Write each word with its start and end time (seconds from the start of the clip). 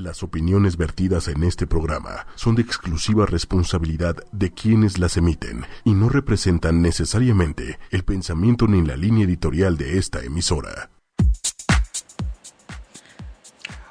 Las 0.00 0.22
opiniones 0.22 0.78
vertidas 0.78 1.28
en 1.28 1.44
este 1.44 1.66
programa 1.66 2.26
son 2.34 2.54
de 2.54 2.62
exclusiva 2.62 3.26
responsabilidad 3.26 4.16
de 4.32 4.50
quienes 4.50 4.98
las 4.98 5.18
emiten 5.18 5.66
y 5.84 5.92
no 5.92 6.08
representan 6.08 6.80
necesariamente 6.80 7.78
el 7.90 8.02
pensamiento 8.02 8.66
ni 8.66 8.82
la 8.82 8.96
línea 8.96 9.26
editorial 9.26 9.76
de 9.76 9.98
esta 9.98 10.24
emisora. 10.24 10.88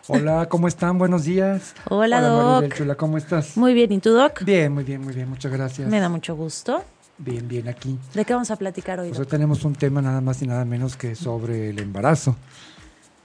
Hola, 0.07 0.49
¿cómo 0.49 0.67
están? 0.67 0.97
Buenos 0.97 1.25
días. 1.25 1.75
Hola, 1.87 2.21
Doc. 2.21 2.53
Maribel 2.53 2.73
Chula, 2.75 2.95
¿cómo 2.95 3.19
estás? 3.19 3.55
Muy 3.55 3.75
bien, 3.75 3.91
¿y 3.91 3.99
tú, 3.99 4.11
Doc? 4.11 4.43
Bien, 4.43 4.73
muy 4.73 4.85
bien, 4.85 5.01
muy 5.01 5.13
bien, 5.13 5.29
muchas 5.29 5.51
gracias. 5.51 5.87
Me 5.87 5.99
da 5.99 6.09
mucho 6.09 6.35
gusto. 6.35 6.83
Bien, 7.19 7.47
bien, 7.47 7.67
aquí. 7.67 7.99
¿De 8.15 8.25
qué 8.25 8.33
vamos 8.33 8.49
a 8.49 8.55
platicar 8.55 8.99
hoy? 8.99 9.09
Pues 9.09 9.19
hoy 9.19 9.27
tenemos 9.27 9.63
un 9.63 9.75
tema 9.75 10.01
nada 10.01 10.21
más 10.21 10.41
y 10.41 10.47
nada 10.47 10.65
menos 10.65 10.97
que 10.97 11.13
sobre 11.13 11.69
el 11.69 11.77
embarazo. 11.77 12.35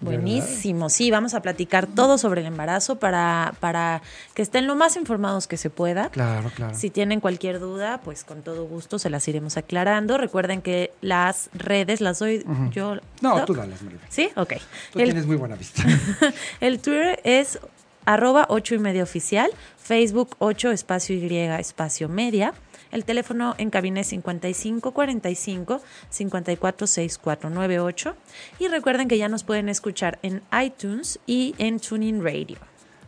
Buenísimo, 0.05 0.89
sí, 0.91 1.11
vamos 1.11 1.35
a 1.35 1.43
platicar 1.43 1.87
todo 1.87 2.19
sobre 2.19 2.41
el 2.43 2.47
embarazo 2.47 2.97
para, 2.99 3.55
para 3.61 4.03
que 4.35 4.43
estén 4.43 4.67
lo 4.67 4.75
más 4.77 4.97
informados 4.97 5.47
que 5.47 5.57
se 5.57 5.71
pueda. 5.71 6.11
Claro, 6.11 6.51
claro. 6.55 6.75
Si 6.77 6.91
tienen 6.91 7.21
cualquier 7.21 7.61
duda, 7.61 8.01
pues 8.05 8.25
con 8.25 8.43
todo 8.43 8.65
gusto 8.67 8.99
se 8.99 9.11
las 9.11 9.27
iremos 9.29 9.57
aclarando. 9.57 10.19
Recuerden 10.19 10.63
que 10.63 10.93
las 11.01 11.51
redes 11.55 12.01
las 12.01 12.19
doy 12.19 12.45
yo. 12.71 12.97
No, 13.21 13.37
Doc? 13.39 13.47
tú 13.47 13.55
dale, 13.55 13.75
Maribel. 13.83 14.07
¿Sí? 14.09 14.31
Ok. 14.37 14.55
Tú 14.93 14.99
El- 14.99 15.07
tienes 15.07 15.27
muy 15.27 15.37
buena 15.37 15.57
vista. 15.57 15.83
El 16.61 16.81
Twitter 16.81 17.21
es 17.25 17.59
arroba 18.05 18.47
8 18.51 18.75
y 18.75 18.79
media 18.79 19.03
oficial, 19.03 19.51
Facebook 19.83 20.37
8 20.39 20.71
espacio 20.71 21.17
Y 21.17 21.35
espacio 21.37 22.09
media. 22.09 22.53
El 22.95 23.05
teléfono 23.05 23.55
en 23.59 23.69
cabina 23.71 24.01
es 24.01 24.07
5545 24.07 25.83
546498. 26.11 28.15
Y 28.61 28.69
recuerden 28.69 29.09
que 29.09 29.19
ya 29.19 29.29
nos 29.29 29.43
pueden 29.45 29.69
escuchar 29.69 30.19
en 30.23 30.41
iTunes 30.65 31.19
y 31.27 31.55
en 31.59 31.81
Tuning 31.81 32.23
Radio. 32.23 32.57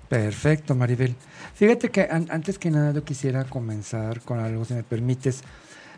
Perfecto, 0.09 0.75
Maribel. 0.75 1.15
Fíjate 1.55 1.91
que 1.91 2.03
an- 2.03 2.27
antes 2.31 2.59
que 2.59 2.71
nada 2.71 2.93
yo 2.93 3.05
quisiera 3.05 3.45
comenzar 3.45 4.21
con 4.21 4.39
algo, 4.41 4.65
si 4.65 4.75
me 4.75 4.83
permites, 4.83 5.43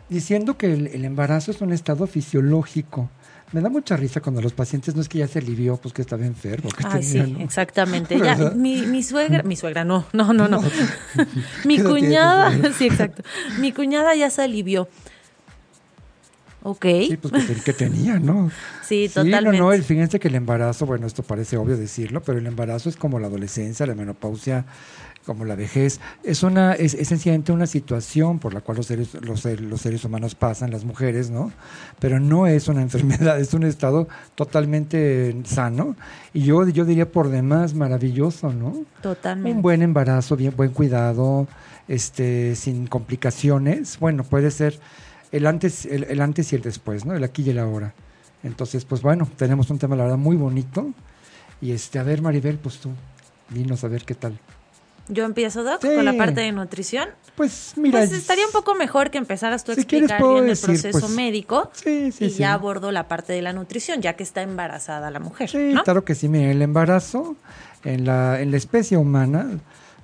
diciendo 0.07 0.57
que 0.57 0.71
el, 0.73 0.87
el 0.87 1.05
embarazo 1.05 1.51
es 1.51 1.61
un 1.61 1.73
estado 1.73 2.07
fisiológico. 2.07 3.09
Me 3.51 3.61
da 3.61 3.69
mucha 3.69 3.97
risa 3.97 4.21
cuando 4.21 4.41
los 4.41 4.53
pacientes 4.53 4.95
no 4.95 5.01
es 5.01 5.09
que 5.09 5.17
ya 5.17 5.27
se 5.27 5.39
alivió, 5.39 5.77
pues 5.77 5.93
que 5.93 6.01
estaba 6.01 6.25
enfermo. 6.25 6.69
Que 6.69 6.83
Ay, 6.87 7.03
sí, 7.03 7.37
exactamente. 7.39 8.19
Ya, 8.23 8.35
mi, 8.55 8.85
mi 8.85 9.01
suegra, 9.01 9.41
mi 9.43 9.55
suegra, 9.55 9.83
no, 9.83 10.05
no, 10.13 10.33
no, 10.33 10.47
no. 10.47 10.61
mi 11.65 11.75
¿Qué 11.77 11.81
edad 11.81 11.83
tiene 11.83 11.83
tu 11.83 11.89
cuñada, 11.89 12.73
sí, 12.77 12.85
exacto. 12.87 13.23
Mi 13.59 13.71
cuñada 13.71 14.15
ya 14.15 14.29
se 14.29 14.43
alivió. 14.43 14.87
Ok, 16.61 16.85
Sí, 17.07 17.17
pues 17.17 17.61
que 17.61 17.71
tenía, 17.73 18.19
¿no? 18.19 18.51
sí, 18.83 19.07
Sí, 19.07 19.13
totalmente. 19.13 19.57
no, 19.57 19.65
no, 19.65 19.73
el, 19.73 19.83
fíjense 19.83 20.19
que 20.19 20.27
el 20.27 20.35
embarazo, 20.35 20.85
bueno, 20.85 21.07
esto 21.07 21.23
parece 21.23 21.55
obvio 21.55 21.77
decirlo, 21.77 22.21
pero 22.21 22.37
el 22.37 22.47
embarazo 22.47 22.89
es 22.89 22.97
como 22.97 23.17
la 23.17 23.27
adolescencia, 23.27 23.85
la 23.85 23.95
menopausia, 23.95 24.65
como 25.29 25.45
la 25.45 25.53
vejez. 25.53 25.99
Es 26.23 26.41
una, 26.41 26.73
es, 26.73 26.95
es 26.95 27.07
sencillamente 27.07 27.51
una 27.51 27.67
situación 27.67 28.39
por 28.39 28.51
la 28.51 28.61
cual 28.61 28.77
los 28.77 28.87
seres, 28.87 29.13
los, 29.21 29.45
los 29.45 29.79
seres 29.79 30.03
humanos 30.03 30.33
pasan, 30.33 30.71
las 30.71 30.85
mujeres, 30.85 31.29
¿no? 31.29 31.51
Pero 31.99 32.19
no 32.19 32.47
es 32.47 32.67
una 32.67 32.81
enfermedad, 32.87 33.39
es 33.39 33.53
un 33.53 33.63
estado 33.63 34.07
totalmente 34.33 35.39
sano. 35.45 35.95
Y 36.33 36.45
yo, 36.45 36.67
yo 36.67 36.83
diría 36.83 37.11
por 37.11 37.29
demás 37.29 37.75
maravilloso, 37.75 38.51
¿no? 38.51 38.73
Totalmente. 39.03 39.55
Un 39.55 39.61
buen 39.61 39.83
embarazo, 39.83 40.35
bien 40.35 40.55
buen 40.57 40.71
cuidado, 40.71 41.47
este, 41.87 42.55
sin 42.55 42.87
complicaciones. 42.87 43.99
Bueno, 43.99 44.23
puede 44.23 44.49
ser 44.49 44.79
el 45.31 45.45
antes, 45.45 45.85
el, 45.85 46.05
el 46.05 46.21
antes 46.21 46.51
y 46.53 46.55
el 46.55 46.63
después, 46.63 47.05
¿no? 47.05 47.13
El 47.13 47.23
aquí 47.23 47.43
y 47.43 47.51
el 47.51 47.59
ahora. 47.59 47.93
Entonces, 48.41 48.83
pues 48.83 49.03
bueno, 49.03 49.29
tenemos 49.37 49.69
un 49.69 49.77
tema, 49.77 49.95
la 49.95 50.05
verdad, 50.05 50.17
muy 50.17 50.37
bonito. 50.37 50.91
Y 51.61 51.71
este, 51.71 51.99
a 51.99 52.03
ver, 52.03 52.23
Maribel, 52.23 52.57
pues 52.57 52.79
tú, 52.79 52.89
dinos 53.49 53.83
a 53.83 53.89
ver 53.89 54.05
qué 54.05 54.15
tal. 54.15 54.39
Yo 55.11 55.25
empiezo, 55.25 55.63
Doc, 55.63 55.81
Sí. 55.81 55.89
con 55.95 56.05
la 56.05 56.13
parte 56.13 56.41
de 56.41 56.51
nutrición. 56.51 57.09
Pues 57.35 57.73
mira. 57.75 57.99
Pues 57.99 58.11
estaría 58.11 58.45
un 58.45 58.51
poco 58.51 58.75
mejor 58.75 59.09
que 59.09 59.17
empezaras 59.17 59.63
tú 59.63 59.71
a 59.71 59.75
Si 59.75 59.85
quieres, 59.85 60.09
explicar 60.09 60.21
puedo 60.21 60.33
bien 60.35 60.49
el 60.49 60.57
proceso 60.57 60.99
pues, 60.99 61.11
médico 61.13 61.71
Sí, 61.73 62.11
sí, 62.11 62.25
y 62.25 62.29
ya 62.29 62.53
abordo 62.53 62.91
la 62.91 63.07
parte 63.07 63.33
de 63.33 63.41
la 63.41 63.51
nutrición, 63.53 64.01
ya 64.01 64.13
que 64.15 64.23
está 64.23 64.41
embarazada 64.43 65.09
la 65.09 65.19
mujer, 65.19 65.49
Sí, 65.49 65.71
¿no? 65.73 65.83
claro 65.83 66.05
que 66.05 66.15
sí. 66.15 66.29
Mira, 66.29 66.51
el 66.51 66.61
embarazo 66.61 67.35
en 67.83 68.05
la, 68.05 68.39
en 68.39 68.51
la 68.51 68.57
especie 68.57 68.97
humana 68.97 69.47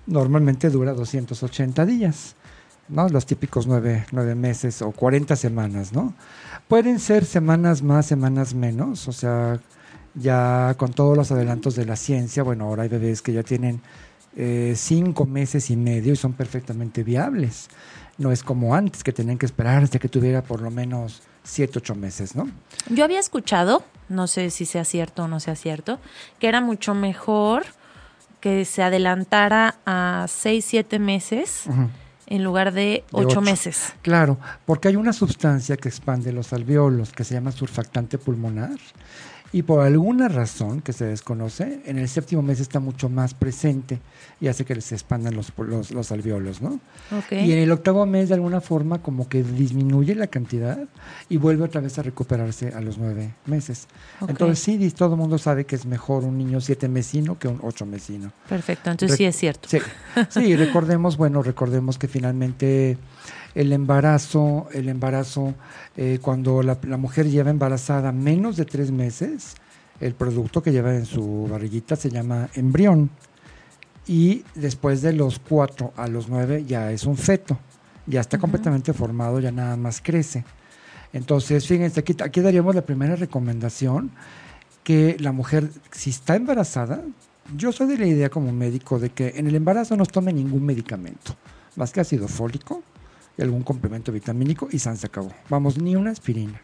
normalmente 0.08 0.70
dura 0.70 0.94
280 0.94 1.86
días, 1.86 2.36
¿no? 2.88 3.08
Los 3.10 3.26
típicos 3.26 3.68
nueve, 3.68 4.06
nueve 4.12 4.34
meses 4.36 4.82
o 4.82 4.92
40 4.92 5.36
semanas, 5.36 5.94
¿no? 5.94 6.14
Pueden 6.68 7.00
ser 7.00 7.26
semanas 7.26 7.82
más, 7.84 8.06
semanas 8.08 8.54
menos, 8.56 9.08
o 9.08 9.12
sea, 9.12 9.60
ya 10.16 10.74
con 10.78 10.94
todos 10.94 11.16
los 11.18 11.32
adelantos 11.32 11.76
de 11.76 11.86
la 11.86 11.96
ciencia, 11.96 12.42
bueno, 12.44 12.66
ahora 12.66 12.84
hay 12.84 12.90
bebés 12.90 13.22
que 13.22 13.34
ya 13.34 13.44
tienen 13.44 13.82
eh, 14.36 14.74
cinco 14.76 15.26
meses 15.26 15.70
y 15.70 15.76
medio 15.76 16.14
y 16.14 16.16
son 16.16 16.34
perfectamente 16.34 17.04
viables. 17.04 17.70
No 18.18 18.32
es 18.32 18.44
como 18.44 18.76
antes, 18.76 19.04
que 19.04 19.12
tenían 19.12 19.38
que 19.38 19.46
esperar 19.46 19.84
hasta 19.84 20.00
que 20.00 20.08
tuviera 20.10 20.42
por 20.42 20.62
lo 20.62 20.72
menos 20.72 21.22
siete, 21.44 21.80
ocho 21.80 21.96
meses, 21.96 22.36
¿no? 22.36 22.50
Yo 22.90 23.04
había 23.04 23.20
escuchado, 23.20 23.84
no 24.10 24.28
sé 24.28 24.50
si 24.50 24.66
sea 24.66 24.86
cierto 24.86 25.24
o 25.24 25.28
no 25.28 25.40
sea 25.40 25.56
cierto, 25.56 26.00
que 26.40 26.48
era 26.48 26.62
mucho 26.62 26.94
mejor 26.94 27.66
que 28.40 28.64
se 28.66 28.84
adelantara 28.84 29.76
a 29.88 30.28
6, 30.30 30.64
7 30.64 31.00
meses 31.00 31.64
en 32.28 32.44
lugar 32.44 32.74
de 32.74 32.82
De 32.82 33.04
8 33.12 33.28
ocho. 33.28 33.42
meses. 33.42 33.94
Claro, 34.04 34.38
porque 34.66 34.88
hay 34.88 34.96
una 34.96 35.14
sustancia 35.14 35.78
que 35.78 35.90
expande 35.90 36.32
los 36.32 36.54
alveolos 36.54 37.12
que 37.12 37.24
se 37.24 37.34
llama 37.34 37.52
surfactante 37.52 38.20
pulmonar 38.20 38.78
y 39.56 39.62
por 39.64 39.80
alguna 39.86 40.28
razón 40.28 40.82
que 40.82 40.92
se 40.92 41.06
desconoce, 41.06 41.80
en 41.86 41.98
el 41.98 42.10
séptimo 42.10 42.42
mes 42.42 42.60
está 42.60 42.82
mucho 42.82 43.08
más 43.08 43.34
presente 43.34 44.00
y 44.42 44.50
hace 44.50 44.66
que 44.66 44.82
se 44.82 44.96
expandan 44.96 45.34
los, 45.34 45.54
los, 45.58 45.92
los 45.92 46.12
alveolos, 46.12 46.62
¿no? 46.62 46.82
Ok. 47.18 47.32
Y 47.32 47.54
en 47.54 47.60
el 47.60 47.72
octavo 47.72 48.06
mes 48.06 48.28
de 48.28 48.36
alguna 48.36 48.60
forma 48.60 49.02
como 49.02 49.30
que 49.30 49.44
disminuye 49.44 50.14
la 50.14 50.28
cantidad 50.28 50.78
y 51.30 51.38
vuelve 51.38 51.64
otra 51.64 51.80
vez 51.80 51.98
a 51.98 52.02
recuperarse 52.04 52.74
a 52.74 52.82
los 52.82 52.98
nueve 52.98 53.34
meses. 53.46 53.88
Entonces 54.28 54.60
sí, 54.60 54.92
todo 54.92 55.14
el 55.14 55.20
mundo 55.22 55.38
sabe 55.38 55.64
que 55.66 55.78
es 55.78 55.86
mejor 55.86 56.26
un 56.26 56.38
niño 56.38 56.60
siete 56.60 56.90
mesino 56.90 57.40
que 57.40 57.48
un 57.48 57.60
ocho 57.64 57.86
mesino. 57.86 58.34
Perfecto, 58.50 58.92
entonces 58.92 59.12
Re- 59.12 59.18
sí 59.18 59.24
es 59.26 59.38
cierto. 59.38 59.70
Sí, 59.70 59.78
sí, 60.32 60.54
recordemos, 60.58 61.16
bueno, 61.16 61.42
recordemos 61.42 61.98
que 61.98 62.10
finalmente 62.10 62.98
el 63.56 63.72
embarazo, 63.72 64.68
el 64.74 64.90
embarazo, 64.90 65.56
eh, 65.96 66.20
cuando 66.22 66.62
la, 66.62 66.78
la 66.84 66.98
mujer 66.98 67.30
lleva 67.30 67.50
embarazada 67.50 68.12
menos 68.12 68.58
de 68.58 68.66
tres 68.66 68.92
meses, 68.92 69.56
el 70.02 70.14
producto 70.14 70.62
que 70.62 70.74
lleva 70.74 70.94
en 70.94 71.06
su 71.06 71.48
barriguita 71.50 71.96
se 71.96 72.10
llama 72.10 72.50
embrión. 72.54 73.10
Y 74.08 74.44
después 74.54 75.02
de 75.02 75.14
los 75.14 75.40
cuatro 75.40 75.94
a 75.96 76.08
los 76.08 76.28
nueve 76.30 76.66
ya 76.68 76.92
es 76.92 77.06
un 77.06 77.18
feto, 77.18 77.58
ya 78.06 78.22
está 78.22 78.38
completamente 78.38 78.94
formado, 78.94 79.40
ya 79.40 79.52
nada 79.52 79.78
más 79.78 80.02
crece. 80.02 80.44
Entonces, 81.14 81.66
fíjense, 81.66 82.02
aquí, 82.02 82.16
aquí 82.22 82.42
daríamos 82.42 82.76
la 82.76 82.86
primera 82.86 83.16
recomendación, 83.16 84.12
que 84.84 85.16
la 85.20 85.32
mujer, 85.32 85.70
si 85.92 86.10
está 86.12 86.36
embarazada, 86.36 87.02
yo 87.56 87.72
soy 87.72 87.88
de 87.88 87.98
la 87.98 88.06
idea 88.06 88.30
como 88.30 88.52
médico 88.52 89.00
de 89.00 89.10
que 89.10 89.34
en 89.38 89.48
el 89.48 89.56
embarazo 89.56 89.96
no 89.96 90.06
tome 90.06 90.34
ningún 90.34 90.64
medicamento, 90.66 91.36
más 91.76 91.92
que 91.92 92.02
ácido 92.02 92.28
fólico 92.28 92.84
y 93.38 93.42
algún 93.42 93.64
complemento 93.64 94.12
vitamínico 94.12 94.68
y 94.72 94.80
san 94.80 94.98
se 94.98 95.08
acabó. 95.08 95.32
Vamos, 95.50 95.78
ni 95.78 95.96
una 95.96 96.12
aspirina. 96.12 96.62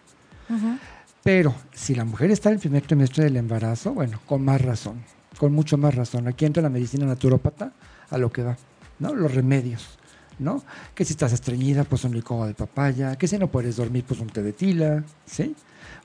Pero 1.24 1.54
si 1.74 1.96
la 1.96 2.04
mujer 2.04 2.32
está 2.32 2.50
en 2.50 2.56
el 2.56 2.62
primer 2.62 2.82
trimestre 2.82 3.24
del 3.26 3.38
embarazo, 3.38 3.94
bueno, 3.94 4.20
con 4.26 4.44
más 4.44 4.62
razón, 4.62 5.02
con 5.38 5.54
mucho 5.54 5.78
más 5.78 5.96
razón. 5.96 6.28
Aquí 6.28 6.46
entra 6.46 6.64
la 6.64 6.70
medicina 6.70 7.06
naturópata 7.06 7.72
a 8.10 8.18
lo 8.18 8.32
que 8.32 8.44
va, 8.44 8.58
¿no? 9.00 9.14
Los 9.14 9.34
remedios, 9.34 9.98
¿no? 10.40 10.64
Que 10.96 11.06
si 11.06 11.14
estás 11.14 11.32
estreñida, 11.32 11.84
pues 11.84 12.04
un 12.04 12.14
licuado 12.14 12.48
de 12.48 12.54
papaya, 12.54 13.16
que 13.16 13.28
si 13.28 13.38
no 13.38 13.48
puedes 13.48 13.78
dormir, 13.78 14.04
pues 14.08 14.20
un 14.20 14.28
té 14.28 14.42
de 14.42 14.52
tila, 14.52 15.04
¿sí? 15.26 15.56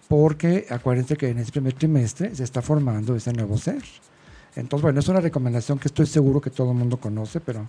Porque 0.07 0.67
acuérdense 0.71 1.17
que 1.17 1.31
en 1.31 1.39
ese 1.39 1.51
primer 1.51 1.73
trimestre 1.73 2.35
se 2.35 2.45
está 2.45 2.63
formando 2.63 3.17
ese 3.17 3.33
nuevo 3.33 3.59
ser. 3.59 3.83
Entonces, 4.55 4.83
bueno, 4.83 5.01
es 5.01 5.09
una 5.09 5.21
recomendación 5.21 5.79
que 5.79 5.89
estoy 5.89 6.07
seguro 6.07 6.41
que 6.41 6.51
todo 6.51 6.71
el 6.71 6.79
mundo 6.79 6.99
conoce, 6.99 7.41
pero 7.41 7.69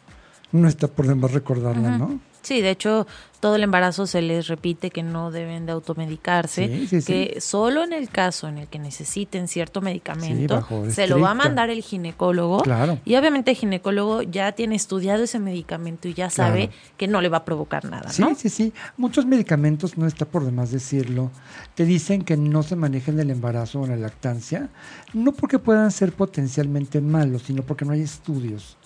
no 0.52 0.68
está 0.68 0.88
por 0.88 1.08
demás 1.08 1.32
recordarla. 1.32 1.98
¿no? 1.98 2.20
Sí, 2.42 2.62
de 2.62 2.70
hecho, 2.70 3.06
todo 3.42 3.58
el 3.58 3.64
embarazo 3.64 4.08
se 4.08 4.22
les 4.22 4.48
repite 4.48 4.90
que 4.90 5.04
no 5.04 5.32
deben 5.32 5.66
de 5.66 5.74
automedicarse, 5.74 6.68
Sí, 6.68 6.88
sí, 6.88 7.02
sí. 7.02 7.12
que 7.34 7.42
solo 7.42 7.84
en 7.84 7.92
el 7.92 8.08
caso 8.10 8.48
en 8.48 8.58
el 8.58 8.68
que 8.68 8.80
necesiten 8.80 9.50
cierto 9.50 9.82
medicamento, 9.82 10.66
se 10.90 11.08
lo 11.08 11.20
va 11.20 11.32
a 11.32 11.34
mandar 11.34 11.70
el 11.70 11.82
ginecólogo. 11.82 12.60
Claro. 12.62 13.00
Y 13.04 13.16
obviamente 13.18 13.52
el 13.52 13.58
ginecólogo 13.58 14.22
ya 14.22 14.54
tiene 14.54 14.76
estudiado 14.76 15.24
ese 15.24 15.40
medicamento 15.40 16.08
y 16.08 16.14
ya 16.14 16.30
sabe 16.30 16.68
Claro. 16.70 16.82
que 16.96 17.08
no 17.10 17.20
le 17.22 17.28
va 17.28 17.38
a 17.40 17.46
provocar 17.46 17.84
nada, 17.84 18.10
Sí, 18.12 18.22
¿no? 18.22 18.34
sí, 18.34 18.48
sí. 18.48 18.72
Muchos 18.96 19.26
medicamentos, 19.26 19.98
no 19.98 20.08
está 20.08 20.24
por 20.26 20.46
demás 20.46 20.72
decirlo, 20.72 21.32
te 21.76 21.84
dicen 21.84 22.22
que 22.24 22.38
no 22.38 22.64
se 22.64 22.78
manejen 22.78 23.16
en 23.16 23.22
el 23.22 23.32
embarazo 23.32 23.82
o 23.82 23.84
en 23.86 23.92
la 23.92 23.98
lactancia, 23.98 24.70
no 25.14 25.34
porque 25.34 25.60
puedan 25.60 25.92
ser 25.92 26.14
potencialmente 26.14 27.02
malos, 27.02 27.42
sino 27.42 27.64
porque 27.64 27.84
no 27.84 27.92
hay 27.92 28.02
estudios. 28.04 28.78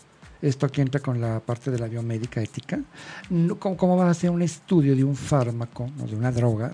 Esto 0.42 0.66
aquí 0.66 0.82
entra 0.82 1.00
con 1.02 1.22
la 1.22 1.40
parte 1.40 1.70
de 1.72 1.78
la 1.80 1.88
biomédica 1.88 2.42
ética. 2.42 2.80
¿cómo, 3.60 3.78
cómo 3.78 3.98
vas 3.98 4.08
a 4.08 4.12
hacer 4.12 4.30
un 4.30 4.42
estudio 4.42 4.96
de 4.96 5.04
un 5.04 5.16
fármaco 5.16 5.90
o 6.04 6.08
de 6.08 6.16
una 6.16 6.32
droga 6.32 6.72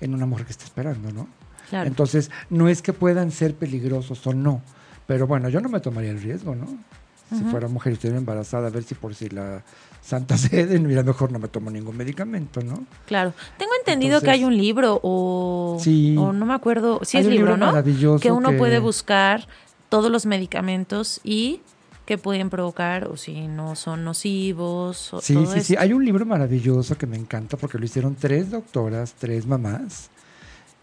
en 0.00 0.14
una 0.14 0.26
mujer 0.26 0.46
que 0.46 0.52
está 0.52 0.64
esperando, 0.64 1.10
no? 1.12 1.26
Claro. 1.68 1.86
Entonces, 1.88 2.30
no 2.50 2.68
es 2.68 2.82
que 2.82 2.92
puedan 2.92 3.30
ser 3.30 3.54
peligrosos 3.54 4.26
o 4.26 4.32
no, 4.32 4.62
pero 5.06 5.26
bueno, 5.26 5.48
yo 5.48 5.60
no 5.60 5.68
me 5.68 5.80
tomaría 5.80 6.10
el 6.10 6.20
riesgo, 6.20 6.54
¿no? 6.54 6.66
Si 7.30 7.44
fuera 7.44 7.68
mujer 7.68 7.92
y 7.92 7.94
estuviera 7.94 8.18
embarazada, 8.18 8.66
a 8.66 8.70
ver 8.70 8.82
si 8.82 8.96
por 8.96 9.14
si 9.14 9.28
la 9.28 9.62
Santa 10.02 10.36
Sede, 10.38 10.80
mira, 10.80 11.04
mejor 11.04 11.30
no 11.30 11.38
me 11.38 11.46
tomo 11.46 11.70
ningún 11.70 11.96
medicamento, 11.96 12.60
¿no? 12.60 12.84
Claro. 13.06 13.32
Tengo 13.56 13.70
entendido 13.78 14.20
que 14.20 14.30
hay 14.30 14.42
un 14.42 14.56
libro 14.56 14.98
o, 15.04 15.78
Sí. 15.80 16.16
o 16.18 16.32
no 16.32 16.44
me 16.44 16.54
acuerdo, 16.54 16.98
sí 17.04 17.18
Hay 17.18 17.22
es 17.24 17.30
libro, 17.30 17.54
libro 17.56 17.72
¿no? 17.72 18.18
Que 18.18 18.32
uno 18.32 18.50
que- 18.50 18.56
puede 18.58 18.80
buscar 18.80 19.46
todos 19.88 20.10
los 20.10 20.26
medicamentos 20.26 21.20
y 21.22 21.60
que 22.10 22.18
pueden 22.18 22.50
provocar 22.50 23.04
o 23.06 23.16
si 23.16 23.46
no 23.46 23.76
son 23.76 24.02
nocivos 24.02 25.14
o 25.14 25.20
Sí, 25.20 25.34
todo 25.34 25.46
sí, 25.46 25.60
sí. 25.60 25.72
esto. 25.74 25.82
Hay 25.84 25.92
un 25.92 26.04
libro 26.04 26.26
maravilloso 26.26 26.98
que 26.98 27.06
me 27.06 27.16
encanta 27.16 27.56
porque 27.56 27.78
lo 27.78 27.84
hicieron 27.84 28.16
tres 28.16 28.50
doctoras, 28.50 29.14
tres 29.16 29.46
mamás, 29.46 30.10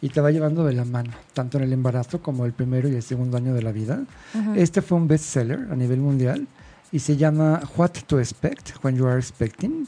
y 0.02 0.08
te 0.08 0.22
va 0.22 0.32
llevando 0.32 0.64
de 0.64 0.72
la 0.72 0.86
mano, 0.86 1.12
tanto 1.34 1.58
en 1.58 1.66
el 1.66 1.74
embarazo 1.74 2.22
como 2.22 2.46
el 2.46 2.54
primero 2.54 2.88
y 2.88 2.96
el 2.96 3.04
segundo 3.04 3.36
año 3.36 3.54
de 3.54 3.62
la 3.62 3.74
vida. 3.74 4.04
Ujú. 4.34 4.54
Este 4.56 4.82
fue 4.82 4.98
un 4.98 5.10
bestseller 5.10 5.68
a 5.70 5.76
nivel 5.76 6.00
mundial 6.00 6.48
y 6.94 7.00
se 7.00 7.18
llama 7.18 7.60
What 7.76 7.92
to 8.08 8.22
Expect 8.22 8.82
When 8.82 8.96
You 8.96 9.08
Are 9.08 9.20
Expecting. 9.20 9.86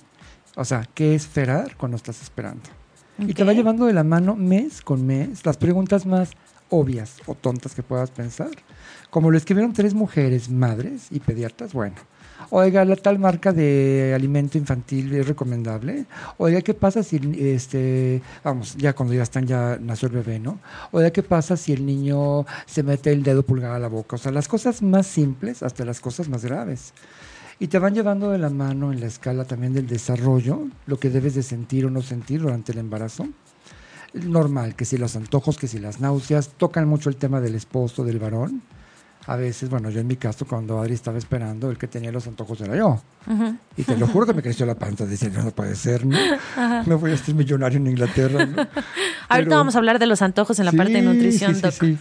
O 0.58 0.66
sea, 0.66 0.90
¿qué 0.94 1.16
esperar 1.16 1.78
cuando 1.78 1.96
estás 1.96 2.22
esperando? 2.22 2.64
Y 3.18 3.34
te 3.34 3.46
va 3.46 3.54
llevando 3.54 3.86
de 3.86 3.94
la 3.94 4.04
mano 4.04 4.36
mes 4.36 4.82
con 4.82 5.06
mes 5.06 5.46
las 5.46 5.56
preguntas 5.56 6.06
más 6.06 6.32
obvias 6.70 7.16
o 7.28 7.34
tontas 7.36 7.76
que 7.76 7.82
puedas 7.84 8.12
pensar. 8.12 8.50
Como 9.10 9.32
lo 9.32 9.38
escribieron 9.38 9.74
tres 9.74 9.94
mujeres, 9.94 10.50
madres 10.50 11.08
y 11.10 11.20
pediatras, 11.20 11.74
bueno. 11.74 11.96
Oiga, 12.52 12.86
la 12.86 12.96
tal 12.96 13.20
marca 13.20 13.52
de 13.52 14.14
alimento 14.16 14.58
infantil 14.58 15.14
es 15.14 15.28
recomendable. 15.28 16.06
Oiga, 16.38 16.62
¿qué 16.62 16.74
pasa 16.74 17.04
si, 17.04 17.20
este, 17.40 18.22
vamos, 18.44 18.76
ya 18.78 18.94
cuando 18.94 19.14
ya 19.14 19.24
están, 19.24 19.46
ya 19.46 19.78
nació 19.80 20.08
el 20.08 20.16
bebé, 20.16 20.40
¿no? 20.40 20.60
Oiga, 20.92 21.12
¿qué 21.12 21.22
pasa 21.22 21.58
si 21.58 21.74
el 21.74 21.86
niño 21.86 22.46
se 22.66 22.82
mete 22.82 23.12
el 23.12 23.24
dedo 23.24 23.44
pulgar 23.44 23.72
a 23.72 23.80
la 23.80 23.88
boca? 23.88 24.16
O 24.16 24.20
sea, 24.20 24.32
las 24.32 24.48
cosas 24.48 24.82
más 24.82 25.06
simples 25.06 25.62
hasta 25.64 25.86
las 25.86 26.00
cosas 26.00 26.30
más 26.30 26.46
graves. 26.46 26.94
Y 27.60 27.68
te 27.68 27.78
van 27.78 27.94
llevando 27.94 28.32
de 28.32 28.38
la 28.38 28.50
mano 28.50 28.94
en 28.94 29.02
la 29.02 29.08
escala 29.08 29.44
también 29.44 29.74
del 29.74 29.86
desarrollo, 29.86 30.68
lo 30.86 30.98
que 30.98 31.10
debes 31.10 31.36
de 31.36 31.44
sentir 31.44 31.86
o 31.86 31.90
no 31.90 32.02
sentir 32.02 32.42
durante 32.42 32.72
el 32.72 32.78
embarazo. 32.78 33.28
Normal, 34.14 34.76
que 34.76 34.86
si 34.86 34.98
los 34.98 35.16
antojos, 35.16 35.58
que 35.58 35.68
si 35.68 35.78
las 35.78 36.00
náuseas, 36.00 36.50
tocan 36.58 36.88
mucho 36.88 37.10
el 37.10 37.18
tema 37.18 37.42
del 37.42 37.56
esposo, 37.56 38.04
del 38.04 38.18
varón. 38.18 38.62
A 39.30 39.36
veces, 39.36 39.70
bueno, 39.70 39.92
yo 39.92 40.00
en 40.00 40.08
mi 40.08 40.16
caso, 40.16 40.48
cuando 40.48 40.80
Adri 40.80 40.96
estaba 40.96 41.20
esperando, 41.20 41.70
el 41.70 41.78
que 41.78 41.88
tenía 41.88 42.12
los 42.12 42.26
antojos 42.26 42.60
era 42.62 42.76
yo. 42.76 43.00
Y 43.78 43.84
te 43.84 43.96
lo 43.96 44.08
juro 44.08 44.26
que 44.26 44.34
me 44.34 44.42
creció 44.42 44.66
la 44.66 44.74
panza, 44.74 45.06
decía, 45.06 45.30
no, 45.30 45.44
no 45.44 45.52
puede 45.52 45.76
ser, 45.76 46.04
¿no? 46.04 46.18
Me 46.88 46.96
voy 46.96 47.12
a 47.12 47.18
ser 47.18 47.36
millonario 47.36 47.78
en 47.78 47.86
Inglaterra, 47.86 48.44
¿no? 48.48 48.58
Ahorita 48.58 48.70
Pero- 49.30 49.50
vamos 49.52 49.76
a 49.76 49.78
hablar 49.78 50.00
de 50.00 50.08
los 50.08 50.24
antojos 50.24 50.58
en 50.58 50.66
la 50.66 50.72
parte 50.72 50.94
de 50.94 51.02
nutrición, 51.04 51.54
sí, 51.54 51.62
sí. 51.80 51.98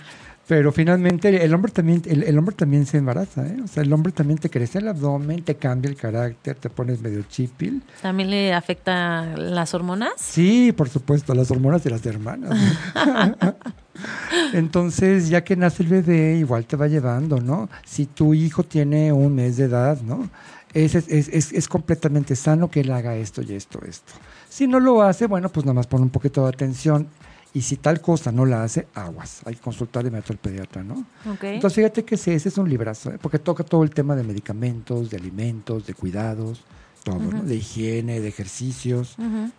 Pero 0.49 0.73
finalmente 0.73 1.45
el 1.45 1.53
hombre 1.53 1.71
también, 1.71 2.03
el, 2.07 2.23
el 2.23 2.39
hombre 2.39 2.55
también 2.55 2.87
se 2.87 2.97
embaraza, 2.97 3.47
¿eh? 3.47 3.59
O 3.63 3.69
sea, 3.69 3.83
el 3.83 3.93
hombre 3.93 4.13
también 4.13 4.39
te 4.39 4.49
crece 4.49 4.79
el 4.79 4.89
abdomen, 4.89 5.43
te 5.43 5.57
cambia 5.57 5.91
el 5.91 5.97
carácter, 5.97 6.57
te 6.57 6.71
pones 6.71 7.03
medio 7.03 7.23
chipil. 7.29 7.83
¿También 8.01 8.31
le 8.31 8.55
afecta 8.55 9.37
las 9.37 9.75
hormonas? 9.75 10.13
Sí, 10.17 10.73
por 10.73 10.89
supuesto, 10.89 11.35
las 11.35 11.51
hormonas 11.51 11.85
de 11.85 11.91
las 11.91 12.07
hermanas. 12.07 12.59
Entonces, 14.55 15.29
ya 15.29 15.45
que 15.45 15.55
nace 15.55 15.83
el 15.83 15.91
bebé, 15.91 16.37
igual 16.37 16.65
te 16.65 16.77
va 16.77 16.89
llevando, 16.89 17.43
¿no? 17.43 17.69
Si 17.85 18.07
tu 18.07 18.33
hijo 18.33 18.63
tiene 18.63 19.13
un 19.13 19.35
mes 19.35 19.59
de 19.59 19.65
edad, 19.65 20.01
¿no? 20.01 20.31
Es, 20.73 20.95
es, 20.95 21.29
es, 21.29 21.53
es 21.53 21.69
completamente 21.69 22.35
sano 22.35 22.71
que 22.71 22.81
él 22.81 22.91
haga 22.91 23.17
esto 23.17 23.43
y 23.43 23.53
esto, 23.53 23.81
esto. 23.87 24.15
Si 24.49 24.67
no 24.67 24.81
lo 24.81 25.03
hace, 25.03 25.27
bueno, 25.27 25.51
pues 25.51 25.67
nada 25.67 25.75
más 25.75 25.87
pon 25.87 26.01
un 26.01 26.11
poquito 26.11 26.43
de 26.45 26.49
atención. 26.49 27.07
Y 27.55 27.63
si 27.63 27.77
tal 27.77 28.01
cosa 28.01 28.31
no 28.31 28.45
la 28.45 28.63
hace, 28.63 28.87
aguas. 28.95 29.41
Hay 29.45 29.55
que 29.55 29.61
consultar 29.61 30.09
de 30.09 30.17
al 30.17 30.23
pediatra, 30.23 30.85
¿no? 30.85 31.05
Entonces, 31.41 31.75
fíjate 31.75 32.05
que 32.05 32.15
ese 32.15 32.35
es 32.35 32.59
un 32.59 32.69
librazo, 32.69 33.11
¿eh? 33.11 33.19
porque 33.21 33.39
toca 33.39 33.65
todo 33.65 33.83
el 33.83 33.91
tema 33.91 34.15
de 34.15 34.23
medicamentos, 34.23 35.11
de 35.11 35.17
alimentos, 35.17 35.87
de 35.87 35.95
cuidados, 35.95 36.63
todo, 37.05 37.19
¿no? 37.19 37.43
De 37.43 37.57
higiene, 37.57 38.21
de 38.21 38.29
ejercicios. 38.29 39.17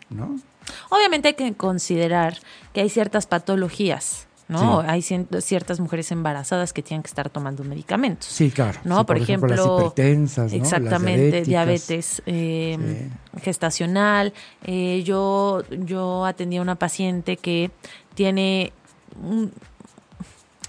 ¿no? 0.09 0.39
Obviamente 0.89 1.30
hay 1.30 1.33
que 1.33 1.53
considerar 1.53 2.38
que 2.74 2.81
hay 2.81 2.89
ciertas 2.89 3.25
patologías, 3.27 4.27
¿no? 4.50 4.81
Sí. 4.81 4.88
Hay 4.90 5.01
ciertas 5.42 5.80
mujeres 5.80 6.12
embarazadas 6.12 6.74
que 6.74 6.81
tienen 6.81 7.04
que 7.04 7.07
estar 7.07 7.30
tomando 7.30 7.63
medicamentos. 7.63 8.28
Sí, 8.28 8.50
claro. 8.51 8.80
¿no? 8.84 9.00
Sí, 9.00 9.06
por, 9.06 9.18
ejemplo, 9.18 9.48
las 9.48 9.66
hipertensas, 9.66 10.51
exactamente, 10.51 11.44
diabetes 11.44 12.22
eh, 12.25 13.10
gestacional. 13.42 14.34
Eh, 14.66 15.04
yo, 15.06 15.63
yo 15.69 16.25
atendí 16.25 16.57
a 16.57 16.62
una 16.62 16.75
paciente 16.75 17.38
que 17.38 17.69
tiene 18.16 18.74
un, 19.22 19.54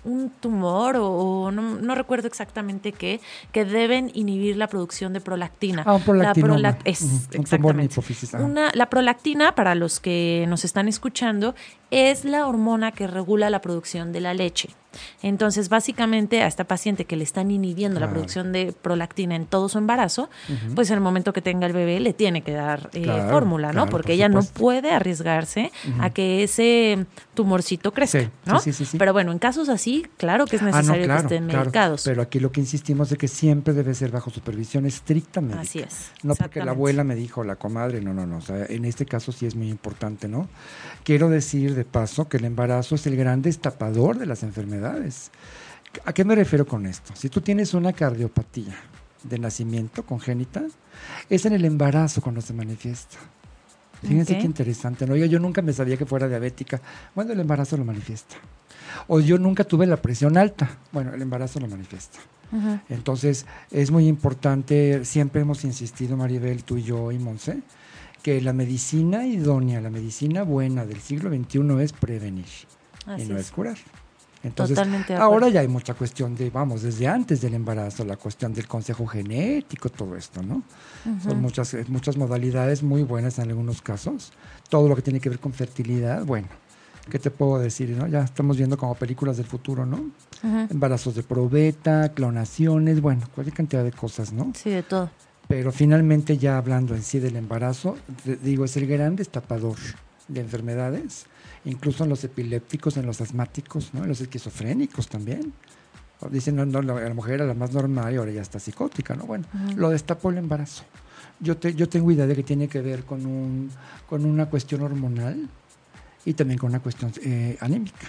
un 0.04 0.30
tumor 0.30 0.96
o, 0.96 1.08
o 1.10 1.50
no, 1.50 1.76
no 1.76 1.94
recuerdo 1.94 2.26
exactamente 2.28 2.92
qué, 2.92 3.20
que 3.52 3.64
deben 3.64 4.10
inhibir 4.14 4.56
la 4.56 4.66
producción 4.68 5.12
de 5.12 5.20
prolactina. 5.20 5.82
Ah. 5.86 5.98
La 6.06 6.32
prolac- 6.34 6.78
es, 6.84 7.28
exactamente. 7.32 7.92
hipófisis, 7.94 8.34
ah. 8.34 8.40
Una, 8.40 8.70
la 8.74 8.88
prolactina, 8.88 9.54
para 9.54 9.74
los 9.74 10.00
que 10.00 10.44
nos 10.48 10.64
están 10.64 10.88
escuchando, 10.88 11.54
es 11.90 12.24
la 12.24 12.46
hormona 12.46 12.92
que 12.92 13.06
regula 13.06 13.50
la 13.50 13.60
producción 13.60 14.12
de 14.12 14.20
la 14.20 14.34
leche. 14.34 14.70
Entonces, 15.22 15.68
básicamente, 15.68 16.42
a 16.42 16.46
esta 16.46 16.64
paciente 16.64 17.04
que 17.04 17.16
le 17.16 17.24
están 17.24 17.50
inhibiendo 17.50 18.00
la 18.00 18.10
producción 18.10 18.52
de 18.52 18.72
prolactina 18.72 19.36
en 19.36 19.46
todo 19.46 19.68
su 19.68 19.78
embarazo, 19.78 20.28
pues 20.74 20.90
en 20.90 20.94
el 20.96 21.00
momento 21.00 21.32
que 21.32 21.42
tenga 21.42 21.66
el 21.66 21.72
bebé 21.72 22.00
le 22.00 22.12
tiene 22.12 22.42
que 22.42 22.52
dar 22.52 22.90
eh, 22.92 23.02
Claro, 23.02 23.30
fórmula, 23.30 23.68
¿no? 23.68 23.72
claro, 23.82 23.90
Porque 23.90 24.08
por 24.08 24.14
ella 24.14 24.28
no 24.28 24.42
puede 24.42 24.90
arriesgarse 24.92 25.70
a 26.00 26.10
que 26.10 26.42
ese 26.42 27.06
tumorcito 27.34 27.92
crezca, 27.92 28.20
Sí, 28.20 28.28
¿no? 28.46 28.60
sí, 28.60 28.72
sí, 28.72 28.84
sí. 28.84 28.98
Pero 28.98 29.12
bueno, 29.12 29.32
en 29.32 29.38
casos 29.38 29.68
así, 29.68 30.06
claro 30.16 30.46
que 30.46 30.56
es 30.56 30.62
Ah, 30.62 30.66
no, 30.66 30.76
necesario 30.76 31.06
que 31.06 31.16
estén 31.16 31.44
claro. 31.46 31.64
medicados. 31.64 32.02
Pero 32.04 32.22
aquí 32.22 32.40
lo 32.40 32.50
que 32.52 32.60
insistimos 32.60 33.10
es 33.12 33.18
que 33.18 33.28
siempre 33.28 33.74
debe 33.74 33.94
ser 33.94 34.10
bajo 34.10 34.30
supervisión 34.30 34.86
estricta 34.86 35.40
médica. 35.40 35.60
Así 35.62 35.78
es. 35.80 36.10
No 36.22 36.34
porque 36.34 36.64
la 36.64 36.72
abuela 36.72 37.04
me 37.04 37.14
dijo, 37.14 37.44
la 37.44 37.56
comadre, 37.56 38.00
no, 38.00 38.12
no, 38.14 38.26
no. 38.26 38.38
O 38.38 38.40
sea, 38.40 38.66
en 38.68 38.84
este 38.84 39.06
caso 39.06 39.32
sí 39.32 39.46
es 39.46 39.54
muy 39.54 39.68
importante, 39.68 40.28
¿no? 40.28 40.48
Quiero 41.04 41.28
decir 41.28 41.74
de 41.74 41.84
paso 41.84 42.28
que 42.28 42.36
el 42.38 42.44
embarazo 42.44 42.94
es 42.94 43.06
el 43.06 43.16
gran 43.16 43.42
destapador 43.42 44.18
de 44.18 44.26
las 44.26 44.42
enfermedades. 44.42 44.79
¿A 46.04 46.12
qué 46.12 46.24
me 46.24 46.34
refiero 46.34 46.66
con 46.66 46.86
esto? 46.86 47.12
Si 47.16 47.28
tú 47.28 47.40
tienes 47.40 47.74
una 47.74 47.92
cardiopatía 47.92 48.76
de 49.22 49.38
nacimiento 49.38 50.04
congénita, 50.04 50.62
es 51.28 51.46
en 51.46 51.52
el 51.52 51.64
embarazo 51.64 52.20
cuando 52.22 52.40
se 52.40 52.52
manifiesta. 52.52 53.18
Fíjense 54.02 54.38
qué 54.38 54.44
interesante. 54.44 55.06
¿no? 55.06 55.14
Oiga, 55.14 55.26
yo 55.26 55.38
nunca 55.38 55.60
me 55.62 55.72
sabía 55.72 55.96
que 55.96 56.06
fuera 56.06 56.26
diabética. 56.26 56.80
Bueno, 57.14 57.32
el 57.32 57.40
embarazo 57.40 57.76
lo 57.76 57.84
manifiesta. 57.84 58.36
O 59.08 59.20
yo 59.20 59.38
nunca 59.38 59.64
tuve 59.64 59.86
la 59.86 59.96
presión 59.96 60.36
alta. 60.36 60.78
Bueno, 60.92 61.12
el 61.12 61.20
embarazo 61.20 61.60
lo 61.60 61.68
manifiesta. 61.68 62.18
Entonces, 62.88 63.46
es 63.70 63.92
muy 63.92 64.08
importante, 64.08 65.04
siempre 65.04 65.42
hemos 65.42 65.64
insistido, 65.64 66.16
Maribel, 66.16 66.64
tú 66.64 66.78
y 66.78 66.82
yo 66.82 67.12
y 67.12 67.18
Monse, 67.18 67.62
que 68.22 68.40
la 68.40 68.52
medicina 68.52 69.24
idónea, 69.24 69.80
la 69.80 69.90
medicina 69.90 70.42
buena 70.42 70.84
del 70.84 71.00
siglo 71.00 71.30
XXI 71.30 71.80
es 71.80 71.92
prevenir 71.92 72.46
Así 73.06 73.22
y 73.22 73.26
no 73.26 73.36
es. 73.36 73.46
es 73.46 73.50
curar. 73.52 73.76
Entonces, 74.42 74.74
Totalmente 74.74 75.14
ahora 75.14 75.48
ya 75.50 75.60
hay 75.60 75.68
mucha 75.68 75.92
cuestión 75.92 76.34
de, 76.34 76.48
vamos, 76.48 76.82
desde 76.82 77.06
antes 77.06 77.42
del 77.42 77.54
embarazo, 77.54 78.04
la 78.04 78.16
cuestión 78.16 78.54
del 78.54 78.66
consejo 78.66 79.06
genético, 79.06 79.90
todo 79.90 80.16
esto, 80.16 80.42
¿no? 80.42 80.62
Son 81.22 81.40
muchas, 81.42 81.74
eh, 81.74 81.84
muchas 81.88 82.16
modalidades 82.16 82.82
muy 82.82 83.02
buenas 83.02 83.38
en 83.38 83.48
algunos 83.50 83.82
casos. 83.82 84.32
Todo 84.70 84.88
lo 84.88 84.96
que 84.96 85.02
tiene 85.02 85.20
que 85.20 85.28
ver 85.28 85.40
con 85.40 85.52
fertilidad, 85.52 86.24
bueno, 86.24 86.48
¿qué 87.10 87.18
te 87.18 87.30
puedo 87.30 87.58
decir? 87.58 87.90
no? 87.90 88.06
Ya 88.06 88.22
estamos 88.22 88.56
viendo 88.56 88.78
como 88.78 88.94
películas 88.94 89.36
del 89.36 89.46
futuro, 89.46 89.84
¿no? 89.84 90.10
Embarazos 90.70 91.14
de 91.14 91.22
probeta, 91.22 92.12
clonaciones, 92.14 93.02
bueno, 93.02 93.26
cualquier 93.34 93.54
cantidad 93.54 93.84
de 93.84 93.92
cosas, 93.92 94.32
¿no? 94.32 94.52
Sí, 94.56 94.70
de 94.70 94.82
todo. 94.82 95.10
Pero 95.48 95.70
finalmente 95.70 96.38
ya 96.38 96.56
hablando 96.56 96.94
en 96.94 97.02
sí 97.02 97.18
del 97.18 97.36
embarazo, 97.36 97.96
digo, 98.42 98.64
es 98.64 98.76
el 98.76 98.86
gran 98.86 99.16
destapador 99.16 99.76
de 100.28 100.40
enfermedades, 100.40 101.26
incluso 101.64 102.04
en 102.04 102.10
los 102.10 102.22
epilépticos, 102.24 102.96
en 102.96 103.06
los 103.06 103.20
asmáticos, 103.20 103.92
¿no? 103.94 104.02
en 104.02 104.08
los 104.08 104.20
esquizofrénicos 104.20 105.08
también. 105.08 105.52
Dicen, 106.30 106.54
no, 106.56 106.66
no, 106.66 106.82
la 106.82 106.94
la 107.00 107.14
mujer 107.14 107.34
era 107.36 107.46
la 107.46 107.54
más 107.54 107.72
normal 107.72 108.12
y 108.12 108.16
ahora 108.18 108.30
ya 108.30 108.42
está 108.42 108.60
psicótica, 108.60 109.14
¿no? 109.14 109.24
Bueno, 109.24 109.46
lo 109.76 109.88
destapó 109.88 110.28
el 110.28 110.36
embarazo. 110.36 110.84
Yo, 111.40 111.56
te, 111.56 111.74
yo 111.74 111.88
tengo 111.88 112.10
idea 112.12 112.26
de 112.26 112.36
que 112.36 112.42
tiene 112.42 112.68
que 112.68 112.82
ver 112.82 113.04
con, 113.04 113.24
un, 113.24 113.70
con 114.06 114.26
una 114.26 114.44
cuestión 114.50 114.82
hormonal 114.82 115.48
y 116.26 116.34
también 116.34 116.58
con 116.58 116.68
una 116.68 116.80
cuestión 116.80 117.10
eh, 117.24 117.56
anímica. 117.60 118.08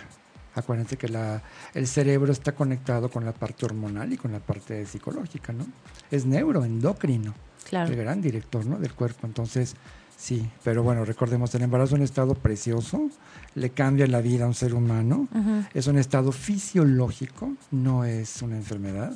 Acuérdense 0.56 0.98
que 0.98 1.08
la, 1.08 1.42
el 1.74 1.88
cerebro 1.88 2.34
está 2.34 2.52
conectado 2.54 3.10
con 3.10 3.24
la 3.24 3.32
parte 3.32 3.66
hormonal 3.66 4.12
y 4.12 4.18
con 4.18 4.34
la 4.34 4.40
parte 4.40 4.86
psicológica, 4.86 5.54
¿no? 5.54 5.66
Es 6.12 6.26
neuroendocrino, 6.26 7.34
Claro. 7.70 7.90
el 7.90 7.96
gran 7.96 8.22
director 8.22 8.66
¿no? 8.66 8.78
del 8.78 8.94
cuerpo. 8.94 9.26
Entonces, 9.26 9.76
sí, 10.22 10.48
pero 10.64 10.84
bueno, 10.84 11.04
recordemos, 11.04 11.54
el 11.56 11.64
embarazo 11.64 11.96
es 11.96 12.00
un 12.00 12.04
estado 12.04 12.36
precioso, 12.36 13.10
le 13.56 13.72
cambia 13.72 14.06
la 14.06 14.22
vida 14.22 14.46
a 14.46 14.48
un 14.48 14.54
ser 14.54 14.74
humano, 14.76 15.28
es 15.74 15.88
un 15.88 15.98
estado 15.98 16.32
fisiológico, 16.32 17.54
no 17.72 18.06
es 18.06 18.42
una 18.44 18.56
enfermedad. 18.56 19.14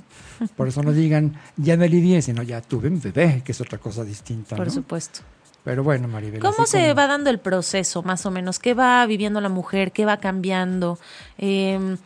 Por 0.57 0.67
eso 0.67 0.81
no 0.83 0.91
digan, 0.91 1.39
ya 1.57 1.77
me 1.77 1.85
alivié, 1.85 2.21
sino 2.21 2.41
ya 2.43 2.61
tuve 2.61 2.89
un 2.89 2.99
bebé, 2.99 3.41
que 3.45 3.51
es 3.51 3.61
otra 3.61 3.77
cosa 3.77 4.03
distinta. 4.03 4.55
Por 4.55 4.67
¿no? 4.67 4.73
supuesto. 4.73 5.19
Pero 5.63 5.83
bueno, 5.83 6.07
Maribel. 6.07 6.41
¿Cómo 6.41 6.65
se 6.65 6.79
como- 6.81 6.95
va 6.95 7.07
dando 7.07 7.29
el 7.29 7.39
proceso, 7.39 8.03
más 8.03 8.25
o 8.25 8.31
menos? 8.31 8.59
¿Qué 8.59 8.73
va 8.73 9.05
viviendo 9.05 9.41
la 9.41 9.49
mujer? 9.49 9.91
¿Qué 9.91 10.05
va 10.05 10.17
cambiando? 10.17 10.99
Eh, 11.37 11.97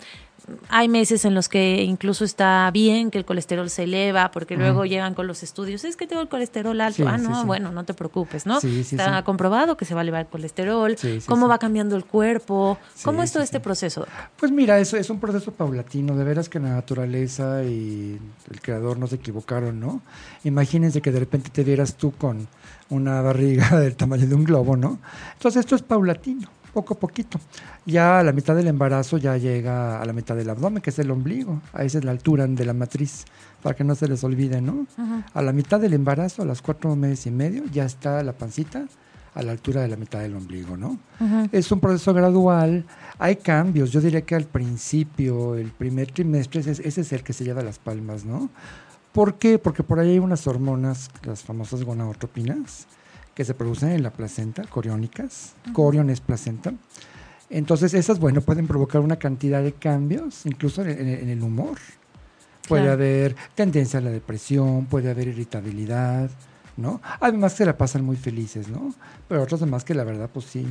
hay 0.69 0.87
meses 0.87 1.25
en 1.25 1.33
los 1.33 1.49
que 1.49 1.83
incluso 1.83 2.25
está 2.25 2.69
bien 2.71 3.11
que 3.11 3.17
el 3.17 3.25
colesterol 3.25 3.69
se 3.69 3.83
eleva, 3.83 4.31
porque 4.31 4.57
luego 4.57 4.85
llegan 4.85 5.13
con 5.13 5.27
los 5.27 5.43
estudios, 5.43 5.83
es 5.83 5.95
que 5.95 6.07
tengo 6.07 6.21
el 6.21 6.29
colesterol 6.29 6.79
alto. 6.81 7.07
ah, 7.07 7.17
no, 7.17 7.45
bueno, 7.45 7.71
no 7.71 7.83
te 7.85 7.93
preocupes, 7.93 8.45
¿no? 8.45 8.59
está 8.59 9.23
comprobado 9.23 9.77
que 9.77 9.85
se 9.85 9.93
va 9.93 10.01
a 10.01 10.03
elevar 10.03 10.21
el 10.21 10.27
colesterol, 10.27 10.95
cómo 11.25 11.47
va 11.47 11.57
cambiando 11.57 11.95
el 11.95 12.05
cuerpo, 12.05 12.77
cómo 13.03 13.23
es 13.23 13.31
todo 13.31 13.43
este 13.43 13.59
proceso. 13.59 14.05
Pues 14.37 14.51
mira, 14.51 14.79
eso 14.79 14.97
es 14.97 15.09
un 15.09 15.19
proceso 15.19 15.51
paulatino, 15.51 16.15
de 16.15 16.23
veras 16.23 16.49
que 16.49 16.59
la 16.59 16.69
naturaleza 16.69 17.63
y 17.63 18.19
el 18.49 18.61
creador 18.61 18.97
no 18.97 19.07
se 19.07 19.15
equivocaron, 19.15 19.79
¿no? 19.79 20.01
Imagínense 20.43 21.01
que 21.01 21.11
de 21.11 21.19
repente 21.19 21.49
te 21.49 21.63
vieras 21.63 21.95
tú 21.95 22.11
con 22.11 22.47
una 22.89 23.21
barriga 23.21 23.69
del 23.79 23.95
tamaño 23.95 24.27
de 24.27 24.35
un 24.35 24.43
globo, 24.43 24.75
¿no? 24.75 24.99
Entonces 25.33 25.61
esto 25.61 25.75
es 25.75 25.81
paulatino 25.81 26.58
poco 26.73 26.93
a 26.93 26.99
poquito. 26.99 27.39
Ya 27.85 28.19
a 28.19 28.23
la 28.23 28.31
mitad 28.31 28.55
del 28.55 28.67
embarazo 28.67 29.17
ya 29.17 29.37
llega 29.37 30.01
a 30.01 30.05
la 30.05 30.13
mitad 30.13 30.35
del 30.35 30.49
abdomen, 30.49 30.81
que 30.81 30.89
es 30.89 30.99
el 30.99 31.11
ombligo. 31.11 31.61
Ahí 31.73 31.87
es 31.87 32.03
la 32.03 32.11
altura 32.11 32.47
de 32.47 32.65
la 32.65 32.73
matriz, 32.73 33.25
para 33.61 33.75
que 33.75 33.83
no 33.83 33.95
se 33.95 34.07
les 34.07 34.23
olvide, 34.23 34.61
¿no? 34.61 34.87
A 35.33 35.41
la 35.41 35.53
mitad 35.53 35.79
del 35.79 35.93
embarazo, 35.93 36.43
a 36.43 36.45
las 36.45 36.61
cuatro 36.61 36.95
meses 36.95 37.27
y 37.27 37.31
medio, 37.31 37.63
ya 37.71 37.85
está 37.85 38.23
la 38.23 38.33
pancita 38.33 38.85
a 39.35 39.43
la 39.43 39.51
altura 39.51 39.81
de 39.81 39.87
la 39.87 39.95
mitad 39.95 40.19
del 40.19 40.35
ombligo, 40.35 40.75
¿no? 40.75 40.97
Es 41.51 41.71
un 41.71 41.79
proceso 41.79 42.13
gradual, 42.13 42.85
hay 43.17 43.35
cambios. 43.37 43.91
Yo 43.91 44.01
diría 44.01 44.21
que 44.21 44.35
al 44.35 44.45
principio, 44.45 45.55
el 45.55 45.71
primer 45.71 46.11
trimestre, 46.11 46.61
ese, 46.61 46.71
ese 46.71 47.01
es 47.01 47.13
el 47.13 47.23
que 47.23 47.33
se 47.33 47.43
lleva 47.43 47.61
las 47.61 47.79
palmas, 47.79 48.25
¿no? 48.25 48.49
¿Por 49.11 49.35
qué? 49.35 49.57
Porque 49.57 49.83
por 49.83 49.99
ahí 49.99 50.11
hay 50.11 50.19
unas 50.19 50.45
hormonas, 50.45 51.09
las 51.23 51.43
famosas 51.43 51.83
gonadotropinas, 51.83 52.87
que 53.39 53.45
se 53.45 53.53
producen 53.53 53.91
en 53.91 54.03
la 54.03 54.11
placenta, 54.11 54.63
coriónicas. 54.63 55.53
Corion 55.71 56.09
es 56.09 56.19
placenta. 56.19 56.73
Entonces, 57.49 57.93
esas, 57.93 58.19
bueno, 58.19 58.41
pueden 58.41 58.67
provocar 58.67 58.99
una 58.99 59.15
cantidad 59.15 59.63
de 59.63 59.71
cambios, 59.71 60.45
incluso 60.45 60.81
en, 60.81 61.29
el 61.29 61.41
humor. 61.41 61.77
Puede 62.67 62.89
haber 62.89 63.37
tendencia 63.55 63.99
a 63.99 64.01
la 64.01 64.09
depresión, 64.09 64.87
puede 64.87 65.09
haber 65.09 65.29
irritabilidad, 65.29 66.29
¿no? 66.75 66.99
Además 67.21 67.53
se 67.53 67.65
la 67.65 67.77
pasan 67.77 68.03
muy 68.03 68.17
felices, 68.17 68.67
¿no? 68.67 68.93
Pero 69.29 69.41
otros 69.41 69.61
demás 69.61 69.85
que 69.85 69.93
la 69.93 70.03
verdad, 70.03 70.29
pues 70.33 70.43
sí, 70.43 70.67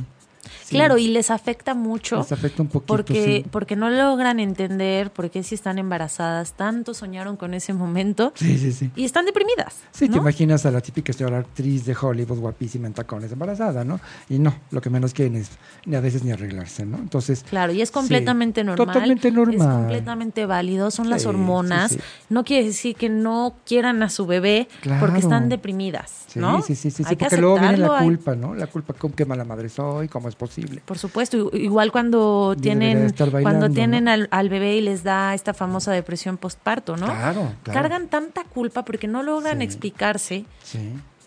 Claro, 0.69 0.97
y 0.97 1.07
les 1.07 1.31
afecta 1.31 1.73
mucho. 1.73 2.17
Les 2.17 2.31
afecta 2.31 2.61
un 2.61 2.67
poquito. 2.67 2.87
Porque, 2.87 3.45
porque 3.51 3.75
no 3.75 3.89
logran 3.89 4.39
entender 4.39 5.11
por 5.11 5.29
qué 5.29 5.43
si 5.43 5.55
están 5.55 5.79
embarazadas, 5.79 6.53
tanto 6.53 6.93
soñaron 6.93 7.37
con 7.37 7.53
ese 7.53 7.73
momento. 7.73 8.33
Sí, 8.35 8.57
sí, 8.57 8.71
sí. 8.71 8.91
Y 8.95 9.05
están 9.05 9.25
deprimidas. 9.25 9.77
Sí, 9.91 10.09
te 10.09 10.17
imaginas 10.17 10.65
a 10.65 10.71
la 10.71 10.81
típica 10.81 11.13
señora 11.13 11.39
actriz 11.39 11.85
de 11.85 11.95
Hollywood, 11.99 12.39
guapísima 12.39 12.87
en 12.87 12.93
tacones, 12.93 13.31
embarazada, 13.31 13.83
¿no? 13.83 13.99
Y 14.29 14.39
no, 14.39 14.55
lo 14.71 14.81
que 14.81 14.89
menos 14.89 15.13
quieren 15.13 15.35
es 15.35 15.49
ni 15.85 15.95
a 15.95 15.99
veces 16.01 16.23
ni 16.23 16.31
arreglarse, 16.31 16.85
¿no? 16.85 16.97
Entonces. 16.97 17.43
Claro, 17.49 17.73
y 17.73 17.81
es 17.81 17.91
completamente 17.91 18.63
normal. 18.63 18.87
Totalmente 18.87 19.31
normal. 19.31 19.55
Es 19.57 19.63
completamente 19.63 20.45
válido, 20.45 20.91
son 20.91 21.09
las 21.09 21.25
hormonas. 21.25 21.97
No 22.29 22.43
quiere 22.43 22.65
decir 22.65 22.95
que 22.95 23.09
no 23.09 23.55
quieran 23.65 24.03
a 24.03 24.09
su 24.09 24.25
bebé 24.25 24.67
porque 24.99 25.19
están 25.19 25.49
deprimidas, 25.49 26.25
¿no? 26.35 26.61
Sí, 26.61 26.75
sí, 26.75 26.91
sí, 26.91 27.03
sí, 27.03 27.15
porque 27.15 27.37
luego 27.37 27.59
viene 27.59 27.77
la 27.77 27.99
culpa, 27.99 28.35
¿no? 28.35 28.55
La 28.55 28.67
culpa, 28.67 28.93
qué 29.15 29.25
mala 29.25 29.43
madre 29.43 29.69
soy, 29.69 30.07
cómo 30.07 30.28
es 30.29 30.35
posible. 30.35 30.81
Por 30.85 30.97
supuesto, 30.97 31.51
igual 31.53 31.91
cuando 31.91 32.55
tienen 32.59 33.13
cuando 33.41 33.69
tienen 33.69 34.07
al, 34.07 34.49
bebé 34.49 34.77
y 34.77 34.81
les 34.81 35.03
da 35.03 35.33
esta 35.33 35.53
famosa 35.53 35.91
depresión 35.91 36.37
postparto, 36.37 36.97
¿no? 36.97 37.07
Claro, 37.07 37.53
Cargan 37.63 38.07
tanta 38.07 38.43
culpa 38.43 38.85
porque 38.85 39.07
no 39.07 39.23
logran 39.23 39.61
explicarse 39.61 40.45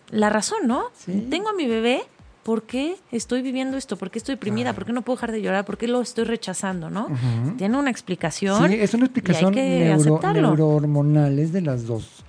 la 0.09 0.29
razón, 0.29 0.67
¿no? 0.67 0.85
Tengo 1.29 1.49
a 1.49 1.53
mi 1.53 1.67
bebé, 1.67 2.03
¿por 2.43 2.63
qué 2.63 2.97
estoy 3.11 3.41
viviendo 3.41 3.77
esto? 3.77 3.97
¿Por 3.97 4.11
qué 4.11 4.19
estoy 4.19 4.35
deprimida? 4.35 4.73
¿Por 4.73 4.85
qué 4.85 4.93
no 4.93 5.01
puedo 5.01 5.17
dejar 5.17 5.31
de 5.31 5.41
llorar? 5.41 5.65
¿Por 5.65 5.77
qué 5.77 5.87
lo 5.87 6.01
estoy 6.01 6.25
rechazando? 6.25 6.89
¿no? 6.89 7.07
Tiene 7.57 7.77
una 7.77 7.89
explicación. 7.89 8.69
Sí, 8.69 8.77
es 8.79 8.93
una 8.93 9.05
explicación 9.05 9.53
neuro, 9.55 10.19
neurohormonal, 10.33 11.39
es 11.39 11.51
de 11.53 11.61
las 11.61 11.85
dos 11.85 12.22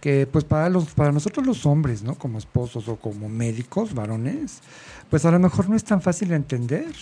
que 0.00 0.26
pues 0.26 0.44
para 0.44 0.68
los 0.68 0.86
para 0.94 1.12
nosotros 1.12 1.46
los 1.46 1.66
hombres, 1.66 2.02
¿no? 2.02 2.14
Como 2.14 2.38
esposos 2.38 2.88
o 2.88 2.96
como 2.96 3.28
médicos, 3.28 3.94
varones, 3.94 4.60
pues 5.10 5.24
a 5.24 5.30
lo 5.30 5.38
mejor 5.38 5.68
no 5.68 5.76
es 5.76 5.84
tan 5.84 6.00
fácil 6.00 6.28
de 6.28 6.36
entender. 6.36 6.94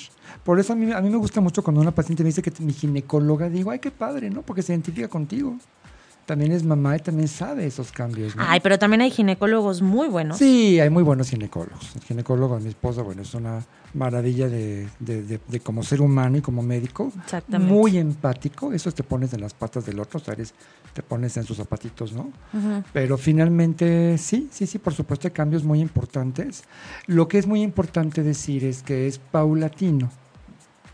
Por 0.45 0.59
eso 0.61 0.73
a 0.73 0.77
mí, 0.77 0.93
a 0.93 1.01
mí 1.01 1.11
me 1.11 1.17
gusta 1.17 1.41
mucho 1.41 1.63
cuando 1.63 1.81
una 1.81 1.95
paciente 1.95 2.23
me 2.23 2.29
dice 2.29 2.43
que 2.43 2.53
mi 2.61 2.73
ginecóloga, 2.73 3.49
digo, 3.49 3.71
ay, 3.71 3.79
qué 3.79 3.91
padre, 3.91 4.31
¿no? 4.31 4.43
Porque 4.43 4.63
se 4.63 4.73
identifica 4.73 5.09
contigo 5.09 5.57
también 6.29 6.53
es 6.53 6.63
mamá 6.63 6.95
y 6.95 7.01
también 7.01 7.27
sabe 7.27 7.65
esos 7.65 7.91
cambios. 7.91 8.37
¿no? 8.37 8.43
Ay, 8.47 8.61
pero 8.61 8.79
también 8.79 9.01
hay 9.01 9.11
ginecólogos 9.11 9.81
muy 9.81 10.09
buenos. 10.09 10.37
Sí, 10.37 10.79
hay 10.79 10.91
muy 10.91 11.03
buenos 11.03 11.31
ginecólogos. 11.31 11.97
El 11.97 12.03
ginecólogo 12.03 12.59
de 12.59 12.65
mi 12.65 12.69
esposa, 12.69 13.01
bueno, 13.01 13.23
es 13.23 13.33
una 13.33 13.65
maravilla 13.95 14.47
de, 14.47 14.87
de, 15.01 15.41
de, 15.49 15.61
como 15.61 15.83
ser 15.83 16.03
humano 16.03 16.37
y 16.37 16.43
como 16.43 16.63
médico. 16.63 17.11
Exactamente. 17.25 17.73
Muy 17.73 17.97
empático. 17.97 18.75
Eso 18.75 18.93
te 18.93 19.03
pones 19.03 19.33
en 19.33 19.41
las 19.41 19.55
patas 19.55 19.87
del 19.87 19.99
otro, 20.01 20.21
o 20.21 20.23
sea, 20.23 20.37
te 20.93 21.03
pones 21.03 21.35
en 21.39 21.45
sus 21.45 21.57
zapatitos, 21.57 22.13
¿no? 22.13 22.31
Pero 22.93 23.17
finalmente, 23.17 24.19
sí, 24.19 24.51
sí, 24.53 24.67
sí, 24.67 24.79
por 24.79 24.93
supuesto 24.93 25.29
hay 25.29 25.33
cambios 25.33 25.65
muy 25.65 25.81
importantes. 25.81 26.65
Lo 27.07 27.27
que 27.27 27.39
es 27.39 27.47
muy 27.47 27.63
importante 27.63 28.23
decir 28.23 28.67
es 28.67 28.83
que 28.83 29.07
es 29.07 29.19
paulatino. 29.19 30.11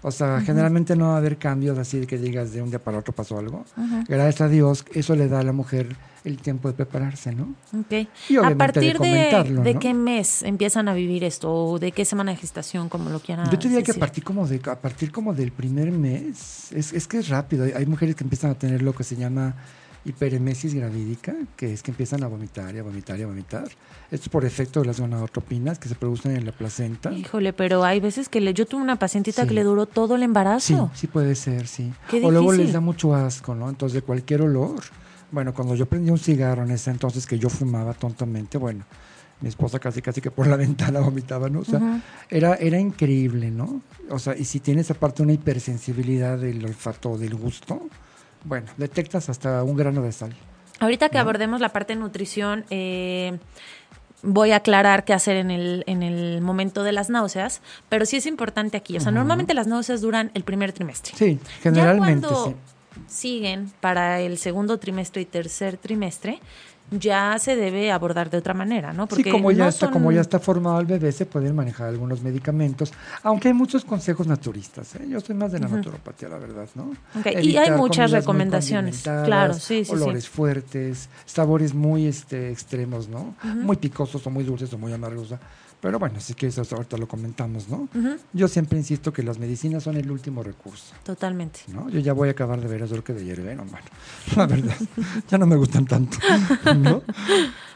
O 0.07 0.11
sea, 0.11 0.43
generalmente 0.43 0.95
no 0.97 1.09
va 1.09 1.15
a 1.15 1.17
haber 1.17 1.39
cambios 1.39 1.79
así 1.79 1.99
de 1.99 2.07
que 2.07 2.19
digas 2.19 2.53
de 2.53 2.61
un 2.61 2.69
día 2.69 2.79
para 2.79 2.99
otro 2.99 3.15
pasó 3.15 3.39
algo. 3.39 3.65
Gracias 4.07 4.43
a 4.43 4.49
Dios, 4.49 4.85
eso 4.93 5.17
le 5.17 5.29
da 5.29 5.41
a 5.41 5.43
la 5.43 5.53
mujer 5.53 5.97
el 6.25 6.37
tiempo 6.37 6.69
de 6.69 6.75
prepararse, 6.75 7.35
¿no? 7.35 7.55
Ok. 7.73 8.07
Y 8.29 8.37
a 8.37 8.55
partir 8.55 8.99
de, 8.99 9.55
de, 9.65 9.79
qué 9.79 9.95
mes 9.95 10.43
empiezan 10.43 10.89
a 10.89 10.95
vivir 10.95 11.25
esto 11.25 11.51
o 11.51 11.79
de 11.79 11.91
qué 11.93 12.05
semana 12.05 12.33
de 12.33 12.37
gestación, 12.37 12.91
como 12.91 13.09
lo 13.09 13.19
quieran 13.19 13.51
Yo 13.51 13.59
te 13.59 13.69
diría 13.69 13.83
que 13.83 13.93
a 13.93 13.95
partir 13.95 14.23
como 14.23 14.47
de 14.47 14.61
a 14.71 14.79
partir 14.79 15.11
como 15.11 15.33
del 15.33 15.53
primer 15.53 15.91
mes, 15.91 16.71
es, 16.73 16.93
es 16.93 17.09
que 17.09 17.17
es 17.17 17.31
rápido. 17.31 17.65
Hay 17.75 17.87
mujeres 17.87 18.15
que 18.15 18.25
empiezan 18.25 18.51
a 18.51 18.55
tener 18.57 18.83
lo 18.83 18.95
que 18.95 19.05
se 19.05 19.17
llama 19.17 19.55
hiperemesis 20.05 20.75
gravídica, 20.75 21.35
que 21.57 21.73
es 21.73 21.83
que 21.83 21.91
empiezan 21.91 22.23
a 22.23 22.27
vomitar 22.27 22.75
y 22.75 22.79
a 22.79 22.83
vomitar 22.83 23.19
y 23.19 23.23
a 23.23 23.27
vomitar. 23.27 23.65
Esto 24.11 24.25
es 24.25 24.29
por 24.29 24.45
efecto 24.45 24.81
de 24.81 24.87
las 24.87 25.01
gonadotropinas 25.01 25.79
que 25.79 25.89
se 25.89 25.95
producen 25.95 26.37
en 26.37 26.45
la 26.45 26.53
placenta. 26.53 27.13
Híjole, 27.13 27.53
pero 27.53 27.85
hay 27.85 28.01
veces 28.01 28.29
que 28.29 28.41
le, 28.41 28.53
yo 28.55 28.67
tuve 28.67 28.83
una 28.83 28.97
pacientita 28.97 29.47
que 29.47 29.55
le 29.55 29.65
duró 29.65 29.87
todo 29.87 30.17
el 30.17 30.23
embarazo. 30.23 30.91
Sí, 30.95 31.01
sí 31.01 31.07
puede 31.07 31.35
ser, 31.35 31.67
sí. 31.67 31.93
o 32.23 32.31
luego 32.31 32.53
les 32.53 32.73
da 32.73 32.81
mucho 32.81 33.15
asco, 33.15 33.55
¿no? 33.55 33.69
Entonces, 33.69 33.95
de 33.95 34.03
cualquier 34.03 34.43
olor. 34.43 34.83
Bueno, 35.31 35.53
cuando 35.53 35.75
yo 35.75 35.87
prendí 35.87 36.11
un 36.11 36.19
cigarro 36.19 36.63
en 36.63 36.71
ese 36.71 36.91
entonces 36.91 37.27
que 37.27 37.39
yo 37.39 37.49
fumaba 37.49 37.93
tontamente, 37.95 38.57
bueno, 38.57 38.85
mi 39.41 39.49
esposa 39.49 39.79
casi 39.79 40.01
casi 40.01 40.21
que 40.21 40.31
por 40.31 40.47
la 40.47 40.57
ventana 40.65 41.01
vomitaba, 41.01 41.49
¿no? 41.49 41.61
O 41.61 41.65
sea, 41.65 42.03
era, 42.31 42.55
era 42.55 42.79
increíble, 42.79 43.51
¿no? 43.51 43.81
O 44.11 44.19
sea, 44.19 44.37
y 44.37 44.45
si 44.45 44.61
tienes 44.61 44.91
aparte 44.91 45.23
una 45.23 45.33
hipersensibilidad 45.33 46.39
del 46.39 46.65
olfato 46.65 47.17
del 47.19 47.35
gusto, 47.35 47.81
bueno, 48.45 48.67
detectas 48.77 49.29
hasta 49.29 49.63
un 49.63 49.77
grano 49.77 50.03
de 50.03 50.13
sal. 50.13 50.35
Ahorita 50.81 51.09
que 51.09 51.19
abordemos 51.19 51.61
la 51.61 51.71
parte 51.71 51.95
de 51.95 52.01
nutrición, 52.01 52.65
eh, 52.71 53.39
voy 54.23 54.51
a 54.53 54.57
aclarar 54.57 55.05
qué 55.05 55.13
hacer 55.13 55.37
en 55.37 55.51
el, 55.51 55.85
en 55.87 56.03
el 56.03 56.41
momento 56.41 56.83
de 56.83 56.93
las 56.93 57.11
náuseas, 57.11 57.61
pero 57.89 58.07
sí 58.07 58.17
es 58.17 58.27
importante 58.27 58.77
aquí. 58.77 58.97
O 58.97 59.01
sea, 59.01 59.13
normalmente 59.13 59.55
las 59.55 59.67
náuseas 59.67 60.01
duran 60.01 60.31
el 60.35 60.45
primer 60.45 60.73
trimestre. 60.73 61.15
Sí, 61.17 61.39
generalmente. 61.63 62.27
Ya 62.27 62.33
cuando 62.33 62.55
siguen 63.07 63.73
para 63.81 64.21
el 64.21 64.39
segundo 64.39 64.79
trimestre 64.79 65.23
y 65.23 65.25
tercer 65.25 65.77
trimestre, 65.77 66.41
ya 66.91 67.39
se 67.39 67.57
debe 67.57 67.91
abordar 67.91 68.31
de 68.31 68.39
otra 68.39 68.55
manera, 68.55 68.93
¿no? 68.93 69.07
Porque 69.07 69.25
sí, 69.25 69.31
como 69.31 69.51
ya, 69.51 69.69
está, 69.69 69.91
como 69.91 70.13
ya 70.13 70.21
está 70.21 70.39
formado 70.39 70.81
el 70.81 70.87
bebé, 70.87 71.13
se 71.13 71.27
pueden 71.27 71.55
manejar 71.55 71.89
algunos 71.89 72.23
medicamentos, 72.23 72.93
aunque 73.23 73.49
hay 73.49 73.55
muchos 73.55 73.85
consejos 73.85 74.27
naturistas. 74.27 74.95
¿eh? 74.97 75.07
Yo 75.09 75.21
soy 75.21 75.35
más 75.35 75.53
de 75.53 75.61
la 75.61 75.69
naturopatía, 75.69 76.29
la 76.29 76.39
verdad, 76.39 76.69
¿no? 76.75 76.93
Y 77.41 77.57
hay 77.57 77.71
muchas 77.73 78.11
recomendaciones, 78.11 79.03
claro, 79.03 79.55
sí, 79.55 79.85
sí. 79.85 79.93
Olores 79.93 80.29
fuertes, 80.29 81.09
sabores 81.25 81.75
muy 81.75 82.07
este, 82.07 82.51
extremos, 82.51 83.09
¿no? 83.09 83.35
Muy 83.43 83.77
picosos 83.77 84.27
o 84.27 84.31
muy 84.31 84.45
dulces 84.45 84.73
o 84.73 84.79
muy 84.79 84.93
amargos. 84.93 85.35
Pero 85.85 85.99
bueno, 85.99 86.19
si 86.19 86.33
quieres, 86.33 86.73
ahorita 86.73 86.97
lo 86.97 87.07
comentamos, 87.07 87.69
¿no? 87.69 87.91
Yo 88.33 88.49
siempre 88.49 88.79
insisto 88.79 89.13
que 89.13 89.23
las 89.23 89.39
medicinas 89.39 89.83
son 89.83 89.99
el 89.99 90.11
último 90.11 90.43
recurso. 90.43 90.95
Totalmente. 91.03 91.61
¿no? 91.69 91.91
Yo 91.91 92.01
ya 92.01 92.15
voy 92.15 92.29
a 92.29 92.31
acabar 92.31 92.59
de 92.59 92.67
ver 92.67 92.81
eso 92.81 93.05
que 93.05 93.13
de 93.13 93.23
hierve, 93.23 93.55
no, 93.55 93.67
bueno, 93.67 93.85
la 94.35 94.47
verdad, 94.47 94.77
ya 95.29 95.37
no 95.37 95.45
me 95.45 95.57
gustan 95.57 95.85
tanto, 95.85 96.17
¿no? 96.75 97.03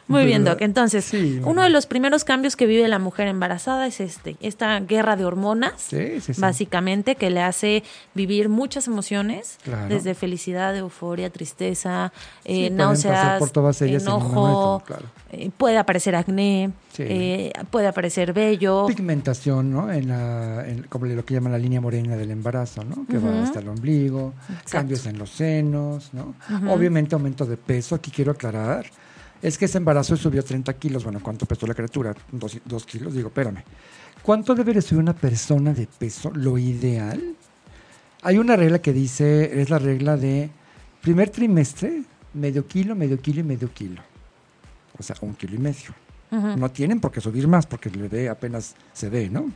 Muy 0.08 0.24
bien, 0.24 0.42
Doc. 0.44 0.62
Entonces, 0.62 1.12
uno 1.44 1.62
de 1.62 1.68
los 1.68 1.86
primeros 1.86 2.24
cambios 2.24 2.56
que 2.56 2.66
vive 2.66 2.88
la 2.88 2.98
mujer 2.98 3.28
embarazada 3.28 3.86
es 3.86 4.00
este, 4.00 4.36
esta 4.40 4.80
guerra 4.80 5.16
de 5.16 5.26
hormonas, 5.26 5.90
básicamente, 6.38 7.14
que 7.14 7.30
le 7.30 7.42
hace 7.42 7.82
vivir 8.14 8.48
muchas 8.48 8.86
emociones, 8.86 9.58
desde 9.88 10.14
felicidad, 10.14 10.74
euforia, 10.76 11.30
tristeza, 11.30 12.12
eh, 12.44 12.70
náuseas, 12.70 13.42
enojo, 13.82 14.82
eh, 15.30 15.50
puede 15.56 15.76
aparecer 15.76 16.16
acné, 16.16 16.70
eh, 16.96 17.52
puede 17.70 17.86
aparecer 17.86 18.32
vello. 18.32 18.86
Pigmentación, 18.86 19.70
¿no? 19.70 19.92
En, 19.92 20.08
la, 20.08 20.64
como 20.88 21.04
lo 21.04 21.24
que 21.24 21.34
llaman 21.34 21.52
la 21.52 21.58
línea 21.58 21.82
morena 21.82 22.16
del 22.16 22.30
embarazo, 22.30 22.82
¿no? 22.82 23.06
Que 23.06 23.18
va 23.18 23.42
hasta 23.42 23.60
el 23.60 23.68
ombligo, 23.68 24.32
cambios 24.70 25.04
en 25.04 25.18
los 25.18 25.30
senos, 25.30 26.10
¿no? 26.14 26.34
Obviamente 26.70 27.14
aumento 27.14 27.44
de 27.44 27.58
peso, 27.58 27.94
aquí 27.94 28.10
quiero 28.10 28.32
aclarar 28.32 28.86
es 29.42 29.56
que 29.58 29.66
ese 29.66 29.78
embarazo 29.78 30.16
subió 30.16 30.42
30 30.42 30.72
kilos. 30.74 31.04
Bueno, 31.04 31.20
¿cuánto 31.22 31.46
pesó 31.46 31.66
la 31.66 31.74
criatura? 31.74 32.14
Dos, 32.30 32.86
kilos. 32.86 33.14
Digo, 33.14 33.28
espérame. 33.28 33.62
¿Cuánto 34.22 34.54
debe 34.54 34.74
de 34.74 34.82
subir 34.82 35.00
una 35.00 35.14
persona 35.14 35.72
de 35.72 35.86
peso? 35.86 36.30
Lo 36.34 36.58
ideal 36.58 37.36
Hay 38.22 38.36
una 38.38 38.56
regla 38.56 38.80
que 38.80 38.92
dice, 38.92 39.60
es 39.60 39.70
la 39.70 39.78
regla 39.78 40.16
de 40.16 40.50
primer 41.00 41.30
trimestre, 41.30 42.02
medio 42.34 42.66
kilo, 42.66 42.94
medio 42.94 43.20
kilo 43.20 43.40
y 43.40 43.44
medio 43.44 43.72
kilo. 43.72 44.02
O 44.98 45.02
sea, 45.02 45.16
un 45.20 45.34
kilo 45.34 45.54
y 45.54 45.58
medio. 45.58 45.94
No 46.30 46.70
tienen 46.70 47.00
por 47.00 47.10
qué 47.10 47.20
subir 47.20 47.48
más 47.48 47.66
porque 47.66 47.88
el 47.88 47.98
bebé 47.98 48.28
apenas 48.28 48.74
se 48.92 49.08
ve, 49.08 49.30
¿no? 49.30 49.50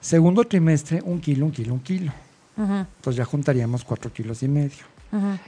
Segundo 0.00 0.44
trimestre, 0.44 1.02
un 1.02 1.20
kilo, 1.20 1.46
un 1.46 1.50
kilo, 1.52 1.74
un 1.74 1.80
kilo. 1.80 2.12
Entonces 2.56 3.16
ya 3.16 3.24
juntaríamos 3.24 3.82
cuatro 3.84 4.12
kilos 4.12 4.42
y 4.42 4.48
medio. 4.48 4.84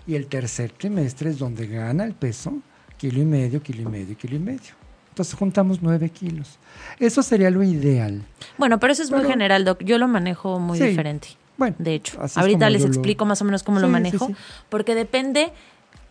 Y 0.06 0.14
el 0.14 0.26
tercer 0.26 0.72
trimestre 0.72 1.30
es 1.30 1.38
donde 1.38 1.66
gana 1.66 2.04
el 2.04 2.14
peso, 2.14 2.54
kilo 3.00 3.22
y 3.22 3.24
medio, 3.24 3.62
kilo 3.62 3.80
y 3.82 3.86
medio, 3.86 4.16
kilo 4.16 4.36
y 4.36 4.38
medio. 4.38 4.74
Entonces 5.08 5.34
juntamos 5.34 5.80
nueve 5.80 6.10
kilos. 6.10 6.58
Eso 6.98 7.22
sería 7.22 7.50
lo 7.50 7.62
ideal. 7.62 8.22
Bueno, 8.58 8.78
pero 8.78 8.92
eso 8.92 9.02
es 9.02 9.10
muy 9.10 9.24
general, 9.24 9.64
Doc. 9.64 9.82
Yo 9.82 9.96
lo 9.96 10.06
manejo 10.06 10.60
muy 10.60 10.78
diferente. 10.78 11.28
Bueno, 11.56 11.76
de 11.78 11.94
hecho, 11.94 12.20
ahorita 12.36 12.68
les 12.70 12.84
explico 12.84 13.24
más 13.24 13.40
o 13.40 13.44
menos 13.44 13.62
cómo 13.62 13.80
lo 13.80 13.88
manejo, 13.88 14.30
porque 14.68 14.94
depende 14.94 15.50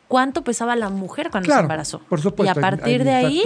cuánto 0.08 0.44
pesaba 0.44 0.76
la 0.76 0.90
mujer 0.90 1.30
cuando 1.30 1.54
se 1.54 1.60
embarazó. 1.60 2.00
Por 2.10 2.22
supuesto. 2.22 2.54
Y 2.54 2.58
a 2.58 2.62
partir 2.62 3.04
de 3.04 3.12
ahí 3.12 3.44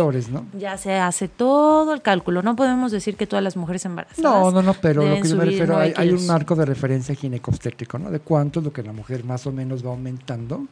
ya 0.58 0.78
se 0.78 0.96
hace 0.96 1.28
todo 1.28 1.94
el 1.94 2.02
cálculo. 2.02 2.42
No 2.42 2.56
podemos 2.56 2.92
decir 2.92 3.16
que 3.18 3.28
todas 3.28 3.44
las 3.44 3.58
mujeres 3.58 3.86
embarazadas. 3.86 4.24
No, 4.24 4.52
no, 4.52 4.62
no, 4.62 4.74
pero 4.74 5.06
lo 5.06 5.22
que 5.22 5.28
yo 5.30 5.36
me 5.36 5.46
refiero, 5.46 5.78
hay, 5.78 5.94
hay, 5.96 6.12
un 6.12 6.26
marco 6.28 6.56
de 6.56 6.66
referencia 6.66 7.14
ginecobstétrico, 7.14 8.00
¿no? 8.00 8.10
De 8.10 8.22
cuánto 8.22 8.60
es 8.60 8.66
lo 8.66 8.74
que 8.74 8.84
la 8.84 8.94
mujer 8.94 9.24
más 9.26 9.46
o 9.46 9.52
menos 9.52 9.86
va 9.86 9.90
aumentando 9.90 10.66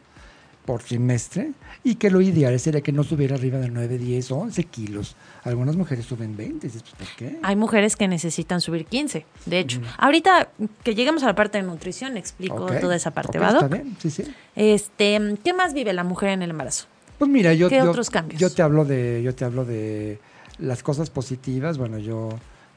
por 0.66 0.84
trimestre 0.84 1.52
y 1.84 1.96
que 1.96 2.10
lo 2.10 2.22
ideal 2.22 2.60
sería 2.60 2.82
que 2.82 2.92
no 2.92 3.04
subiera 3.04 3.36
arriba 3.36 3.58
de 3.60 3.70
9, 3.70 3.98
10 3.98 4.32
11 4.32 4.64
kilos. 4.66 5.16
Algunas 5.44 5.76
mujeres 5.76 6.06
suben 6.06 6.38
20. 6.38 6.70
Pues, 6.70 6.84
¿Por 6.84 7.08
qué? 7.18 7.40
Hay 7.42 7.56
mujeres 7.56 7.96
que 7.96 8.08
necesitan 8.08 8.62
subir 8.62 8.86
15, 8.86 9.26
de 9.46 9.60
hecho. 9.60 9.80
Mm. 9.80 9.84
Ahorita 9.98 10.50
que 10.84 10.96
lleguemos 10.96 11.24
a 11.24 11.28
la 11.28 11.36
parte 11.36 11.58
de 11.58 11.64
nutrición, 11.64 12.18
explico 12.18 12.68
toda 12.80 12.96
esa 12.96 13.12
parte, 13.12 13.40
¿va, 13.40 13.50
Está 13.50 13.68
bien, 13.68 13.96
sí, 14.00 14.10
sí. 14.10 14.24
Este, 14.56 15.38
¿Qué 15.44 15.54
más 15.54 15.74
vive 15.74 15.94
la 15.94 16.04
mujer 16.04 16.30
en 16.30 16.44
el 16.44 16.52
embarazo? 16.52 16.86
Pues 17.18 17.30
mira, 17.30 17.54
yo, 17.54 17.70
¿Qué 17.70 17.82
otros 17.82 18.10
cambios? 18.10 18.40
Yo 18.40 18.50
te 18.52 18.62
hablo 18.62 18.86
de, 18.86 19.22
yo 19.24 19.36
te 19.36 19.46
hablo 19.46 19.66
de 19.66 20.20
las 20.60 20.84
cosas 20.84 21.10
positivas. 21.10 21.78
Bueno, 21.78 21.98
yo 21.98 22.30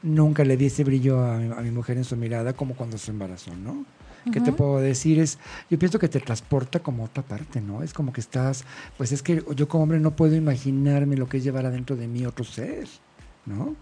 nunca 0.03 0.43
le 0.43 0.57
di 0.57 0.67
ese 0.67 0.83
brillo 0.83 1.23
a 1.23 1.37
mi, 1.37 1.51
a 1.51 1.61
mi 1.61 1.71
mujer 1.71 1.97
en 1.97 2.03
su 2.03 2.15
mirada 2.15 2.53
como 2.53 2.75
cuando 2.75 2.97
se 2.97 3.11
embarazó, 3.11 3.55
¿no? 3.55 3.85
¿Qué 4.31 4.41
te 4.41 4.51
puedo 4.51 4.79
decir? 4.79 5.19
Es, 5.19 5.37
yo 5.69 5.77
pienso 5.77 5.99
que 5.99 6.09
te 6.09 6.19
transporta 6.19 6.79
como 6.79 7.03
otra 7.03 7.23
parte, 7.23 7.61
¿no? 7.61 7.83
Es 7.83 7.93
como 7.93 8.11
que 8.11 8.21
estás, 8.21 8.63
pues 8.97 9.11
es 9.11 9.21
que 9.21 9.43
yo 9.55 9.67
como 9.67 9.83
hombre 9.83 9.99
no 9.99 10.11
puedo 10.11 10.35
imaginarme 10.35 11.15
lo 11.15 11.27
que 11.27 11.37
es 11.37 11.43
llevar 11.43 11.65
adentro 11.65 11.95
de 11.95 12.07
mí 12.07 12.25
otro 12.25 12.43
ser, 12.43 12.87
¿no? 13.45 13.75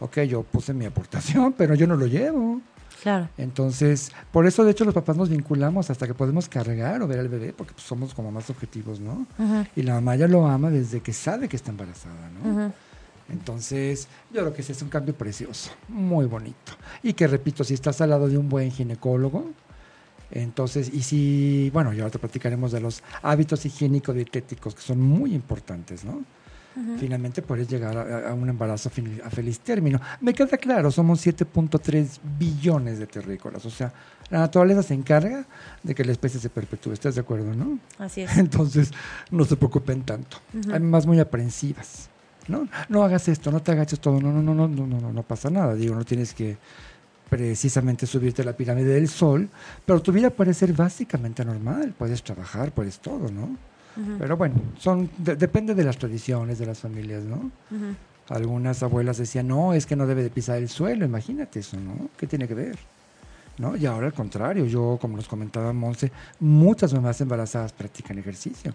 Ok, 0.00 0.20
yo 0.22 0.42
puse 0.42 0.74
mi 0.74 0.84
aportación, 0.84 1.52
pero 1.58 1.74
yo 1.74 1.86
no 1.86 1.96
lo 1.96 2.06
llevo. 2.06 2.60
Claro. 3.02 3.28
Entonces, 3.36 4.10
por 4.32 4.46
eso 4.46 4.64
de 4.64 4.72
hecho 4.72 4.84
los 4.84 4.94
papás 4.94 5.16
nos 5.16 5.28
vinculamos 5.28 5.90
hasta 5.90 6.06
que 6.06 6.14
podemos 6.14 6.48
cargar 6.48 7.02
o 7.02 7.06
ver 7.06 7.20
al 7.20 7.28
bebé, 7.28 7.52
porque 7.52 7.72
pues, 7.74 7.86
somos 7.86 8.14
como 8.14 8.32
más 8.32 8.48
objetivos, 8.50 9.00
¿no? 9.00 9.26
Y 9.76 9.82
la 9.82 9.94
mamá 9.94 10.16
ya 10.16 10.26
lo 10.26 10.46
ama 10.46 10.70
desde 10.70 11.00
que 11.00 11.12
sabe 11.12 11.48
que 11.48 11.56
está 11.56 11.70
embarazada, 11.70 12.30
¿no? 12.30 12.72
Entonces, 13.28 14.08
yo 14.32 14.40
creo 14.40 14.54
que 14.54 14.62
ese 14.62 14.72
es 14.72 14.82
un 14.82 14.88
cambio 14.88 15.14
precioso, 15.14 15.70
muy 15.88 16.26
bonito. 16.26 16.72
Y 17.02 17.12
que 17.12 17.26
repito, 17.26 17.64
si 17.64 17.74
estás 17.74 18.00
al 18.00 18.10
lado 18.10 18.28
de 18.28 18.38
un 18.38 18.48
buen 18.48 18.70
ginecólogo, 18.70 19.50
entonces, 20.30 20.90
y 20.92 21.02
si, 21.02 21.70
bueno, 21.72 21.92
ya 21.92 22.10
te 22.10 22.18
platicaremos 22.18 22.72
de 22.72 22.80
los 22.80 23.02
hábitos 23.22 23.64
higiénicos 23.64 24.14
dietéticos 24.14 24.74
que 24.74 24.82
son 24.82 25.00
muy 25.00 25.34
importantes, 25.34 26.04
¿no? 26.04 26.24
Finalmente 26.98 27.40
puedes 27.40 27.68
llegar 27.68 27.96
a, 27.96 28.34
un 28.34 28.50
embarazo 28.50 28.90
a 29.24 29.30
feliz 29.30 29.60
término. 29.60 29.98
Me 30.20 30.34
queda 30.34 30.58
claro, 30.58 30.90
somos 30.90 31.26
7.3 31.26 32.18
billones 32.38 32.98
de 32.98 33.06
terrícolas, 33.06 33.64
o 33.64 33.70
sea, 33.70 33.90
la 34.28 34.40
naturaleza 34.40 34.82
se 34.82 34.92
encarga 34.92 35.46
de 35.82 35.94
que 35.94 36.04
la 36.04 36.12
especie 36.12 36.38
se 36.38 36.50
perpetúe, 36.50 36.92
¿estás 36.92 37.14
de 37.14 37.22
acuerdo, 37.22 37.54
no? 37.54 37.78
Así 37.98 38.20
es. 38.20 38.36
Entonces, 38.36 38.90
no 39.30 39.46
se 39.46 39.56
preocupen 39.56 40.02
tanto. 40.02 40.36
Hay 40.70 40.80
más 40.80 41.06
muy 41.06 41.18
aprensivas, 41.18 42.10
¿no? 42.46 42.68
No 42.90 43.02
hagas 43.04 43.26
esto, 43.28 43.50
no 43.50 43.62
te 43.62 43.72
agaches 43.72 43.98
todo, 43.98 44.20
no, 44.20 44.30
no, 44.30 44.42
no, 44.42 44.54
no, 44.54 44.68
no, 44.68 45.00
no, 45.00 45.12
no 45.12 45.22
pasa 45.22 45.48
nada, 45.48 45.74
digo, 45.74 45.94
no 45.94 46.04
tienes 46.04 46.34
que 46.34 46.58
precisamente 47.28 48.06
subirte 48.06 48.42
a 48.42 48.44
la 48.44 48.56
pirámide 48.56 48.94
del 48.94 49.08
sol, 49.08 49.48
pero 49.84 50.00
tu 50.00 50.12
vida 50.12 50.30
puede 50.30 50.54
ser 50.54 50.72
básicamente 50.72 51.44
normal, 51.44 51.94
puedes 51.96 52.22
trabajar, 52.22 52.72
puedes 52.72 52.98
todo, 53.00 53.30
¿no? 53.30 53.56
Pero 54.18 54.36
bueno, 54.36 54.56
son 54.78 55.08
depende 55.16 55.74
de 55.74 55.82
las 55.82 55.96
tradiciones 55.96 56.58
de 56.58 56.66
las 56.66 56.80
familias, 56.80 57.24
¿no? 57.24 57.50
Algunas 58.28 58.82
abuelas 58.82 59.16
decían, 59.16 59.48
no, 59.48 59.72
es 59.72 59.86
que 59.86 59.96
no 59.96 60.06
debe 60.06 60.22
de 60.22 60.30
pisar 60.30 60.58
el 60.58 60.68
suelo, 60.68 61.04
imagínate 61.06 61.60
eso, 61.60 61.78
¿no? 61.78 62.10
¿Qué 62.16 62.26
tiene 62.26 62.46
que 62.46 62.54
ver? 62.54 62.78
¿No? 63.58 63.74
Y 63.74 63.86
ahora 63.86 64.06
al 64.06 64.12
contrario, 64.12 64.66
yo, 64.66 64.98
como 65.00 65.16
nos 65.16 65.26
comentaba 65.28 65.72
Monse, 65.72 66.12
muchas 66.40 66.92
mamás 66.92 67.20
embarazadas 67.22 67.72
practican 67.72 68.18
ejercicio 68.18 68.74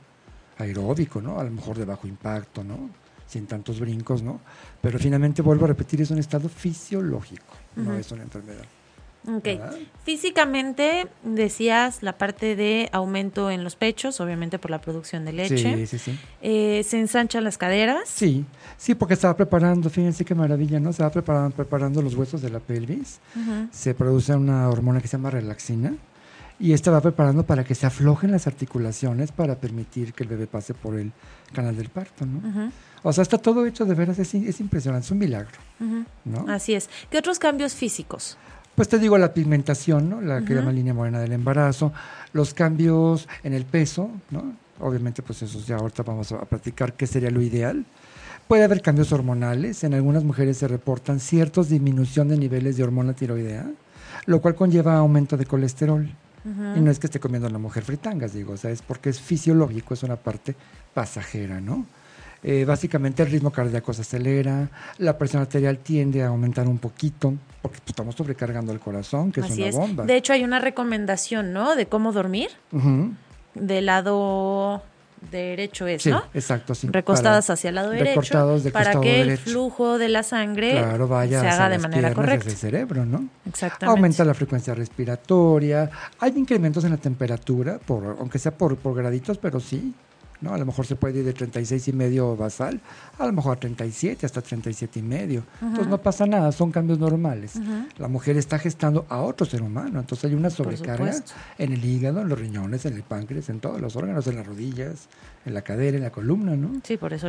aeróbico, 0.58 1.22
¿no? 1.22 1.40
A 1.40 1.44
lo 1.44 1.52
mejor 1.52 1.78
de 1.78 1.86
bajo 1.86 2.08
impacto, 2.08 2.64
¿no? 2.64 2.90
Sin 3.28 3.46
tantos 3.46 3.80
brincos, 3.80 4.24
¿no? 4.24 4.42
Pero 4.82 4.98
finalmente, 4.98 5.44
vuelvo 5.44 5.66
a 5.66 5.70
repetir, 5.70 6.02
es 6.02 6.10
un 6.10 6.18
estado 6.18 6.50
fisiológico 6.50 7.61
no 7.76 7.96
es 7.96 8.12
una 8.12 8.24
enfermedad. 8.24 8.66
Ok. 9.28 9.48
Físicamente 10.04 11.08
decías 11.24 12.02
la 12.02 12.18
parte 12.18 12.56
de 12.56 12.90
aumento 12.92 13.52
en 13.52 13.64
los 13.64 13.76
pechos, 13.76 14.20
obviamente 14.20 14.58
por 14.58 14.72
la 14.72 14.82
producción 14.82 15.26
de 15.26 15.34
leche. 15.34 15.76
Sí, 15.76 15.86
sí, 15.86 16.00
sí. 16.00 16.20
Eh, 16.42 16.84
¿Se 16.84 17.00
ensanchan 17.00 17.44
las 17.44 17.58
caderas? 17.58 18.10
Sí, 18.10 18.46
sí, 18.78 18.96
porque 18.96 19.14
estaba 19.14 19.36
preparando, 19.38 19.90
fíjense 19.90 20.26
qué 20.26 20.34
maravilla, 20.34 20.80
¿no? 20.80 20.92
Se 20.92 21.04
va 21.04 21.12
preparando, 21.12 21.56
preparando 21.56 22.02
los 22.02 22.16
huesos 22.16 22.42
de 22.42 22.50
la 22.50 22.60
pelvis. 22.60 23.20
Se 23.72 23.94
produce 23.94 24.34
una 24.34 24.68
hormona 24.70 25.02
que 25.02 25.08
se 25.08 25.18
llama 25.18 25.30
relaxina 25.30 25.94
y 26.60 26.74
esta 26.74 26.92
va 26.92 27.02
preparando 27.02 27.44
para 27.44 27.64
que 27.64 27.76
se 27.76 27.86
aflojen 27.86 28.32
las 28.32 28.48
articulaciones 28.48 29.32
para 29.32 29.56
permitir 29.56 30.14
que 30.14 30.24
el 30.24 30.30
bebé 30.30 30.48
pase 30.48 30.74
por 30.74 30.96
el 30.96 31.12
canal 31.54 31.76
del 31.76 31.90
parto, 31.90 32.26
¿no? 32.26 32.72
O 33.04 33.12
sea, 33.14 33.24
está 33.24 33.38
todo 33.38 33.66
hecho 33.66 33.86
de 33.86 33.96
veras, 33.96 34.20
es, 34.20 34.34
es 34.34 34.60
impresionante, 34.60 35.06
es 35.06 35.12
un 35.12 35.18
milagro, 35.18 35.58
¿no? 36.26 36.46
Así 36.48 36.74
es. 36.74 36.90
¿Qué 37.10 37.18
otros 37.18 37.40
cambios 37.40 37.74
físicos? 37.74 38.38
Pues 38.76 38.88
te 38.88 39.00
digo 39.00 39.18
la 39.18 39.34
pigmentación, 39.34 40.10
¿no? 40.10 40.22
La 40.22 40.42
que 40.46 40.54
llama 40.54 40.72
línea 40.72 40.94
morena 40.94 41.20
del 41.20 41.34
embarazo, 41.34 41.92
los 42.34 42.54
cambios 42.54 43.28
en 43.44 43.54
el 43.54 43.66
peso, 43.66 44.10
¿no? 44.30 44.54
Obviamente, 44.80 45.22
pues 45.22 45.42
eso 45.42 45.60
ya 45.66 45.76
ahorita 45.76 46.04
vamos 46.04 46.32
a 46.32 46.46
platicar 46.46 46.94
qué 46.94 47.06
sería 47.06 47.30
lo 47.30 47.42
ideal. 47.42 47.86
Puede 48.48 48.64
haber 48.64 48.82
cambios 48.82 49.12
hormonales, 49.12 49.84
en 49.84 49.94
algunas 49.94 50.24
mujeres 50.24 50.58
se 50.58 50.68
reportan 50.68 51.20
ciertos 51.20 51.70
disminución 51.70 52.30
de 52.30 52.38
niveles 52.38 52.78
de 52.78 52.84
hormona 52.84 53.14
tiroidea, 53.14 53.70
lo 54.26 54.42
cual 54.42 54.56
conlleva 54.56 54.98
aumento 54.98 55.38
de 55.38 55.46
colesterol. 55.46 56.10
Y 56.44 56.80
no 56.80 56.90
es 56.90 56.98
que 56.98 57.06
esté 57.06 57.20
comiendo 57.20 57.48
la 57.50 57.60
mujer 57.60 57.84
fritangas, 57.84 58.34
digo, 58.34 58.54
o 58.54 58.58
sea, 58.58 58.72
es 58.72 58.82
porque 58.82 59.12
es 59.12 59.20
fisiológico, 59.20 59.94
es 59.94 60.02
una 60.02 60.16
parte 60.16 60.56
pasajera, 60.94 61.62
¿no? 61.62 61.86
Eh, 62.44 62.66
básicamente 62.66 63.22
el 63.22 63.30
ritmo 63.30 63.52
cardíaco 63.52 63.94
se 63.94 64.02
acelera, 64.02 64.68
la 64.98 65.18
presión 65.18 65.44
arterial 65.44 65.78
tiende 65.78 66.24
a 66.24 66.28
aumentar 66.28 66.68
un 66.68 66.80
poquito, 66.80 67.36
porque 67.62 67.78
pues, 67.78 67.90
estamos 67.90 68.16
sobrecargando 68.16 68.72
el 68.72 68.80
corazón, 68.80 69.32
que 69.32 69.42
es 69.42 69.52
una 69.52 69.72
bomba. 69.72 70.06
De 70.06 70.16
hecho, 70.16 70.34
hay 70.34 70.44
una 70.44 70.60
recomendación, 70.60 71.54
¿no? 71.54 71.76
De 71.76 71.86
cómo 71.86 72.12
dormir. 72.12 72.50
Del 73.54 73.86
lado 73.86 74.82
derecho 75.30 75.86
es, 75.86 76.02
sí, 76.02 76.12
Exacto, 76.34 76.74
sí. 76.74 76.88
Recostadas 76.90 77.50
hacia 77.52 77.70
el 77.70 77.76
lado 77.76 77.92
derecho. 77.92 78.72
para 78.74 79.00
que 79.00 79.22
el 79.22 79.38
flujo 79.38 80.00
de 80.00 80.10
la 80.10 80.24
sangre 80.24 80.72
se 80.74 81.38
haga 81.48 81.70
de 81.70 81.78
manera 81.78 82.14
correcta. 82.14 82.50
el 82.50 82.56
cerebro, 82.56 83.06
¿no? 83.06 83.28
Exactamente. 83.46 84.00
Aumenta 84.00 84.26
la 84.26 84.34
frecuencia 84.34 84.74
respiratoria. 84.74 85.92
Hay 86.20 86.34
incrementos 86.36 86.84
en 86.86 86.92
la 86.92 86.98
temperatura, 86.98 87.78
por, 87.78 88.18
aunque 88.20 88.40
sea 88.40 88.52
por, 88.52 88.78
por 88.78 88.96
graditos, 88.96 89.38
pero 89.38 89.60
sí. 89.60 89.94
¿No? 90.42 90.54
A 90.54 90.58
lo 90.58 90.66
mejor 90.66 90.86
se 90.86 90.96
puede 90.96 91.20
ir 91.20 91.26
de 91.26 91.34
36 91.34 91.88
y 91.88 91.94
medio 91.94 92.36
basal, 92.36 92.82
a 93.18 93.26
lo 93.26 93.32
mejor 93.32 93.58
a 93.58 93.60
37, 93.60 94.26
hasta 94.26 94.42
37 94.42 95.00
y 95.00 95.02
medio. 95.02 95.44
Entonces 95.62 95.88
no 95.88 96.00
pasa 96.00 96.26
nada, 96.26 96.52
son 96.52 96.72
cambios 96.72 97.00
normales. 97.00 97.54
La 97.98 98.08
mujer 98.08 98.38
está 98.38 98.60
gestando 98.60 99.06
a 99.10 99.22
otro 99.22 99.46
ser 99.46 99.62
humano, 99.62 100.00
entonces 100.00 100.26
hay 100.26 100.36
una 100.36 100.50
sobrecarga 100.50 101.14
en 101.58 101.74
el 101.74 101.86
hígado, 101.86 102.22
en 102.22 102.30
los 102.30 102.40
riñones, 102.40 102.86
en 102.86 102.96
el 102.96 103.04
páncreas, 103.04 103.50
en 103.50 103.60
todos 103.60 103.80
los 103.80 103.96
órganos, 103.96 104.26
en 104.28 104.36
las 104.36 104.46
rodillas, 104.46 105.08
en 105.46 105.54
la 105.54 105.62
cadera, 105.62 105.98
en 105.98 106.04
la 106.04 106.12
columna, 106.12 106.56
¿no? 106.56 106.82
Sí, 106.84 106.98
por 106.98 107.14
eso, 107.14 107.28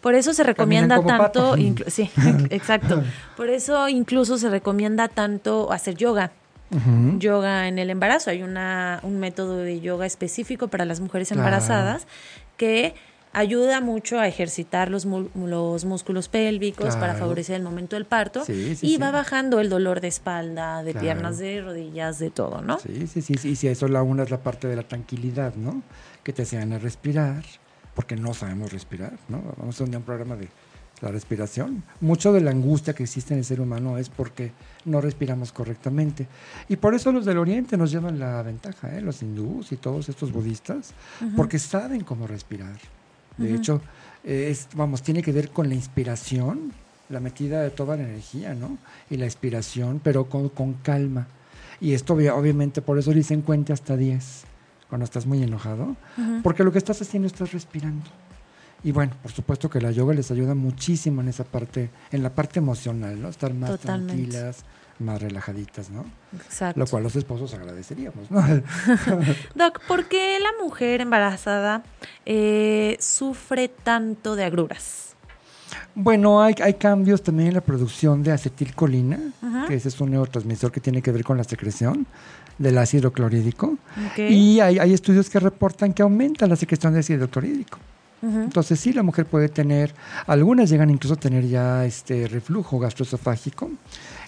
por 0.00 0.14
eso 0.14 0.32
se 0.32 0.42
recomienda 0.42 1.02
tanto, 1.02 1.56
sí, 1.86 2.10
exacto. 2.50 3.02
Por 3.36 3.50
eso 3.50 3.88
incluso 3.88 4.38
se 4.38 4.48
recomienda 4.48 5.08
tanto 5.08 5.72
hacer 5.72 5.94
yoga. 5.94 6.32
yoga 7.18 7.68
en 7.68 7.78
el 7.78 7.90
embarazo. 7.90 8.30
Hay 8.30 8.42
una, 8.42 8.98
un 9.04 9.20
método 9.20 9.58
de 9.58 9.80
yoga 9.80 10.04
específico 10.04 10.66
para 10.66 10.84
las 10.84 10.98
mujeres 10.98 11.30
embarazadas 11.30 12.06
que 12.56 12.94
ayuda 13.32 13.82
mucho 13.82 14.18
a 14.18 14.26
ejercitar 14.26 14.90
los, 14.90 15.04
los 15.04 15.84
músculos 15.84 16.28
pélvicos 16.28 16.96
para 16.96 17.14
favorecer 17.14 17.56
el 17.56 17.62
momento 17.62 17.94
del 17.96 18.06
parto 18.06 18.42
y 18.48 18.96
va 18.96 19.10
bajando 19.10 19.60
el 19.60 19.68
dolor 19.68 20.00
de 20.00 20.08
espalda, 20.08 20.82
de 20.82 20.94
piernas, 20.94 21.38
de 21.38 21.60
rodillas, 21.60 22.18
de 22.18 22.30
todo, 22.30 22.62
¿no? 22.62 22.78
Sí, 22.78 23.06
sí, 23.06 23.20
sí, 23.20 23.34
y 23.46 23.56
si 23.56 23.68
eso 23.68 23.88
la 23.88 24.02
una 24.02 24.22
es 24.22 24.30
la 24.30 24.42
parte 24.42 24.68
de 24.68 24.76
la 24.76 24.84
tranquilidad, 24.84 25.54
¿no? 25.54 25.82
Que 26.22 26.32
te 26.32 26.42
enseñan 26.42 26.72
a 26.72 26.78
respirar, 26.78 27.44
porque 27.94 28.16
no 28.16 28.32
sabemos 28.32 28.72
respirar, 28.72 29.12
¿no? 29.28 29.42
Vamos 29.58 29.78
a 29.80 29.84
un 29.84 30.02
programa 30.02 30.36
de 30.36 30.48
la 31.02 31.10
respiración. 31.10 31.84
Mucho 32.00 32.32
de 32.32 32.40
la 32.40 32.52
angustia 32.52 32.94
que 32.94 33.02
existe 33.02 33.34
en 33.34 33.40
el 33.40 33.44
ser 33.44 33.60
humano 33.60 33.98
es 33.98 34.08
porque 34.08 34.52
no 34.86 35.00
respiramos 35.00 35.52
correctamente. 35.52 36.26
Y 36.68 36.76
por 36.76 36.94
eso 36.94 37.12
los 37.12 37.24
del 37.24 37.38
Oriente 37.38 37.76
nos 37.76 37.90
llevan 37.90 38.18
la 38.18 38.42
ventaja, 38.42 38.96
¿eh? 38.96 39.02
los 39.02 39.22
hindús 39.22 39.72
y 39.72 39.76
todos 39.76 40.08
estos 40.08 40.32
budistas, 40.32 40.94
porque 41.36 41.58
saben 41.58 42.02
cómo 42.02 42.26
respirar. 42.26 42.76
De 43.36 43.54
hecho, 43.54 43.82
es, 44.24 44.68
vamos, 44.74 45.02
tiene 45.02 45.22
que 45.22 45.32
ver 45.32 45.50
con 45.50 45.68
la 45.68 45.74
inspiración, 45.74 46.72
la 47.10 47.20
metida 47.20 47.60
de 47.60 47.70
toda 47.70 47.96
la 47.96 48.04
energía, 48.04 48.54
¿no? 48.54 48.78
Y 49.10 49.18
la 49.18 49.26
expiración, 49.26 50.00
pero 50.02 50.24
con, 50.24 50.48
con 50.48 50.74
calma. 50.74 51.26
Y 51.80 51.92
esto 51.92 52.14
obviamente 52.14 52.80
por 52.80 52.98
eso 52.98 53.12
dicen 53.12 53.42
cuente 53.42 53.72
hasta 53.72 53.96
10 53.96 54.44
cuando 54.88 55.04
estás 55.04 55.26
muy 55.26 55.42
enojado, 55.42 55.96
porque 56.42 56.64
lo 56.64 56.72
que 56.72 56.78
estás 56.78 57.02
haciendo 57.02 57.26
estás 57.26 57.52
respirando. 57.52 58.04
Y 58.84 58.92
bueno, 58.92 59.12
por 59.22 59.32
supuesto 59.32 59.68
que 59.68 59.80
la 59.80 59.90
yoga 59.90 60.14
les 60.14 60.30
ayuda 60.30 60.54
muchísimo 60.54 61.20
en 61.20 61.28
esa 61.28 61.44
parte, 61.44 61.90
en 62.12 62.22
la 62.22 62.30
parte 62.30 62.58
emocional, 62.58 63.20
¿no? 63.20 63.28
Estar 63.28 63.52
más 63.54 63.80
tranquilas, 63.80 64.64
más 64.98 65.20
relajaditas, 65.20 65.90
¿no? 65.90 66.04
Exacto. 66.34 66.78
Lo 66.78 66.86
cual 66.86 67.02
los 67.02 67.16
esposos 67.16 67.52
agradeceríamos, 67.54 68.30
¿no? 68.30 68.42
Doc, 69.54 69.80
¿por 69.86 70.06
qué 70.06 70.38
la 70.40 70.64
mujer 70.64 71.00
embarazada 71.00 71.82
eh, 72.24 72.96
sufre 73.00 73.68
tanto 73.68 74.36
de 74.36 74.44
agruras? 74.44 75.16
Bueno, 75.94 76.42
hay, 76.42 76.54
hay, 76.62 76.74
cambios 76.74 77.22
también 77.22 77.48
en 77.48 77.54
la 77.54 77.60
producción 77.60 78.22
de 78.22 78.30
acetilcolina, 78.30 79.18
que 79.66 79.74
ese 79.74 79.88
es 79.88 80.00
un 80.00 80.10
neurotransmisor 80.10 80.70
que 80.70 80.80
tiene 80.80 81.02
que 81.02 81.10
ver 81.10 81.24
con 81.24 81.36
la 81.38 81.44
secreción 81.44 82.06
del 82.58 82.78
ácido 82.78 83.12
clorhídrico. 83.12 83.78
Y 84.16 84.60
hay, 84.60 84.78
hay, 84.78 84.92
estudios 84.92 85.30
que 85.30 85.40
reportan 85.40 85.92
que 85.92 86.02
aumenta 86.02 86.46
la 86.46 86.56
secreción 86.56 86.92
de 86.92 87.00
ácido 87.00 87.28
clorhídrico. 87.28 87.78
Entonces 88.22 88.80
sí, 88.80 88.92
la 88.92 89.02
mujer 89.02 89.26
puede 89.26 89.48
tener, 89.48 89.94
algunas 90.26 90.70
llegan 90.70 90.90
incluso 90.90 91.14
a 91.14 91.18
tener 91.18 91.46
ya 91.46 91.84
este 91.84 92.26
reflujo 92.26 92.78
gastroesofágico, 92.78 93.70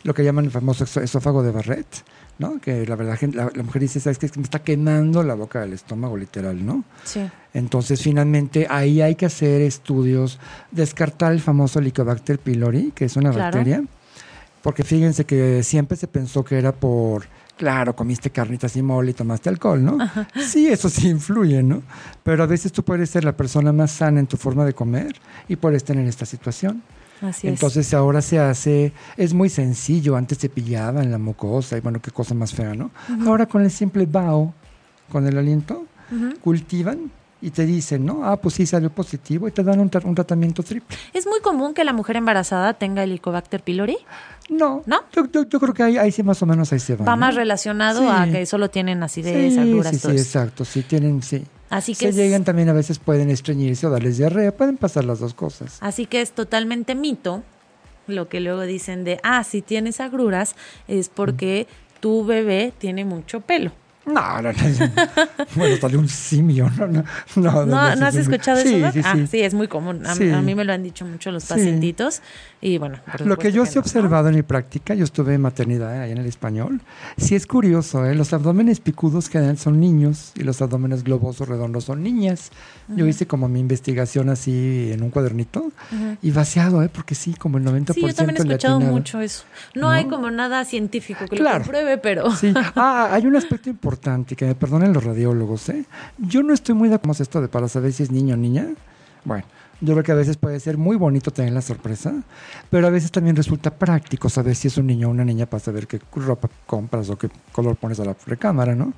lo 0.05 0.15
que 0.15 0.23
llaman 0.23 0.45
el 0.45 0.51
famoso 0.51 0.85
esófago 1.01 1.43
de 1.43 1.51
Barrett, 1.51 2.05
¿no? 2.39 2.61
Que 2.61 2.87
la 2.87 2.95
verdad 2.95 3.19
la, 3.33 3.51
la 3.53 3.63
mujer 3.63 3.83
dice, 3.83 3.99
¿sabes 3.99 4.19
qué? 4.19 4.27
Es 4.27 4.33
que 4.33 4.39
me 4.39 4.45
está 4.45 4.61
quemando 4.61 5.23
la 5.23 5.35
boca 5.35 5.61
del 5.61 5.73
estómago 5.73 6.17
literal, 6.17 6.65
¿no? 6.65 6.85
Sí. 7.05 7.29
Entonces 7.55 8.01
finalmente 8.01 8.67
ahí 8.71 9.01
hay 9.01 9.15
que 9.15 9.27
hacer 9.27 9.63
estudios, 9.63 10.39
descartar 10.71 11.33
el 11.33 11.41
famoso 11.41 11.79
Helicobacter 11.81 12.39
pylori, 12.39 12.93
que 12.95 13.07
es 13.07 13.17
una 13.17 13.33
bacteria, 13.33 13.83
porque 14.63 14.85
fíjense 14.85 15.25
que 15.25 15.63
siempre 15.63 15.97
se 15.97 16.07
pensó 16.07 16.45
que 16.45 16.59
era 16.59 16.73
por 16.73 17.27
Claro, 17.59 17.95
comiste 17.95 18.31
carnitas 18.31 18.77
y 18.77 18.83
mole 18.83 19.11
y 19.11 19.15
tomaste 19.15 19.49
alcohol, 19.49 19.85
¿no? 19.85 19.99
Sí, 20.37 20.69
eso 20.69 20.89
sí 20.89 21.09
influye, 21.09 21.63
¿no? 21.63 21.83
Pero 22.23 22.45
a 22.45 22.47
veces 22.47 22.71
tú 22.73 22.85
puedes 22.85 23.11
ser 23.11 23.25
la 23.25 23.37
persona 23.37 23.73
más 23.73 23.91
sana 23.91 24.21
en 24.21 24.29
tu 24.29 24.37
forma 24.37 24.65
de 24.65 24.73
comer 24.73 25.17
y 25.49 25.57
puedes 25.57 25.83
tener 25.83 26.07
esta 26.07 26.25
situación. 26.25 26.83
Así 27.21 27.49
Entonces 27.49 27.93
ahora 27.95 28.23
se 28.23 28.39
hace, 28.39 28.93
es 29.17 29.35
muy 29.35 29.49
sencillo, 29.49 30.15
antes 30.15 30.39
se 30.39 30.49
pillaba 30.49 31.03
en 31.03 31.11
la 31.11 31.19
mucosa 31.19 31.77
y 31.77 31.81
bueno, 31.81 32.01
qué 32.01 32.13
cosa 32.13 32.33
más 32.33 32.55
fea, 32.55 32.75
¿no? 32.75 32.93
Ahora 33.27 33.47
con 33.47 33.63
el 33.63 33.73
simple 33.73 34.07
bao, 34.07 34.55
con 35.11 35.27
el 35.27 35.37
aliento, 35.37 35.85
cultivan 36.41 37.11
y 37.41 37.51
te 37.51 37.67
dicen, 37.67 38.05
¿no? 38.05 38.25
Ah, 38.25 38.37
pues 38.37 38.57
sí 38.57 38.67
salió 38.67 38.91
positivo 38.91 39.47
y 39.47 39.53
te 39.53 39.63
dan 39.63 39.79
un, 39.81 39.91
tratamiento 39.91 40.63
triple. 40.63 40.97
¿Es 41.13 41.27
muy 41.27 41.41
común 41.41 41.73
que 41.73 41.85
la 41.85 41.93
mujer 41.93 42.17
embarazada 42.17 42.75
tenga 42.75 43.05
Helicobacter 43.05 43.63
pylori? 43.63 43.97
No, 44.49 44.83
¿no? 44.87 45.03
Yo, 45.13 45.29
creo 45.31 45.75
que 45.75 45.83
ahí, 45.83 46.11
sí 46.11 46.23
más 46.23 46.43
o 46.43 46.47
menos 46.47 46.73
ahí 46.73 46.81
se 46.81 46.97
va. 46.97 47.05
Va 47.05 47.17
más 47.17 47.35
relacionado 47.35 48.11
a 48.11 48.27
que 48.27 48.45
solo 48.47 48.71
tienen 48.71 49.03
acidez, 49.03 49.55
sí, 49.55 49.61
agruras, 49.61 49.93
sí, 49.93 49.99
sí, 49.99 50.13
exacto, 50.13 50.65
sí 50.65 50.83
tienen, 50.83 51.23
sí. 51.23 51.45
Así 51.71 51.95
que 51.95 52.13
se 52.13 52.19
llegan 52.19 52.45
también 52.45 52.71
a 52.71 52.73
veces 52.73 52.99
pueden 52.99 53.29
estreñirse 53.31 53.87
o 53.87 53.91
darles 53.91 54.17
diarrea, 54.17 54.57
pueden 54.57 54.79
pasar 54.79 55.05
las 55.05 55.21
dos 55.21 55.35
cosas. 55.35 55.79
Así 55.81 56.07
que 56.07 56.23
es 56.23 56.33
totalmente 56.33 56.95
mito 56.95 57.43
lo 58.07 58.29
que 58.29 58.41
luego 58.41 58.63
dicen 58.63 59.05
de, 59.05 59.21
ah, 59.23 59.45
si 59.45 59.61
tienes 59.61 60.01
agruras 60.01 60.57
es 60.89 61.11
porque 61.11 61.67
tu 62.01 62.25
bebé 62.25 62.73
tiene 62.79 63.05
mucho 63.05 63.43
pelo. 63.43 63.73
No, 64.09 64.43
no, 64.43 64.53
no. 64.53 64.59
bueno, 65.57 65.77
salió 65.81 65.99
un 65.99 66.09
simio. 66.09 66.71
No, 66.79 66.87
no, 66.87 67.05
no, 67.37 67.67
no, 67.67 68.07
has 68.07 68.17
escuchado 68.17 68.59
eso? 68.59 68.93
Sí, 68.93 69.01
ah, 69.05 69.17
sí, 69.31 69.41
es 69.41 69.55
muy 69.55 69.69
común. 69.69 70.07
A, 70.07 70.15
mí 70.15 70.55
me 70.55 70.65
lo 70.65 70.73
han 70.73 70.83
dicho 70.83 71.05
mucho 71.05 71.31
los 71.31 71.45
pacientitos. 71.45 72.23
Y 72.61 72.79
bueno, 72.79 72.99
lo 73.25 73.37
que 73.37 73.53
yo 73.53 73.65
sí 73.67 73.77
he 73.77 73.79
observado 73.79 74.29
en 74.31 74.35
mi 74.35 74.43
práctica, 74.43 74.93
yo 74.95 75.05
estuve 75.05 75.35
en 75.35 75.41
maternidad 75.41 75.95
eh, 75.95 76.01
ahí 76.01 76.11
en 76.11 76.19
el 76.19 76.27
español, 76.27 76.81
sí 77.17 77.37
es 77.37 77.47
curioso, 77.47 78.05
¿eh? 78.05 78.17
los 78.17 78.33
abdómenes 78.33 78.81
picudos 78.81 79.29
que 79.29 79.57
son 79.57 79.79
niños 79.79 80.33
y 80.35 80.43
los 80.43 80.61
abdómenes 80.61 81.05
globosos 81.05 81.49
redondos 81.49 81.85
son 81.85 82.03
niñas. 82.03 82.51
Yo 82.89 83.07
hice 83.07 83.27
como 83.27 83.49
mi 83.49 83.61
investigación 83.61 84.31
así 84.31 84.91
en 84.93 85.03
un 85.03 85.11
cuadernito 85.11 85.71
y 86.23 86.31
vaciado, 86.31 86.83
¿eh? 86.83 86.89
porque 86.93 87.15
sí, 87.15 87.35
como 87.35 87.59
el 87.59 87.65
90% 87.65 87.95
Sí, 87.95 88.01
yo 88.01 88.15
también 88.15 88.37
he 88.37 88.41
escuchado 88.41 88.81
mucho 88.81 89.21
eso. 89.21 89.45
No, 89.75 89.91
hay 89.91 90.07
como 90.07 90.31
nada 90.31 90.65
científico 90.65 91.27
que 91.27 91.37
lo 91.37 91.51
compruebe, 91.51 91.99
pero... 91.99 92.31
Sí. 92.33 92.53
Ah, 92.81 93.09
hay 93.13 93.27
un 93.27 93.35
aspecto 93.35 93.71
importante, 93.71 93.98
que 94.37 94.47
me 94.47 94.55
perdonen 94.55 94.93
los 94.93 95.05
radiólogos, 95.05 95.69
¿eh? 95.69 95.85
Yo 96.19 96.43
no 96.43 96.53
estoy 96.53 96.75
muy 96.75 96.89
de 96.89 96.97
acuerdo 96.97 97.23
esto 97.23 97.41
de 97.41 97.49
para 97.49 97.69
saber 97.69 97.93
si 97.93 98.03
es 98.03 98.11
niño 98.11 98.35
o 98.35 98.37
niña. 98.37 98.67
Bueno, 99.25 99.45
yo 99.81 99.95
creo 99.95 100.03
que 100.03 100.13
a 100.13 100.17
veces 100.17 100.37
puede 100.37 100.59
ser 100.59 100.77
muy 100.77 100.97
bonito 100.97 101.31
tener 101.31 101.53
la 101.53 101.63
sorpresa, 101.63 102.13
pero 102.69 102.89
a 102.89 102.91
veces 102.91 103.13
también 103.13 103.37
resulta 103.37 103.71
práctico 103.71 104.29
saber 104.29 104.57
si 104.57 104.69
es 104.69 104.77
un 104.77 104.87
niño 104.87 105.09
o 105.09 105.11
una 105.11 105.25
niña 105.25 105.47
para 105.47 105.61
saber 105.61 105.87
qué 105.87 106.01
ropa 106.17 106.49
compras 106.67 107.09
o 107.11 107.17
qué 107.17 107.29
color 107.53 107.77
pones 107.77 108.01
a 108.01 108.05
la 108.05 108.17
recámara, 108.27 108.75
¿no? 108.75 108.93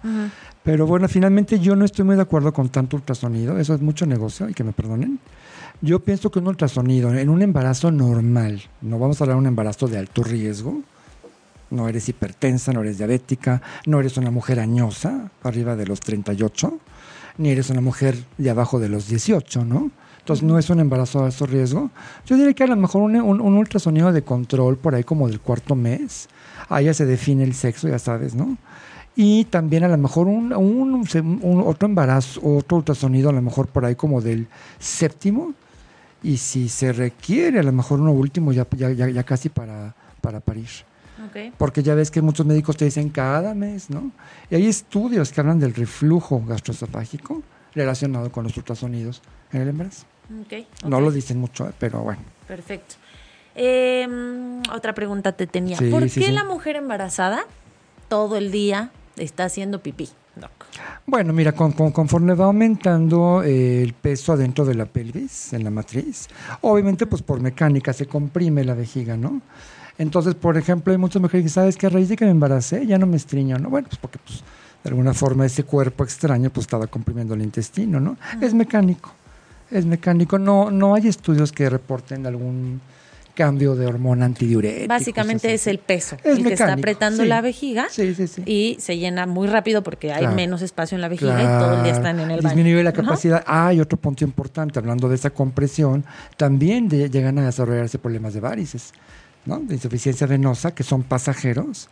Pero 0.62 0.86
bueno, 0.86 1.08
finalmente 1.08 1.58
yo 1.58 1.76
no 1.76 1.84
estoy 1.84 2.04
muy 2.04 2.16
de 2.16 2.22
acuerdo 2.22 2.52
con 2.52 2.70
tanto 2.70 2.96
ultrasonido, 2.96 3.58
eso 3.58 3.74
es 3.74 3.82
mucho 3.82 4.06
negocio 4.06 4.48
y 4.48 4.54
que 4.54 4.64
me 4.64 4.72
perdonen. 4.72 5.18
Yo 5.82 6.00
pienso 6.00 6.30
que 6.30 6.38
un 6.38 6.48
ultrasonido 6.48 7.12
en 7.14 7.28
un 7.28 7.42
embarazo 7.42 7.90
normal, 7.90 8.62
no 8.80 8.98
vamos 8.98 9.20
a 9.20 9.24
hablar 9.24 9.36
de 9.36 9.40
un 9.40 9.46
embarazo 9.46 9.86
de 9.86 9.98
alto 9.98 10.22
riesgo, 10.22 10.80
no 11.70 11.88
eres 11.88 12.09
hipertensa, 12.09 12.72
no 12.72 12.80
eres 12.83 12.98
diabética, 12.98 13.62
no 13.87 14.00
eres 14.00 14.16
una 14.16 14.30
mujer 14.30 14.61
añosa, 14.61 15.30
arriba 15.42 15.76
de 15.76 15.87
los 15.87 16.00
38, 16.00 16.78
ni 17.38 17.50
eres 17.50 17.70
una 17.70 17.80
mujer 17.80 18.16
de 18.38 18.50
abajo 18.50 18.78
de 18.78 18.88
los 18.88 19.09
18, 19.09 19.64
¿no? 19.64 19.90
Entonces 20.18 20.42
no 20.42 20.59
es 20.59 20.68
un 20.70 20.80
embarazo 20.80 21.20
de 21.20 21.26
alto 21.26 21.46
riesgo. 21.46 21.90
Yo 22.26 22.37
diría 22.37 22.52
que 22.52 22.64
a 22.64 22.66
lo 22.66 22.76
mejor 22.76 23.02
un, 23.02 23.16
un, 23.16 23.56
ultrasonido 23.56 24.12
de 24.12 24.22
control 24.22 24.76
por 24.76 24.94
ahí 24.94 25.02
como 25.02 25.28
del 25.28 25.40
cuarto 25.40 25.74
mes, 25.74 26.28
ahí 26.68 26.85
ya 26.85 26.94
se 26.94 27.06
define 27.06 27.42
el 27.42 27.54
sexo, 27.54 27.88
ya 27.88 27.98
sabes, 27.98 28.35
¿no? 28.35 28.56
Y 29.16 29.44
también 29.46 29.85
a 29.85 29.88
lo 29.88 29.98
mejor 29.98 30.28
un, 30.28 30.52
un, 30.52 31.62
otro 31.66 31.88
embarazo, 31.88 32.40
otro 32.42 32.78
ultrasonido 32.78 33.30
a 33.30 33.33
lo 33.33 33.42
mejor 33.42 33.66
por 33.66 33.85
ahí 33.85 33.94
como 33.94 34.20
del 34.20 34.46
séptimo. 34.78 35.54
Y 36.22 36.37
si 36.37 36.68
se 36.68 36.92
requiere 36.92 37.61
a 37.61 37.62
lo 37.62 37.72
mejor 37.72 38.00
uno 38.00 38.12
último 38.12 38.52
ya, 38.52 38.66
ya, 38.76 38.90
ya, 38.90 39.22
casi 39.24 39.48
para, 39.48 39.94
para 40.20 40.40
parir. 40.40 40.68
Porque 41.58 41.82
ya 41.82 41.94
ves 41.94 42.10
que 42.10 42.22
muchos 42.22 42.46
médicos 42.46 42.76
te 42.76 42.84
dicen 42.84 43.08
cada 43.08 43.54
mes, 43.54 43.90
¿no? 43.90 44.10
Y 44.50 44.56
hay 44.56 44.66
estudios 44.66 45.32
que 45.32 45.40
hablan 45.40 45.58
del 45.58 45.74
reflujo 45.74 46.42
gastroesofágico 46.46 47.42
relacionado 47.74 48.30
con 48.32 48.44
los 48.44 48.56
ultrasonidos 48.56 49.22
en 49.52 49.62
el 49.62 49.68
embarazo. 49.68 50.06
No 50.86 51.00
lo 51.00 51.10
dicen 51.10 51.38
mucho, 51.38 51.68
eh, 51.68 51.72
pero 51.78 52.00
bueno. 52.00 52.20
Perfecto. 52.46 52.96
Em, 53.54 54.62
otra 54.72 54.94
pregunta 54.94 55.32
te 55.32 55.46
tenía. 55.46 55.76
¿Por 55.90 56.08
qué 56.08 56.30
la 56.30 56.44
mujer 56.44 56.76
embarazada 56.76 57.44
todo 58.08 58.36
el 58.36 58.52
día 58.52 58.90
está 59.16 59.44
haciendo 59.44 59.82
pipí? 59.82 60.08
Bueno, 61.06 61.32
mira, 61.32 61.52
conforme 61.52 62.34
va 62.34 62.46
aumentando 62.46 63.42
eh, 63.42 63.82
el 63.82 63.94
peso 63.94 64.32
adentro 64.32 64.64
de 64.64 64.74
la 64.74 64.86
pelvis, 64.86 65.52
en 65.52 65.64
la 65.64 65.70
matriz, 65.70 66.28
obviamente 66.60 67.06
pues 67.06 67.22
por 67.22 67.40
mecánica 67.40 67.92
se 67.92 68.06
comprime 68.06 68.64
la 68.64 68.74
vejiga, 68.74 69.16
¿no? 69.16 69.42
Entonces, 70.00 70.34
por 70.34 70.56
ejemplo, 70.56 70.92
hay 70.92 70.98
muchas 70.98 71.22
mujeres 71.22 71.44
que 71.44 71.50
sabes 71.50 71.76
que 71.76 71.86
a 71.86 71.90
raíz 71.90 72.08
de 72.08 72.16
que 72.16 72.24
me 72.24 72.30
embaracé 72.30 72.86
ya 72.86 72.98
no 72.98 73.06
me 73.06 73.16
estriño, 73.16 73.58
¿no? 73.58 73.70
Bueno, 73.70 73.86
pues 73.88 73.98
porque 73.98 74.18
pues, 74.24 74.42
de 74.82 74.90
alguna 74.90 75.14
forma 75.14 75.46
ese 75.46 75.62
cuerpo 75.64 76.04
extraño 76.04 76.50
pues 76.50 76.64
estaba 76.64 76.86
comprimiendo 76.86 77.34
el 77.34 77.42
intestino, 77.42 78.00
¿no? 78.00 78.16
Es 78.40 78.54
mecánico 78.54 79.12
es 79.70 79.86
mecánico. 79.86 80.38
No, 80.38 80.70
no 80.70 80.94
hay 80.94 81.08
estudios 81.08 81.52
que 81.52 81.68
reporten 81.70 82.26
algún 82.26 82.80
cambio 83.34 83.74
de 83.74 83.86
hormona 83.86 84.26
antidiurética. 84.26 84.86
Básicamente 84.86 85.54
es 85.54 85.66
el 85.66 85.78
peso 85.78 86.16
el 86.24 86.44
que 86.44 86.52
está 86.52 86.74
apretando 86.74 87.24
la 87.24 87.40
vejiga 87.40 87.86
y 88.44 88.76
se 88.80 88.98
llena 88.98 89.26
muy 89.26 89.48
rápido 89.48 89.82
porque 89.82 90.12
hay 90.12 90.26
menos 90.34 90.60
espacio 90.60 90.96
en 90.96 91.00
la 91.00 91.08
vejiga 91.08 91.40
y 91.40 91.46
todo 91.46 91.76
el 91.76 91.82
día 91.84 91.92
están 91.92 92.18
en 92.20 92.30
el 92.30 92.40
baño. 92.42 92.54
Disminuye 92.54 92.82
la 92.82 92.92
capacidad. 92.92 93.42
Ah, 93.46 93.68
hay 93.68 93.80
otro 93.80 93.98
punto 93.98 94.24
importante, 94.24 94.78
hablando 94.78 95.08
de 95.08 95.14
esa 95.14 95.30
compresión, 95.30 96.04
también 96.36 96.90
llegan 96.90 97.38
a 97.38 97.46
desarrollarse 97.46 97.98
problemas 97.98 98.34
de 98.34 98.40
varices, 98.40 98.92
¿no? 99.46 99.61
de 99.61 99.74
insuficiencia 99.74 100.26
venosa, 100.26 100.74
que 100.74 100.83
son 100.83 101.03
pasajeros 101.03 101.88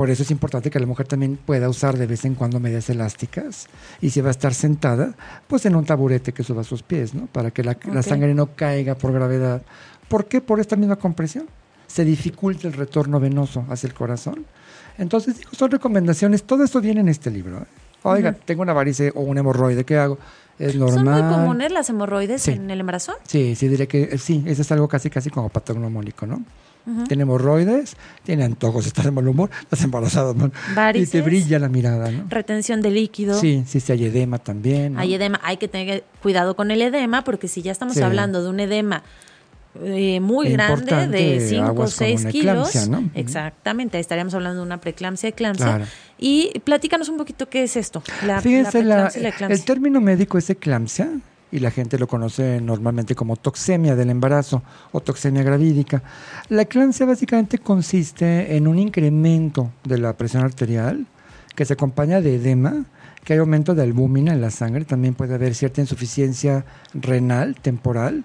por 0.00 0.08
eso 0.08 0.22
es 0.22 0.30
importante 0.30 0.70
que 0.70 0.80
la 0.80 0.86
mujer 0.86 1.06
también 1.06 1.36
pueda 1.36 1.68
usar 1.68 1.98
de 1.98 2.06
vez 2.06 2.24
en 2.24 2.34
cuando 2.34 2.58
medias 2.58 2.88
elásticas 2.88 3.66
y 4.00 4.08
si 4.08 4.22
va 4.22 4.28
a 4.28 4.30
estar 4.30 4.54
sentada, 4.54 5.14
pues 5.46 5.66
en 5.66 5.74
un 5.74 5.84
taburete 5.84 6.32
que 6.32 6.42
suba 6.42 6.64
sus 6.64 6.82
pies, 6.82 7.12
¿no? 7.12 7.26
Para 7.26 7.50
que 7.50 7.62
la, 7.62 7.76
sangre 8.02 8.34
no 8.34 8.54
caiga 8.54 8.94
por 8.94 9.12
gravedad. 9.12 9.60
¿Por 10.08 10.26
qué? 10.26 10.40
Por 10.40 10.58
esta 10.58 10.74
misma 10.76 10.96
compresión. 10.96 11.48
Se 11.86 12.04
dificulta 12.04 12.66
el 12.66 12.72
retorno 12.72 13.20
venoso 13.20 13.66
hacia 13.68 13.88
el 13.88 13.92
corazón. 13.94 14.46
Entonces, 14.96 15.36
digo, 15.36 15.50
son 15.52 15.70
recomendaciones. 15.70 16.44
Todo 16.44 16.64
esto 16.64 16.80
viene 16.80 17.00
en 17.00 17.08
este 17.08 17.30
libro. 17.30 17.58
¿eh? 17.58 17.66
Oiga, 18.04 18.32
tengo 18.32 18.62
una 18.62 18.72
varice 18.72 19.12
o 19.14 19.20
un 19.20 19.36
hemorroide, 19.36 19.84
¿qué 19.84 19.98
hago? 19.98 20.18
es 20.58 20.76
normal. 20.76 21.18
¿Son 21.18 21.28
muy 21.28 21.36
comunes 21.36 21.72
las 21.72 21.88
hemorroides 21.90 22.46
en 22.48 22.70
el 22.70 22.80
embarazo? 22.80 23.14
Sí, 23.26 23.54
sí, 23.54 23.68
diré 23.68 23.88
que 23.88 24.18
sí, 24.18 24.44
eso 24.46 24.62
es 24.62 24.72
algo 24.72 24.88
casi 24.88 25.08
casi 25.08 25.30
como 25.30 25.48
patognomónico, 25.48 26.26
¿no? 26.26 26.42
Tiene 27.06 27.22
hemorroides, 27.22 27.96
tiene 28.24 28.44
antojos, 28.44 28.86
está 28.86 29.02
de 29.02 29.10
mal 29.10 29.26
humor, 29.28 29.50
estás 29.60 29.82
embarazada, 29.82 30.34
¿no? 30.34 30.50
Y 30.94 31.06
te 31.06 31.22
brilla 31.22 31.58
la 31.58 31.68
mirada, 31.68 32.10
¿no? 32.10 32.24
Retención 32.28 32.82
de 32.82 32.90
líquido. 32.90 33.38
Sí, 33.38 33.64
sí, 33.66 33.80
sí, 33.80 33.92
hay 33.92 34.06
edema 34.06 34.38
también. 34.38 34.98
Hay 34.98 35.14
edema, 35.14 35.40
hay 35.42 35.56
que 35.58 35.68
tener 35.68 36.04
cuidado 36.22 36.56
con 36.56 36.70
el 36.70 36.82
edema, 36.82 37.22
porque 37.22 37.48
si 37.48 37.62
ya 37.62 37.72
estamos 37.72 37.96
hablando 37.98 38.42
de 38.42 38.50
un 38.50 38.60
edema 38.60 39.02
eh, 39.80 40.18
muy 40.18 40.50
grande 40.50 41.06
de 41.06 41.40
5 41.48 41.74
o 41.76 41.86
6 41.86 42.26
kilos. 42.26 42.72
Exactamente, 43.14 43.96
ahí 43.96 44.00
estaríamos 44.00 44.34
hablando 44.34 44.60
de 44.60 44.66
una 44.66 44.80
preeclampsia, 44.80 45.28
eclampsia. 45.28 45.86
Y 46.18 46.58
platícanos 46.64 47.08
un 47.08 47.18
poquito 47.18 47.48
qué 47.48 47.62
es 47.62 47.76
esto. 47.76 48.02
La, 48.26 48.40
Fíjense, 48.40 48.82
la, 48.82 49.08
el 49.08 49.64
término 49.64 50.00
médico 50.00 50.38
es 50.38 50.50
eclampsia 50.50 51.08
y 51.52 51.58
la 51.58 51.70
gente 51.70 51.98
lo 51.98 52.06
conoce 52.06 52.60
normalmente 52.60 53.14
como 53.14 53.36
toxemia 53.36 53.96
del 53.96 54.10
embarazo 54.10 54.62
o 54.92 55.00
toxemia 55.00 55.42
gravídica. 55.42 56.02
La 56.48 56.62
eclampsia 56.62 57.06
básicamente 57.06 57.58
consiste 57.58 58.56
en 58.56 58.66
un 58.66 58.78
incremento 58.78 59.70
de 59.84 59.98
la 59.98 60.16
presión 60.16 60.44
arterial 60.44 61.06
que 61.54 61.64
se 61.64 61.72
acompaña 61.72 62.20
de 62.20 62.36
edema, 62.36 62.84
que 63.24 63.34
hay 63.34 63.38
aumento 63.38 63.74
de 63.74 63.82
albúmina 63.82 64.32
en 64.32 64.40
la 64.40 64.50
sangre, 64.50 64.84
también 64.84 65.14
puede 65.14 65.34
haber 65.34 65.54
cierta 65.54 65.80
insuficiencia 65.80 66.64
renal 66.94 67.54
temporal 67.56 68.24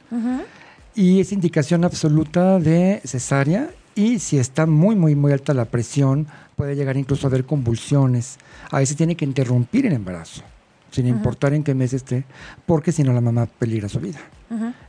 y 0.95 1.19
es 1.19 1.33
indicación 1.33 1.83
absoluta 1.83 2.59
de 2.59 3.01
cesárea 3.03 3.69
y 3.95 4.19
si 4.19 4.37
está 4.37 4.65
muy, 4.65 4.95
muy, 4.95 5.15
muy 5.15 5.31
alta 5.31 5.53
la 5.53 5.65
presión, 5.65 6.27
puede 6.55 6.75
llegar 6.75 6.97
incluso 6.97 7.27
a 7.27 7.29
haber 7.29 7.45
convulsiones. 7.45 8.37
Ahí 8.71 8.85
se 8.85 8.95
tiene 8.95 9.15
que 9.15 9.25
interrumpir 9.25 9.85
el 9.85 9.93
embarazo, 9.93 10.43
sin 10.95 11.07
importar 11.07 11.53
en 11.53 11.63
qué 11.63 11.75
mes 11.75 11.93
esté, 11.93 12.23
porque 12.65 12.93
si 12.93 13.03
no 13.03 13.11
la 13.11 13.19
mamá 13.19 13.47
peligra 13.47 13.89
su 13.89 13.99
vida. 13.99 14.19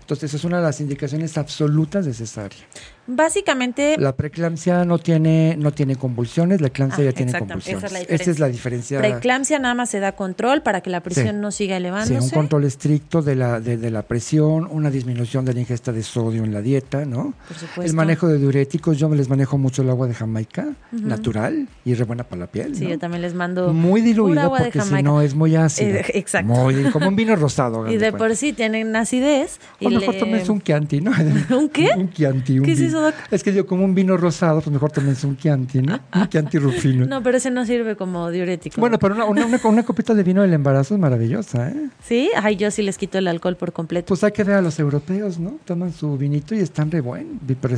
Entonces, 0.01 0.33
es 0.33 0.45
una 0.45 0.59
de 0.59 0.63
las 0.63 0.81
indicaciones 0.81 1.37
absolutas 1.37 2.07
de 2.07 2.15
cesárea. 2.15 2.59
Básicamente. 3.07 3.97
La 3.99 4.17
preeclampsia 4.17 4.85
no 4.85 4.99
tiene, 4.99 5.57
no 5.59 5.73
tiene 5.73 5.97
convulsiones, 5.97 6.61
la 6.61 6.69
eclampsia 6.69 7.05
ya 7.05 7.13
tiene 7.13 7.33
convulsiones. 7.39 7.85
Esa 7.85 7.87
es, 7.87 7.93
la 7.93 8.15
Esa 8.15 8.31
es 8.31 8.39
la 8.39 8.49
diferencia. 8.49 8.99
Preeclampsia 8.99 9.59
nada 9.59 9.75
más 9.75 9.91
se 9.91 10.01
da 10.01 10.13
control 10.13 10.63
para 10.63 10.81
que 10.81 10.91
la 10.91 11.03
presión 11.03 11.41
no 11.41 11.51
siga 11.51 11.77
elevándose. 11.77 12.21
Sí, 12.21 12.25
un 12.25 12.31
control 12.31 12.65
estricto 12.65 13.23
de 13.23 13.37
la, 13.37 13.61
de, 13.61 13.91
la 13.91 14.03
presión, 14.03 14.69
una 14.71 14.91
disminución 14.91 15.45
de 15.45 15.55
la 15.55 15.61
ingesta 15.61 15.93
de 15.93 16.03
sodio 16.03 16.45
en 16.45 16.53
la 16.53 16.61
dieta, 16.61 17.05
¿no? 17.05 17.35
Por 17.49 17.57
supuesto. 17.57 17.83
El 17.83 17.95
manejo 17.95 18.29
de 18.29 18.39
diuréticos, 18.39 18.99
yo 18.99 19.09
les 19.15 19.29
manejo 19.29 19.59
mucho 19.59 19.83
el 19.83 19.91
agua 19.91 20.07
de 20.07 20.15
Jamaica, 20.15 20.67
natural 20.91 21.69
y 21.85 21.95
re 21.95 22.05
buena 22.05 22.25
para 22.25 22.41
la 22.41 22.47
piel. 22.47 22.75
Sí, 22.75 22.87
yo 22.87 22.99
también 22.99 23.23
les 23.23 23.35
mando. 23.35 23.73
Muy 23.73 24.01
diluido 24.01 24.53
porque 24.57 24.81
si 24.81 25.03
no 25.03 25.21
es 25.21 25.35
muy 25.35 25.55
ácido. 25.57 25.97
Eh, 25.97 26.05
exacto. 26.15 26.53
Muy, 26.53 26.91
como 26.91 27.09
un 27.09 27.17
vino 27.17 27.37
rosado. 27.37 27.89
y 27.91 27.97
de 27.97 28.13
por 28.13 28.35
sí 28.37 28.53
tienen 28.53 28.95
acidez. 28.97 29.61
O 29.81 29.91
mejor 29.91 30.17
tomes 30.17 30.49
un 30.49 30.61
Chianti, 30.61 31.01
¿no? 31.01 31.13
¿Un 31.57 31.69
qué? 31.69 31.91
un 31.97 32.11
Chianti. 32.11 32.59
Un 32.59 32.65
¿Qué 32.65 32.73
es 32.73 32.96
eso? 33.09 33.19
Es 33.31 33.43
que 33.43 33.53
yo 33.53 33.67
como 33.67 33.85
un 33.85 33.95
vino 33.95 34.17
rosado, 34.17 34.61
pues 34.61 34.73
mejor 34.73 34.91
también 34.91 35.17
es 35.17 35.25
un 35.25 35.37
Chianti, 35.37 35.83
¿no? 35.83 36.01
Un 36.15 36.29
Chianti 36.29 36.59
rufino. 36.59 37.07
No, 37.07 37.23
pero 37.23 37.39
ese 37.39 37.51
no 37.51 37.65
sirve 37.67 37.97
como 37.97 38.31
diurético. 38.31 38.81
Bueno, 38.81 38.99
pero 38.99 39.15
una, 39.15 39.25
una, 39.25 39.47
una, 39.47 39.83
copita 39.85 40.15
de 40.15 40.23
vino 40.23 40.43
del 40.43 40.53
embarazo 40.53 40.95
es 40.95 41.01
maravillosa, 41.01 41.69
¿eh? 41.69 41.89
Sí, 42.03 42.31
ay, 42.37 42.57
yo 42.57 42.71
sí 42.71 42.83
les 42.83 42.99
quito 42.99 43.19
el 43.19 43.29
alcohol 43.29 43.57
por 43.57 43.73
completo. 43.73 44.09
Pues 44.09 44.25
hay 44.25 44.33
que 44.33 44.45
ver 44.45 44.57
a 44.57 44.63
los 44.63 44.79
europeos, 44.79 45.39
¿no? 45.39 45.59
Toman 45.65 45.93
su 45.93 46.17
vinito 46.17 46.55
y 46.55 46.61
están 46.61 46.91
re 46.91 47.03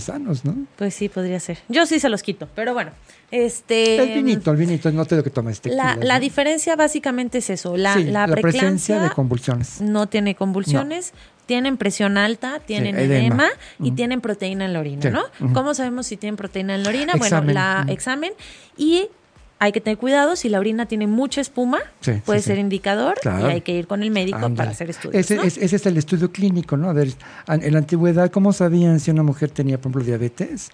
sanos, 0.01 0.45
¿no? 0.45 0.55
Pues 0.77 0.95
sí, 0.95 1.09
podría 1.09 1.41
ser. 1.41 1.59
Yo 1.69 1.87
sí 1.87 1.99
se 1.99 2.09
los 2.09 2.23
quito, 2.23 2.49
pero 2.55 2.75
bueno. 2.75 2.93
Este, 3.31 4.03
el 4.03 4.25
vinito, 4.25 4.51
el 4.51 4.57
vinito, 4.57 4.91
no 4.91 5.05
te 5.05 5.23
que 5.23 5.31
tomes 5.31 5.61
tequila. 5.61 5.97
La, 5.97 6.05
la 6.05 6.21
diferencia 6.21 6.77
básicamente 6.77 7.39
es 7.39 7.51
eso, 7.51 7.77
la, 7.77 7.97
la, 7.97 8.27
presencia 8.27 9.01
de 9.03 9.11
convulsiones. 9.11 9.83
No 9.83 10.07
tiene 10.09 10.35
convulsiones, 10.35 11.13
tienen 11.49 11.79
presión 11.79 12.19
alta, 12.19 12.61
tienen 12.61 12.99
edema, 12.99 13.49
y 13.81 13.93
tienen 13.93 14.21
proteína 14.21 14.67
en 14.67 14.75
la 14.75 14.81
orina, 14.81 15.09
¿no? 15.09 15.23
¿Cómo 15.55 15.73
sabemos 15.73 16.07
si 16.07 16.19
tienen 16.19 16.37
proteína 16.37 16.75
en 16.75 16.83
la 16.83 16.91
orina? 16.91 17.15
Bueno, 17.17 17.41
la 17.43 17.87
examen 17.89 18.33
y 18.77 19.09
hay 19.59 19.73
que 19.73 19.81
tener 19.81 19.97
cuidado, 19.97 20.37
si 20.37 20.51
la 20.51 20.61
orina 20.61 20.85
tiene 20.85 21.07
mucha 21.07 21.41
espuma, 21.41 21.79
puede 22.27 22.43
ser 22.43 22.59
indicador 22.59 23.15
y 23.25 23.29
hay 23.29 23.63
que 23.63 23.73
ir 23.73 23.87
con 23.87 24.03
el 24.03 24.11
médico 24.11 24.55
para 24.55 24.73
hacer 24.73 24.91
estudios. 24.91 25.31
Ese, 25.31 25.65
es, 25.65 25.87
el 25.87 25.97
estudio 25.97 26.31
clínico, 26.31 26.77
¿no? 26.77 26.91
A 26.91 26.93
ver, 26.93 27.09
en 27.49 27.73
la 27.73 27.79
antigüedad, 27.79 28.31
¿cómo 28.31 28.53
sabían 28.53 29.01
si 29.01 29.11
una 29.11 29.23
mujer 29.23 29.51
tenía, 29.51 29.79
por 29.79 29.91
ejemplo, 29.91 30.05
diabetes? 30.05 30.69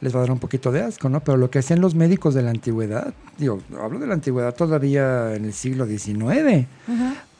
Les 0.00 0.12
va 0.12 0.18
a 0.18 0.22
dar 0.22 0.32
un 0.32 0.38
poquito 0.38 0.72
de 0.72 0.80
asco, 0.80 1.10
¿no? 1.10 1.20
Pero 1.20 1.36
lo 1.36 1.50
que 1.50 1.58
hacían 1.58 1.80
los 1.80 1.94
médicos 1.94 2.34
de 2.34 2.42
la 2.42 2.50
antigüedad, 2.50 3.12
digo, 3.36 3.60
hablo 3.78 3.98
de 3.98 4.06
la 4.06 4.14
antigüedad 4.14 4.54
todavía 4.54 5.34
en 5.34 5.44
el 5.44 5.52
siglo 5.52 5.86
XIX, 5.86 6.66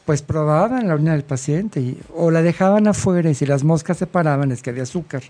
pues 0.05 0.21
probaban 0.21 0.87
la 0.87 0.93
orina 0.93 1.13
del 1.13 1.23
paciente 1.23 1.79
y, 1.79 1.99
o 2.15 2.31
la 2.31 2.41
dejaban 2.41 2.87
afuera 2.87 3.29
y 3.29 3.33
si 3.33 3.45
las 3.45 3.63
moscas 3.63 3.97
se 3.97 4.07
paraban 4.07 4.51
es 4.51 4.61
que 4.61 4.69
había 4.69 4.83
azúcar. 4.83 5.23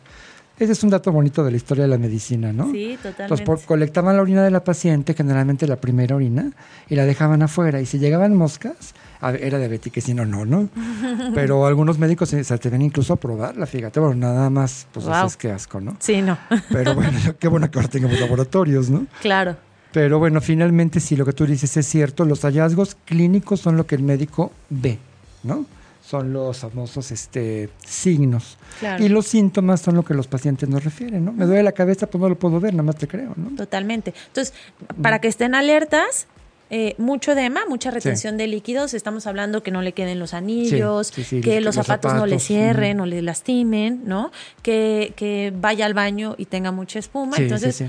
Ese 0.57 0.71
es 0.71 0.83
un 0.83 0.89
dato 0.89 1.11
bonito 1.11 1.43
de 1.43 1.51
la 1.51 1.57
historia 1.57 1.83
de 1.83 1.89
la 1.89 1.97
medicina, 1.97 2.53
¿no? 2.53 2.71
Sí, 2.71 2.97
totalmente. 3.01 3.43
Entonces, 3.43 3.65
colectaban 3.65 4.15
la 4.15 4.21
orina 4.21 4.41
de 4.41 4.51
la 4.51 4.63
paciente, 4.63 5.13
generalmente 5.13 5.67
la 5.67 5.75
primera 5.75 6.15
orina, 6.15 6.51
y 6.87 6.95
la 6.95 7.05
dejaban 7.05 7.41
afuera. 7.41 7.81
Y 7.81 7.85
si 7.85 7.99
llegaban 7.99 8.33
moscas, 8.33 8.93
era 9.21 9.57
diabética 9.57 9.99
si 9.99 10.13
no, 10.13 10.25
no, 10.25 10.45
¿no? 10.45 10.69
Pero 11.35 11.65
algunos 11.65 11.99
médicos 11.99 12.29
se, 12.29 12.53
atreven 12.53 12.83
incluso 12.83 13.11
a 13.11 13.15
probarla, 13.17 13.65
fíjate. 13.65 13.99
Bueno, 13.99 14.15
nada 14.15 14.49
más, 14.49 14.87
pues 14.93 15.05
es 15.05 15.35
que 15.35 15.51
asco, 15.51 15.81
¿no? 15.81 15.97
Sí, 15.99 16.21
no. 16.21 16.37
Pero 16.69 16.95
bueno, 16.95 17.19
qué 17.39 17.49
bueno 17.49 17.69
que 17.69 17.77
ahora 17.77 17.89
tengamos 17.89 18.17
laboratorios, 18.17 18.89
¿no? 18.89 19.07
Claro. 19.21 19.57
Pero 19.95 20.19
bueno, 20.19 20.41
finalmente, 20.41 20.99
si 20.99 21.15
lo 21.15 21.25
que 21.25 21.31
tú 21.31 21.45
dices 21.45 21.77
es 21.77 21.85
cierto, 21.85 22.25
los 22.25 22.41
hallazgos 22.41 22.97
clínicos 23.05 23.61
son 23.61 23.77
lo 23.77 23.87
que 23.87 23.95
el 23.95 24.03
médico 24.03 24.51
ve, 24.69 24.99
¿no? 25.41 25.65
Son 26.05 26.33
los 26.33 26.57
famosos 26.57 27.11
este, 27.11 27.69
signos. 27.85 28.57
Y 28.99 29.07
los 29.07 29.25
síntomas 29.25 29.79
son 29.79 29.95
lo 29.95 30.03
que 30.03 30.13
los 30.13 30.27
pacientes 30.27 30.67
nos 30.67 30.83
refieren, 30.83 31.23
¿no? 31.23 31.31
Me 31.31 31.45
duele 31.45 31.63
la 31.63 31.71
cabeza, 31.71 32.07
pues 32.07 32.21
no 32.21 32.27
lo 32.27 32.37
puedo 32.37 32.59
ver, 32.59 32.73
nada 32.73 32.83
más 32.83 32.97
te 32.97 33.07
creo, 33.07 33.31
¿no? 33.37 33.55
Totalmente. 33.55 34.13
Entonces, 34.27 34.53
para 35.01 35.21
que 35.21 35.29
estén 35.29 35.55
alertas, 35.55 36.27
eh, 36.71 36.95
mucho 36.97 37.31
edema, 37.31 37.61
mucha 37.69 37.89
retención 37.89 38.35
de 38.35 38.47
líquidos. 38.47 38.93
Estamos 38.93 39.27
hablando 39.27 39.63
que 39.63 39.71
no 39.71 39.81
le 39.81 39.93
queden 39.93 40.19
los 40.19 40.33
anillos, 40.33 41.11
que, 41.11 41.61
los, 41.61 41.75
zapatos 41.75 42.15
no 42.15 42.25
le 42.25 42.39
cierren 42.39 42.99
o 42.99 43.05
le 43.05 43.21
lastimen, 43.21 44.01
¿no? 44.05 44.33
Que, 44.61 45.13
que, 45.15 45.53
vaya 45.55 45.85
al 45.85 45.93
baño 45.93 46.35
y 46.37 46.47
tenga 46.47 46.71
mucha 46.71 46.99
espuma. 46.99 47.37
Entonces, 47.37 47.85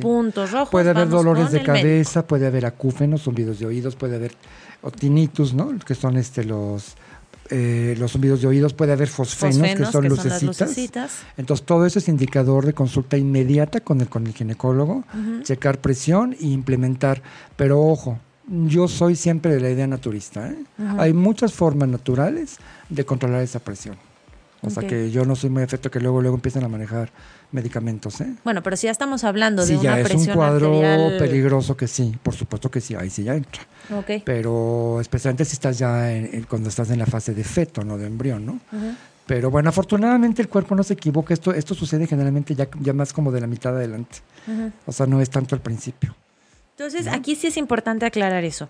puntos 0.00 0.52
rojos. 0.52 0.70
Puede 0.70 0.90
haber 0.90 1.08
dolores 1.08 1.50
de 1.50 1.62
cabeza, 1.62 2.26
puede 2.26 2.46
haber 2.46 2.66
acúfenos, 2.66 3.22
zumbidos 3.22 3.58
de 3.58 3.66
oídos, 3.66 3.96
puede 3.96 4.16
haber 4.16 4.32
otinitus, 4.82 5.54
¿no? 5.54 5.78
Que 5.78 5.94
son 5.94 6.16
este 6.16 6.44
los 6.44 6.96
eh, 7.52 7.96
los 7.98 8.12
zumbidos 8.12 8.40
de 8.42 8.46
oídos, 8.46 8.74
puede 8.74 8.92
haber 8.92 9.08
fosfenos, 9.08 9.76
que, 9.76 9.84
son, 9.84 10.08
lucecitas. 10.08 11.22
Entonces, 11.36 11.66
todo 11.66 11.84
eso 11.84 11.98
es 11.98 12.08
indicador 12.08 12.64
de 12.64 12.74
consulta 12.74 13.16
inmediata 13.16 13.80
con 13.80 14.00
el, 14.00 14.08
con 14.08 14.24
el 14.26 14.34
ginecólogo, 14.34 15.02
checar 15.42 15.80
presión 15.80 16.34
e 16.34 16.46
implementar. 16.46 17.22
Pero 17.56 17.80
ojo, 17.80 18.20
yo 18.46 18.86
soy 18.86 19.16
siempre 19.16 19.52
de 19.52 19.60
la 19.60 19.70
idea 19.70 19.88
naturista. 19.88 20.48
¿eh? 20.48 20.64
Hay 20.98 21.12
muchas 21.12 21.52
formas 21.52 21.88
naturales 21.88 22.58
de 22.88 23.04
controlar 23.04 23.42
esa 23.42 23.58
presión. 23.58 23.96
O 24.62 24.70
sea 24.70 24.86
que 24.86 25.10
yo 25.10 25.24
no 25.24 25.34
soy 25.34 25.50
muy 25.50 25.62
efecto 25.62 25.90
que 25.90 26.00
luego 26.00 26.20
luego 26.20 26.36
empiecen 26.36 26.62
a 26.64 26.68
manejar 26.68 27.10
medicamentos. 27.52 28.20
¿eh? 28.20 28.34
Bueno, 28.44 28.62
pero 28.62 28.76
si 28.76 28.86
ya 28.86 28.90
estamos 28.90 29.24
hablando 29.24 29.64
de 29.64 29.74
una 29.74 29.82
ya 29.82 30.00
es 30.00 30.14
un 30.14 30.26
cuadro 30.26 30.80
peligroso 31.18 31.76
que 31.76 31.86
sí, 31.86 32.16
por 32.22 32.34
supuesto 32.34 32.70
que 32.70 32.80
sí, 32.80 32.94
ahí 32.94 33.10
sí 33.10 33.24
ya 33.24 33.34
entra. 33.34 33.62
Okay. 34.00 34.22
Pero 34.24 34.98
especialmente 35.00 35.44
si 35.44 35.54
estás 35.54 35.78
ya 35.78 36.08
cuando 36.48 36.68
estás 36.68 36.90
en 36.90 36.98
la 36.98 37.06
fase 37.06 37.34
de 37.34 37.44
feto, 37.44 37.84
no 37.84 37.98
de 37.98 38.06
embrión, 38.06 38.46
¿no? 38.46 38.60
Pero 39.26 39.50
bueno, 39.50 39.68
afortunadamente 39.68 40.42
el 40.42 40.48
cuerpo 40.48 40.74
no 40.74 40.82
se 40.82 40.94
equivoca. 40.94 41.34
Esto, 41.34 41.52
esto 41.52 41.74
sucede 41.74 42.06
generalmente 42.06 42.54
ya, 42.54 42.68
ya 42.80 42.92
más 42.92 43.12
como 43.12 43.30
de 43.30 43.40
la 43.40 43.46
mitad 43.46 43.76
adelante. 43.76 44.18
O 44.86 44.92
sea, 44.92 45.06
no 45.06 45.20
es 45.20 45.30
tanto 45.30 45.54
al 45.54 45.60
principio. 45.60 46.14
Entonces, 46.76 47.06
aquí 47.06 47.36
sí 47.36 47.46
es 47.46 47.56
importante 47.56 48.06
aclarar 48.06 48.42
eso. 48.42 48.68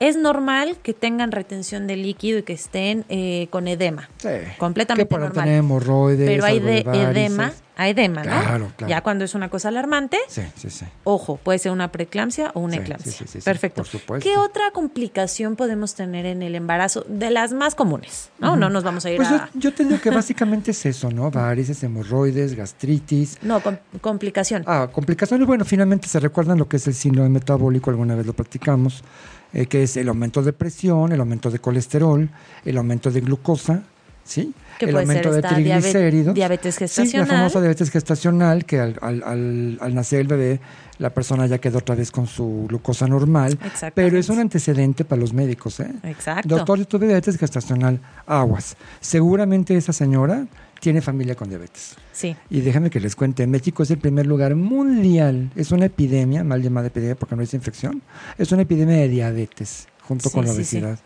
Es 0.00 0.16
normal 0.16 0.78
que 0.82 0.94
tengan 0.94 1.30
retención 1.30 1.86
de 1.86 1.94
líquido 1.94 2.38
y 2.38 2.42
que 2.42 2.54
estén 2.54 3.04
eh, 3.10 3.48
con 3.50 3.68
edema. 3.68 4.08
Sí. 4.16 4.30
Completamente 4.56 5.06
que 5.06 5.20
normal. 5.20 5.44
Tener 5.44 5.58
hemorroides, 5.58 6.26
Pero 6.26 6.46
hay 6.46 6.58
de, 6.58 6.78
edema, 6.78 7.52
hay 7.76 7.90
edema, 7.90 8.24
¿no? 8.24 8.30
Claro, 8.30 8.72
claro. 8.78 8.88
Ya 8.88 9.02
cuando 9.02 9.26
es 9.26 9.34
una 9.34 9.50
cosa 9.50 9.68
alarmante, 9.68 10.16
sí, 10.26 10.40
sí, 10.56 10.70
sí. 10.70 10.86
ojo, 11.04 11.36
puede 11.36 11.58
ser 11.58 11.72
una 11.72 11.92
preeclampsia 11.92 12.50
o 12.54 12.60
una 12.60 12.76
eclampsia. 12.76 13.12
Sí, 13.12 13.26
sí, 13.28 13.40
Perfecto. 13.40 13.82
Por 13.82 13.88
supuesto. 13.88 14.26
¿Qué 14.26 14.38
otra 14.38 14.70
complicación 14.70 15.54
podemos 15.54 15.94
tener 15.94 16.24
en 16.24 16.42
el 16.42 16.54
embarazo? 16.54 17.04
De 17.06 17.30
las 17.30 17.52
más 17.52 17.74
comunes, 17.74 18.30
¿no? 18.38 18.56
No 18.56 18.70
nos 18.70 18.82
vamos 18.82 19.04
a 19.04 19.10
ir 19.10 19.18
pues 19.18 19.28
a... 19.28 19.50
Yo, 19.52 19.60
yo 19.60 19.74
te 19.74 19.84
digo 19.84 20.00
que 20.00 20.08
básicamente 20.08 20.70
es 20.70 20.86
eso, 20.86 21.10
¿no? 21.10 21.30
Varices, 21.30 21.82
hemorroides, 21.82 22.54
gastritis. 22.54 23.36
No, 23.42 23.60
complicación. 24.00 24.64
Ah, 24.66 24.88
complicaciones, 24.90 25.46
bueno, 25.46 25.66
finalmente 25.66 26.08
se 26.08 26.20
recuerdan 26.20 26.56
lo 26.56 26.68
que 26.68 26.78
es 26.78 26.86
el 26.86 26.94
síndrome 26.94 27.28
metabólico, 27.28 27.90
alguna 27.90 28.14
vez 28.14 28.24
lo 28.24 28.32
practicamos 28.32 29.04
eh, 29.52 29.66
que 29.66 29.82
es 29.82 29.96
el 29.96 30.08
aumento 30.08 30.42
de 30.42 30.52
presión, 30.52 31.12
el 31.12 31.20
aumento 31.20 31.50
de 31.50 31.58
colesterol, 31.58 32.28
el 32.64 32.76
aumento 32.78 33.10
de 33.10 33.20
glucosa, 33.20 33.82
¿sí? 34.24 34.52
Que 34.78 34.86
el 34.86 34.96
aumento 34.96 35.32
de 35.32 35.42
triglicéridos. 35.42 36.34
diabetes 36.34 36.74
Sí, 36.76 36.80
la 36.84 36.88
gestacional. 36.88 37.26
famosa 37.28 37.60
diabetes 37.60 37.90
gestacional, 37.90 38.64
que 38.64 38.80
al, 38.80 38.96
al- 39.02 39.22
al- 39.24 39.78
al 39.80 39.94
nacer 39.94 40.20
el 40.20 40.26
bebé, 40.28 40.60
la 40.98 41.10
persona 41.10 41.46
ya 41.46 41.58
quedó 41.58 41.78
otra 41.78 41.94
vez 41.94 42.10
con 42.10 42.26
su 42.26 42.66
glucosa 42.68 43.06
normal. 43.06 43.58
Pero 43.94 44.18
es 44.18 44.28
un 44.28 44.38
antecedente 44.38 45.04
para 45.04 45.20
los 45.20 45.32
médicos, 45.32 45.80
¿eh? 45.80 45.90
Exacto. 46.04 46.48
Doctor, 46.56 46.78
yo 46.78 46.84
tuve 46.86 47.06
diabetes 47.06 47.36
gestacional, 47.38 48.00
aguas. 48.26 48.76
Seguramente 49.00 49.76
esa 49.76 49.92
señora 49.92 50.46
tiene 50.80 51.00
familia 51.00 51.34
con 51.34 51.48
diabetes. 51.48 51.94
Sí, 52.12 52.34
Y 52.50 52.60
déjame 52.60 52.90
que 52.90 52.98
les 53.00 53.14
cuente, 53.14 53.46
México 53.46 53.82
es 53.82 53.90
el 53.90 53.98
primer 53.98 54.26
lugar 54.26 54.54
mundial, 54.56 55.50
es 55.54 55.70
una 55.70 55.86
epidemia, 55.86 56.42
mal 56.42 56.62
llamada 56.62 56.88
epidemia 56.88 57.14
porque 57.14 57.36
no 57.36 57.42
es 57.42 57.54
infección, 57.54 58.02
es 58.38 58.50
una 58.52 58.62
epidemia 58.62 58.96
de 58.96 59.08
diabetes 59.08 59.86
junto 60.02 60.28
Sí, 60.28 60.34
con 60.34 60.44
la 60.46 60.52
sí, 60.52 60.64
sí. 60.64 60.76
obesidad. 60.78 60.98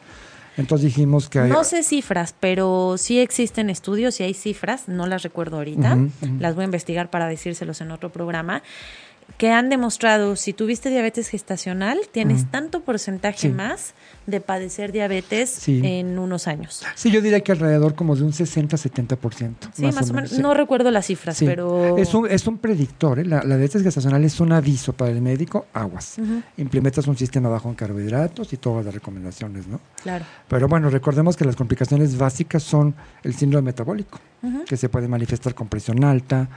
Entonces 0.56 0.86
dijimos 0.86 1.28
que 1.28 1.40
hay... 1.40 1.50
no 1.50 1.64
sé 1.64 1.82
cifras, 1.82 2.34
pero 2.38 2.94
sí 2.96 3.18
existen 3.18 3.70
estudios 3.70 4.20
y 4.20 4.22
hay 4.22 4.34
cifras, 4.34 4.88
no 4.88 5.06
las 5.06 5.22
recuerdo 5.24 5.56
ahorita, 5.56 5.98
las 6.38 6.54
voy 6.54 6.62
a 6.62 6.64
investigar 6.66 7.10
para 7.10 7.26
decírselos 7.26 7.80
en 7.80 7.90
otro 7.90 8.12
programa, 8.12 8.62
que 9.36 9.50
han 9.50 9.68
demostrado 9.68 10.36
si 10.36 10.52
tuviste 10.52 10.90
diabetes 10.90 11.28
gestacional, 11.28 11.98
tienes 12.12 12.48
tanto 12.52 12.82
porcentaje 12.82 13.48
más 13.48 13.94
de 14.26 14.40
padecer 14.40 14.92
diabetes 14.92 15.50
Sí. 15.50 15.80
en 15.84 16.18
unos 16.18 16.46
años. 16.48 16.82
Sí, 16.94 17.10
yo 17.10 17.20
diría 17.20 17.40
que 17.40 17.52
alrededor 17.52 17.94
como 17.94 18.16
de 18.16 18.22
un 18.24 18.32
60-70%. 18.32 19.68
Sí, 19.74 19.82
más, 19.86 20.10
o 20.10 20.14
menos. 20.14 20.38
No 20.38 20.54
recuerdo 20.54 20.90
las 20.90 21.06
cifras, 21.06 21.36
Sí. 21.36 21.46
pero... 21.46 21.96
Es 21.98 22.14
un, 22.14 22.28
es 22.30 22.46
un 22.46 22.58
predictor, 22.58 23.18
¿eh? 23.18 23.24
la, 23.24 23.38
la 23.38 23.56
diabetes 23.56 23.82
gestacional 23.82 24.24
es 24.24 24.40
un 24.40 24.52
aviso 24.52 24.92
para 24.92 25.10
el 25.10 25.20
médico, 25.20 25.66
aguas. 25.72 26.16
Implementas 26.56 27.06
un 27.06 27.16
sistema 27.16 27.48
bajo 27.48 27.68
en 27.68 27.74
carbohidratos 27.74 28.52
y 28.52 28.56
todas 28.56 28.84
las 28.84 28.94
recomendaciones, 28.94 29.66
¿no? 29.66 29.80
claro. 30.02 30.24
Pero 30.48 30.68
bueno, 30.68 30.88
recordemos 30.90 31.36
que 31.36 31.44
las 31.44 31.56
complicaciones 31.56 32.16
básicas 32.16 32.62
son 32.62 32.94
el 33.22 33.34
síndrome 33.34 33.66
metabólico, 33.66 34.20
que 34.66 34.76
se 34.76 34.88
puede 34.88 35.08
manifestar 35.08 35.54
con 35.54 35.68
presión 35.68 36.04
alta, 36.04 36.48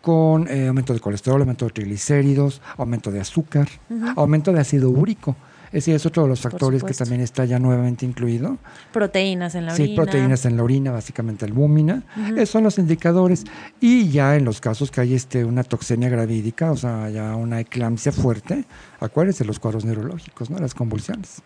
con 0.00 0.48
eh, 0.48 0.66
aumento 0.68 0.92
de 0.94 1.00
colesterol, 1.00 1.40
aumento 1.40 1.64
de 1.66 1.70
triglicéridos, 1.72 2.60
aumento 2.76 3.10
de 3.10 3.20
azúcar, 3.20 3.68
aumento 4.16 4.52
de 4.52 4.60
ácido 4.60 4.90
úrico. 4.90 5.36
Ese 5.72 5.94
es 5.94 6.04
otro 6.04 6.24
de 6.24 6.28
los 6.28 6.40
factores 6.40 6.84
que 6.84 6.92
también 6.92 7.20
está 7.22 7.44
ya 7.46 7.58
nuevamente 7.58 8.04
incluido. 8.04 8.58
Proteínas 8.92 9.54
en 9.54 9.66
la 9.66 9.74
Sí, 9.74 9.82
orina. 9.84 10.02
proteínas 10.02 10.44
en 10.44 10.56
la 10.56 10.62
orina, 10.64 10.90
básicamente 10.92 11.44
albúmina. 11.46 12.02
Esos 12.36 12.50
son 12.50 12.64
los 12.64 12.78
indicadores. 12.78 13.44
Y 13.80 14.08
ya 14.10 14.36
en 14.36 14.44
los 14.44 14.60
casos 14.60 14.90
que 14.90 15.00
hay 15.00 15.14
este, 15.14 15.44
una 15.44 15.64
toxemia 15.64 16.08
gravídica, 16.10 16.70
o 16.72 16.76
sea, 16.76 17.08
ya 17.08 17.34
una 17.36 17.60
eclampsia 17.60 18.12
fuerte, 18.12 18.64
acuérdense 19.00 19.44
los 19.44 19.58
cuadros 19.58 19.84
neurológicos, 19.84 20.50
¿no? 20.50 20.58
Las 20.58 20.74
convulsiones. 20.74 21.40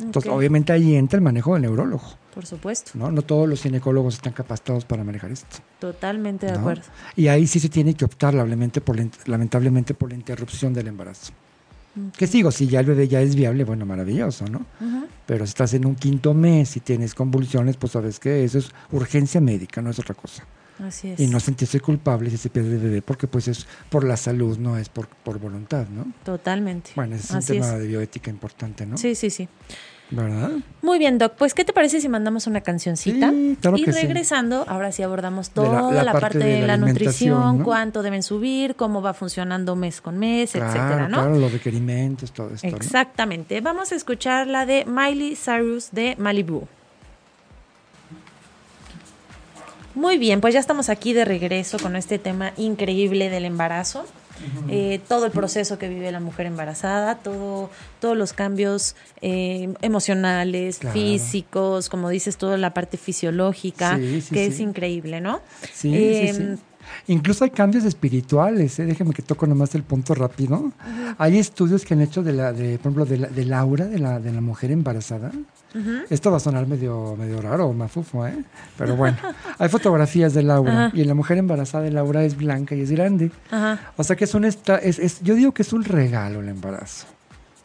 Entonces, 0.00 0.30
obviamente 0.32 0.72
ahí 0.72 0.96
entra 0.96 1.16
el 1.18 1.22
manejo 1.22 1.52
del 1.54 1.62
neurólogo, 1.62 2.02
Por 2.34 2.44
supuesto, 2.46 2.90
¿no? 2.94 3.12
No 3.12 3.22
todos 3.22 3.48
los 3.48 3.62
ginecólogos 3.62 4.14
están 4.14 4.32
capacitados 4.32 4.84
para 4.84 5.04
manejar 5.04 5.30
esto. 5.30 5.58
totalmente 5.78 6.46
de 6.46 6.52
¿no? 6.52 6.58
acuerdo. 6.58 6.82
Y 7.14 7.28
ahí 7.28 7.46
sí 7.46 7.60
se 7.60 7.68
tiene 7.68 7.94
que 7.94 8.04
optar 8.04 8.34
lamentablemente 8.34 8.80
por 8.80 8.96
la, 8.96 9.02
in- 9.02 9.10
lamentablemente 9.26 9.94
por 9.94 10.08
la 10.10 10.16
interrupción 10.16 10.74
del 10.74 10.88
embarazo. 10.88 11.32
Que 12.16 12.26
sigo, 12.26 12.50
si 12.50 12.66
ya 12.66 12.80
el 12.80 12.86
bebé 12.86 13.06
ya 13.08 13.20
es 13.20 13.36
viable, 13.36 13.64
bueno, 13.64 13.86
maravilloso, 13.86 14.46
¿no? 14.46 14.66
Pero 15.26 15.46
si 15.46 15.50
estás 15.50 15.74
en 15.74 15.86
un 15.86 15.94
quinto 15.94 16.34
mes 16.34 16.76
y 16.76 16.80
tienes 16.80 17.14
convulsiones, 17.14 17.76
pues 17.76 17.92
sabes 17.92 18.18
que 18.18 18.44
eso 18.44 18.58
es 18.58 18.70
urgencia 18.90 19.40
médica, 19.40 19.80
no 19.80 19.90
es 19.90 19.98
otra 19.98 20.14
cosa. 20.14 20.44
Así 20.82 21.08
es. 21.08 21.20
Y 21.20 21.28
no 21.28 21.38
sentirse 21.38 21.78
culpable 21.78 22.30
si 22.30 22.36
se 22.36 22.50
pierde 22.50 22.74
el 22.74 22.80
bebé, 22.80 23.02
porque 23.02 23.28
pues 23.28 23.46
es 23.46 23.66
por 23.90 24.04
la 24.04 24.16
salud, 24.16 24.58
no 24.58 24.76
es 24.76 24.88
por, 24.88 25.06
por 25.06 25.38
voluntad, 25.38 25.86
¿no? 25.88 26.06
Totalmente. 26.24 26.90
Bueno, 26.96 27.14
ese 27.14 27.26
es 27.26 27.30
un 27.48 27.54
tema 27.56 27.74
es. 27.74 27.78
de 27.80 27.86
bioética 27.86 28.30
importante, 28.30 28.84
¿no? 28.84 28.98
Sí, 28.98 29.14
sí, 29.14 29.30
sí. 29.30 29.48
¿Verdad? 30.10 30.50
Muy 30.82 30.98
bien, 30.98 31.18
Doc. 31.18 31.32
Pues, 31.38 31.54
¿qué 31.54 31.64
te 31.64 31.72
parece 31.72 32.00
si 32.00 32.08
mandamos 32.08 32.46
una 32.46 32.60
cancioncita? 32.60 33.30
Sí, 33.30 33.56
claro 33.60 33.76
y 33.78 33.84
que 33.84 33.92
sí. 33.92 34.00
regresando, 34.02 34.64
ahora 34.68 34.92
sí 34.92 35.02
abordamos 35.02 35.48
la- 35.48 35.54
toda 35.54 35.90
la 35.92 36.04
la, 36.04 36.12
parte 36.12 36.38
de 36.38 36.66
la 36.66 36.76
nutrición, 36.76 37.58
¿no? 37.58 37.64
cuánto 37.64 38.02
deben 38.02 38.22
subir, 38.22 38.76
cómo 38.76 39.00
va 39.02 39.14
funcionando 39.14 39.74
mes 39.76 40.00
con 40.00 40.18
mes, 40.18 40.52
Claro, 40.52 40.66
etcétera, 40.66 41.08
¿no? 41.08 41.16
claro, 41.18 41.38
los 41.38 41.50
requerimientos, 41.52 42.32
todo 42.32 42.50
esto, 42.54 42.68
¿no? 42.68 42.76
Exactamente. 42.76 43.60
Vamos 43.60 43.90
a 43.92 43.94
escuchar 43.96 44.46
la 44.46 44.66
de 44.66 44.84
Miley 44.84 45.36
Cyrus 45.36 45.88
de 45.90 46.14
Malibu. 46.18 46.68
Muy 49.94 50.18
bien, 50.18 50.40
pues 50.40 50.52
ya 50.54 50.60
estamos 50.60 50.88
aquí 50.90 51.12
de 51.12 51.24
regreso 51.24 51.78
con 51.78 51.96
este 51.96 52.18
tema 52.18 52.52
increíble 52.56 53.30
del 53.30 53.44
embarazo. 53.44 54.04
Eh, 54.68 55.00
todo 55.08 55.26
el 55.26 55.32
proceso 55.32 55.78
que 55.78 55.88
vive 55.88 56.10
la 56.10 56.20
mujer 56.20 56.46
embarazada, 56.46 57.16
todo, 57.16 57.70
todos 58.00 58.16
los 58.16 58.32
cambios 58.32 58.96
eh, 59.20 59.72
emocionales, 59.82 60.78
Claro. 60.78 60.94
físicos, 60.94 61.88
como 61.88 62.08
dices, 62.08 62.36
toda 62.36 62.56
la 62.56 62.74
parte 62.74 62.96
fisiológica, 62.96 63.96
Sí, 63.98 64.20
sí, 64.20 64.34
que 64.34 64.46
sí. 64.46 64.52
es 64.52 64.60
increíble, 64.60 65.20
¿no? 65.20 65.40
Sí, 65.72 65.92
sí, 65.92 66.28
sí. 66.32 66.62
Incluso 67.06 67.44
hay 67.44 67.50
cambios 67.50 67.84
espirituales, 67.84 68.78
¿eh? 68.78 68.84
déjeme 68.86 69.12
que 69.12 69.22
toco 69.22 69.46
nomás 69.46 69.74
el 69.74 69.82
punto 69.82 70.14
rápido. 70.14 70.72
Hay 71.18 71.38
estudios 71.38 71.84
que 71.84 71.94
han 71.94 72.00
hecho 72.00 72.22
de 72.22 72.32
la, 72.32 72.52
de, 72.52 72.78
por 72.78 72.92
ejemplo, 72.92 73.04
de 73.04 73.18
la, 73.18 73.28
del 73.28 73.52
aura 73.52 73.86
de 73.86 73.98
la, 73.98 74.20
de 74.20 74.32
la 74.32 74.40
mujer 74.40 74.70
embarazada. 74.70 75.30
Esto 76.08 76.30
va 76.30 76.36
a 76.36 76.40
sonar 76.40 76.68
medio, 76.68 77.16
medio 77.18 77.40
raro 77.42 77.72
mafufo, 77.72 78.24
¿eh? 78.26 78.44
Pero 78.78 78.94
bueno, 78.94 79.16
hay 79.58 79.68
fotografías 79.68 80.32
del 80.32 80.48
aura 80.50 80.86
Ajá. 80.86 80.96
y 80.96 81.00
en 81.02 81.08
la 81.08 81.14
mujer 81.14 81.36
embarazada 81.38 81.88
el 81.88 81.98
aura 81.98 82.22
es 82.24 82.36
blanca 82.36 82.76
y 82.76 82.82
es 82.82 82.92
grande. 82.92 83.32
O 83.96 84.04
sea 84.04 84.14
que 84.14 84.22
es 84.24 84.34
un 84.34 84.44
esta, 84.44 84.76
es, 84.78 85.00
es- 85.00 85.20
yo 85.22 85.34
digo 85.34 85.52
que 85.52 85.62
es 85.62 85.72
un 85.72 85.82
regalo 85.82 86.40
el 86.40 86.48
embarazo. 86.48 87.06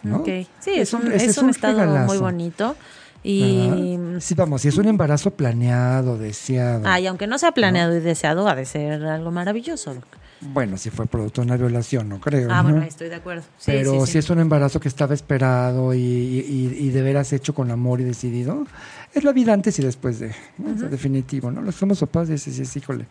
¿no? 0.01 0.17
Ok. 0.17 0.29
Sí, 0.59 0.71
es, 0.75 0.91
un, 0.93 1.11
es 1.11 1.37
un 1.37 1.49
estado 1.51 1.85
muy 2.07 2.17
bonito. 2.17 2.75
Y, 3.23 3.95
Ajá. 3.97 4.21
Sí, 4.21 4.33
vamos, 4.35 4.61
si 4.61 4.69
es 4.69 4.77
un 4.77 4.87
embarazo 4.87 5.31
planeado, 5.31 6.17
deseado. 6.17 6.83
Ay, 6.87 7.07
aunque 7.07 7.27
no 7.27 7.37
sea 7.37 7.51
planeado 7.51 7.95
y 7.95 7.99
deseado, 7.99 8.47
ha 8.47 8.55
de 8.55 8.65
ser 8.65 9.03
algo 9.05 9.31
maravilloso. 9.31 9.95
Bueno, 10.41 10.77
si 10.77 10.89
fue 10.89 11.05
producto 11.05 11.41
de 11.41 11.47
una 11.47 11.57
violación, 11.57 12.07
no 12.07 12.21
creo. 12.21 12.47
Ah, 12.49 12.63
¿no? 12.63 12.69
bueno, 12.69 12.83
estoy 12.85 13.09
de 13.09 13.15
acuerdo. 13.15 13.41
Sí, 13.57 13.71
Pero 13.73 14.05
sí, 14.05 14.13
si 14.13 14.17
es 14.19 14.29
un 14.29 14.39
embarazo 14.39 14.79
que 14.79 14.87
estaba 14.87 15.13
esperado 15.13 15.93
y, 15.93 15.97
y- 15.99 16.77
y 16.79 16.89
de 16.91 17.01
veras 17.01 17.33
hecho 17.33 17.53
con 17.53 17.69
amor 17.71 17.99
y 17.99 18.05
decidido, 18.05 18.65
es 19.13 19.23
la 19.25 19.33
vida 19.33 19.51
antes 19.51 19.77
y 19.79 19.81
después 19.83 20.19
de, 20.19 20.33
¿no? 20.57 20.73
O 20.73 20.77
sea, 20.77 20.87
definitivo, 20.87 21.51
¿no? 21.51 21.61
Los 21.61 21.75
somos 21.75 21.99
papás 21.99 22.29
dices, 22.29 22.55
sí, 22.69 22.79
híjole, 22.79 23.05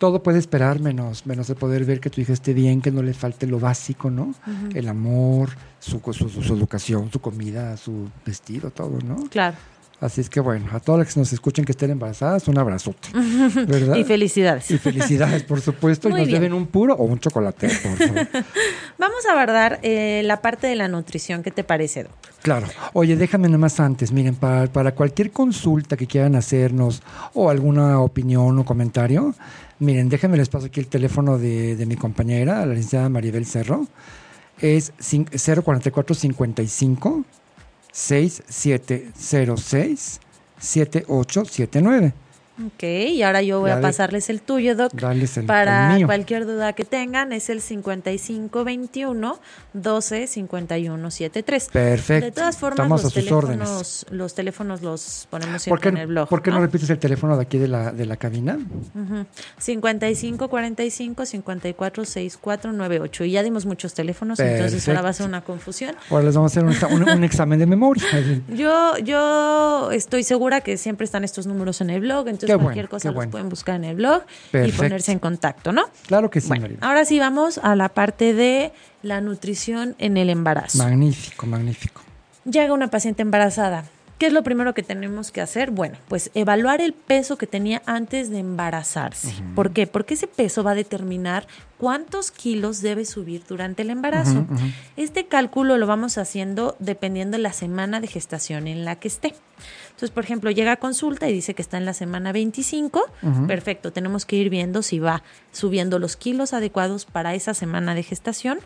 todo 0.00 0.22
puede 0.24 0.38
esperar 0.40 0.80
menos, 0.80 1.26
menos 1.26 1.48
el 1.50 1.56
poder 1.56 1.84
ver 1.84 2.00
que 2.00 2.10
tu 2.10 2.20
hija 2.20 2.32
esté 2.32 2.54
bien, 2.54 2.80
que 2.80 2.90
no 2.90 3.02
le 3.02 3.14
falte 3.14 3.46
lo 3.46 3.60
básico, 3.60 4.10
¿no? 4.10 4.34
El 4.74 4.88
amor, 4.88 5.50
su, 5.78 6.00
su, 6.12 6.28
su- 6.28 6.42
su 6.42 6.54
educación, 6.54 7.10
su 7.12 7.20
comida, 7.20 7.76
su 7.76 8.08
vestido, 8.26 8.70
todo, 8.70 8.98
¿no? 9.06 9.16
Claro. 9.30 9.56
Así 10.00 10.22
es 10.22 10.30
que 10.30 10.40
bueno, 10.40 10.64
a 10.72 10.80
todas 10.80 11.00
las 11.00 11.12
que 11.12 11.20
nos 11.20 11.30
escuchen 11.34 11.66
que 11.66 11.72
estén 11.72 11.90
embarazadas, 11.90 12.48
un 12.48 12.56
abrazote, 12.56 13.10
¿verdad? 13.68 13.96
Y 13.96 14.04
felicidades. 14.04 14.70
Y 14.70 14.78
felicidades, 14.78 15.42
por 15.42 15.60
supuesto, 15.60 16.08
y 16.08 16.12
nos 16.12 16.20
bien. 16.26 16.30
deben 16.40 16.54
un 16.54 16.66
puro 16.68 16.94
o 16.94 17.04
un 17.04 17.18
chocolate, 17.20 17.68
por 17.68 17.96
favor. 18.08 18.28
Vamos 18.98 19.26
a 19.28 19.32
abordar 19.34 19.78
eh, 19.82 20.22
la 20.24 20.40
parte 20.40 20.66
de 20.66 20.76
la 20.76 20.88
nutrición. 20.88 21.42
¿Qué 21.42 21.50
te 21.50 21.64
parece, 21.64 22.04
Doc? 22.04 22.12
Claro. 22.40 22.66
Oye, 22.94 23.14
déjame 23.16 23.48
nada 23.48 23.58
más 23.58 23.78
antes. 23.78 24.10
Miren, 24.10 24.34
para, 24.36 24.66
para 24.72 24.92
cualquier 24.94 25.30
consulta 25.32 25.98
que 25.98 26.06
quieran 26.06 26.34
hacernos 26.34 27.02
o 27.34 27.50
alguna 27.50 28.00
opinión 28.00 28.58
o 28.58 28.64
comentario, 28.64 29.34
miren, 29.80 30.08
déjenme 30.08 30.36
les 30.36 30.48
paso 30.48 30.66
aquí 30.66 30.80
el 30.80 30.86
teléfono 30.86 31.38
de, 31.38 31.74
de 31.76 31.86
mi 31.86 31.96
compañera, 31.96 32.64
la 32.66 32.74
licenciada 32.74 33.08
Maribel 33.08 33.46
Cerro. 33.46 33.86
Es 34.60 34.92
cin- 34.98 35.28
04455 35.30 37.24
6706 37.92 40.20
7879. 40.58 42.12
Ok, 42.66 42.82
y 42.82 43.22
ahora 43.22 43.42
yo 43.42 43.60
voy 43.60 43.70
Ya 43.70 43.78
a 43.78 43.80
pasarles 43.80 44.28
el 44.30 44.42
tuyo, 44.42 44.76
Doc. 44.76 44.92
El, 45.02 45.46
Para 45.46 45.96
el 45.96 46.06
cualquier 46.06 46.44
duda 46.46 46.72
que 46.74 46.84
tengan, 46.84 47.32
es 47.32 47.48
el 47.48 47.60
5521 47.60 49.38
12 49.72 50.26
51 50.26 51.10
73. 51.10 51.68
Perfecto. 51.72 52.26
De 52.26 52.32
todas 52.32 52.56
formas, 52.58 52.78
Estamos 52.78 53.02
los 53.02 53.12
a 53.12 53.14
sus 53.14 53.14
teléfonos, 53.24 53.44
órdenes. 53.70 54.06
los 54.10 54.34
teléfonos 54.34 54.82
los 54.82 55.26
ponemos 55.30 55.52
¿Por 55.54 55.60
siempre 55.60 55.88
en 55.90 55.96
el 55.98 56.06
blog. 56.08 56.28
por 56.28 56.42
qué 56.42 56.50
no? 56.50 56.56
¿no? 56.56 56.62
repites 56.66 56.90
el 56.90 56.98
teléfono 56.98 57.36
de 57.36 57.42
aquí 57.42 57.58
de 57.58 57.68
la, 57.68 57.92
de 57.92 58.04
la 58.06 58.16
cabina? 58.16 58.58
Ujú. 58.94 59.26
55 59.58 60.48
45 60.48 61.26
54 61.26 62.04
64 62.04 62.72
98. 62.72 63.24
Y 63.24 63.30
ya 63.32 63.42
dimos 63.42 63.66
muchos 63.66 63.94
teléfonos, 63.94 64.38
entonces 64.40 64.86
ahora 64.88 65.02
va 65.02 65.08
a 65.10 65.12
ser 65.12 65.26
una 65.26 65.42
confusión. 65.42 65.94
Ahora 66.10 66.24
les 66.24 66.34
vamos 66.34 66.56
a 66.56 66.60
hacer 66.60 66.88
un, 66.90 67.02
un- 67.02 67.08
un 67.10 67.24
examen 67.24 67.58
de 67.58 67.66
memoria. 67.66 68.04
Yo, 68.54 68.96
yo 68.98 69.90
estoy 69.92 70.22
segura 70.24 70.60
que 70.60 70.76
siempre 70.76 71.04
están 71.04 71.24
estos 71.24 71.46
números 71.46 71.80
en 71.80 71.90
el 71.90 72.00
blog, 72.00 72.28
entonces 72.28 72.49
Qué 72.50 72.54
bueno, 72.56 72.66
cualquier 72.66 72.88
cosa 72.88 73.12
los 73.12 73.26
pueden 73.26 73.48
buscar 73.48 73.76
en 73.76 73.84
el 73.84 73.96
blog 73.96 74.22
Perfecto. 74.50 74.68
y 74.68 74.88
ponerse 74.88 75.12
en 75.12 75.18
contacto, 75.18 75.72
¿no? 75.72 75.84
Claro 76.06 76.30
que 76.30 76.40
sí, 76.40 76.48
Bueno, 76.48 76.68
ahora 76.80 77.04
sí 77.04 77.18
vamos 77.18 77.58
a 77.58 77.76
la 77.76 77.88
parte 77.88 78.34
de 78.34 78.72
la 79.02 79.20
nutrición 79.20 79.94
en 79.98 80.16
el 80.16 80.30
embarazo. 80.30 80.78
Magnífico, 80.78 81.46
magnífico. 81.46 82.02
Llega 82.44 82.72
una 82.72 82.88
paciente 82.88 83.22
embarazada. 83.22 83.84
¿Qué 84.20 84.26
es 84.26 84.34
lo 84.34 84.42
primero 84.42 84.74
que 84.74 84.82
tenemos 84.82 85.32
que 85.32 85.40
hacer? 85.40 85.70
Bueno, 85.70 85.96
pues 86.08 86.30
evaluar 86.34 86.82
el 86.82 86.92
peso 86.92 87.38
que 87.38 87.46
tenía 87.46 87.80
antes 87.86 88.28
de 88.28 88.40
embarazarse. 88.40 89.32
¿Por 89.54 89.72
qué? 89.72 89.86
Porque 89.86 90.12
ese 90.12 90.26
peso 90.26 90.62
va 90.62 90.72
a 90.72 90.74
determinar 90.74 91.46
cuántos 91.78 92.30
kilos 92.30 92.82
debe 92.82 93.06
subir 93.06 93.44
durante 93.48 93.80
el 93.80 93.88
embarazo. 93.88 94.44
Este 94.98 95.24
cálculo 95.26 95.78
lo 95.78 95.86
vamos 95.86 96.18
haciendo 96.18 96.76
dependiendo 96.80 97.38
de 97.38 97.42
la 97.42 97.54
semana 97.54 97.98
de 98.00 98.08
gestación 98.08 98.66
en 98.66 98.84
la 98.84 98.96
que 98.96 99.08
esté. 99.08 99.34
Entonces, 100.00 100.14
por 100.14 100.24
ejemplo, 100.24 100.50
llega 100.50 100.72
a 100.72 100.76
consulta 100.76 101.28
y 101.28 101.32
dice 101.34 101.52
que 101.52 101.60
está 101.60 101.76
en 101.76 101.84
la 101.84 101.92
semana 101.92 102.32
25. 102.32 103.04
Perfecto, 103.46 103.92
tenemos 103.92 104.24
que 104.24 104.36
ir 104.36 104.48
viendo 104.48 104.80
si 104.80 104.98
va 104.98 105.22
subiendo 105.52 105.98
los 105.98 106.16
kilos 106.16 106.54
adecuados 106.54 107.04
para 107.04 107.34
esa 107.34 107.52
semana 107.52 107.94
de 107.94 108.02
gestación 108.02 108.60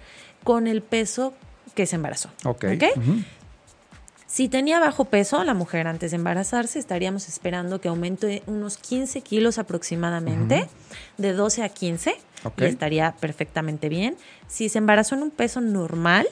con 0.45 0.69
el 0.69 0.81
peso 0.81 1.35
que 1.75 1.87
se 1.87 1.97
embarazó. 1.97 2.31
Ok. 2.45 2.65
Si 4.29 4.49
tenía 4.49 4.79
bajo 4.79 5.07
peso 5.07 5.43
la 5.43 5.55
mujer 5.55 5.89
antes 5.89 6.13
de 6.13 6.19
embarazarse, 6.19 6.79
estaríamos 6.79 7.29
esperando 7.29 7.81
que 7.81 7.89
aumente 7.89 8.45
unos 8.47 8.77
15 8.77 9.21
kilos 9.23 9.59
aproximadamente, 9.59 10.69
de 11.19 11.33
12 11.33 11.65
a 11.65 11.69
15, 11.69 12.15
y 12.59 12.65
estaría 12.65 13.11
perfectamente 13.19 13.89
bien. 13.89 14.17
Si 14.47 14.69
se 14.69 14.79
embarazó 14.79 15.17
en 15.17 15.25
un 15.25 15.31
peso 15.33 15.61
normal, 15.61 16.29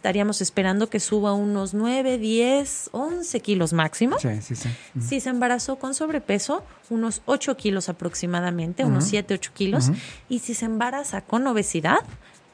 estaríamos 0.00 0.40
esperando 0.40 0.88
que 0.88 0.98
suba 0.98 1.34
unos 1.34 1.74
9, 1.74 2.16
10, 2.16 2.88
11 2.92 3.40
kilos 3.40 3.74
máximo. 3.74 4.18
Sí, 4.18 4.40
sí, 4.40 4.56
sí. 4.56 4.70
Si 4.98 5.20
se 5.20 5.28
embarazó 5.28 5.76
con 5.76 5.92
sobrepeso, 5.92 6.64
unos 6.88 7.20
8 7.26 7.54
kilos 7.58 7.90
aproximadamente, 7.90 8.82
unos 8.86 9.04
7, 9.04 9.34
8 9.34 9.50
kilos. 9.52 9.90
Y 10.30 10.38
si 10.38 10.54
se 10.54 10.64
embaraza 10.64 11.20
con 11.20 11.46
obesidad, 11.46 11.98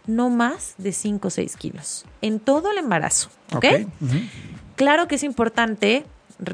no 0.09 0.28
más 0.28 0.74
de 0.78 0.90
5 0.90 1.28
o 1.28 1.30
6 1.30 1.57
kilos 1.57 2.05
en 2.20 2.40
todo 2.40 2.72
el 2.72 2.78
embarazo. 2.78 3.28
¿Ok? 3.53 3.59
okay. 3.59 3.86
Claro 4.74 5.07
que 5.07 5.14
es 5.14 5.22
importante 5.22 6.05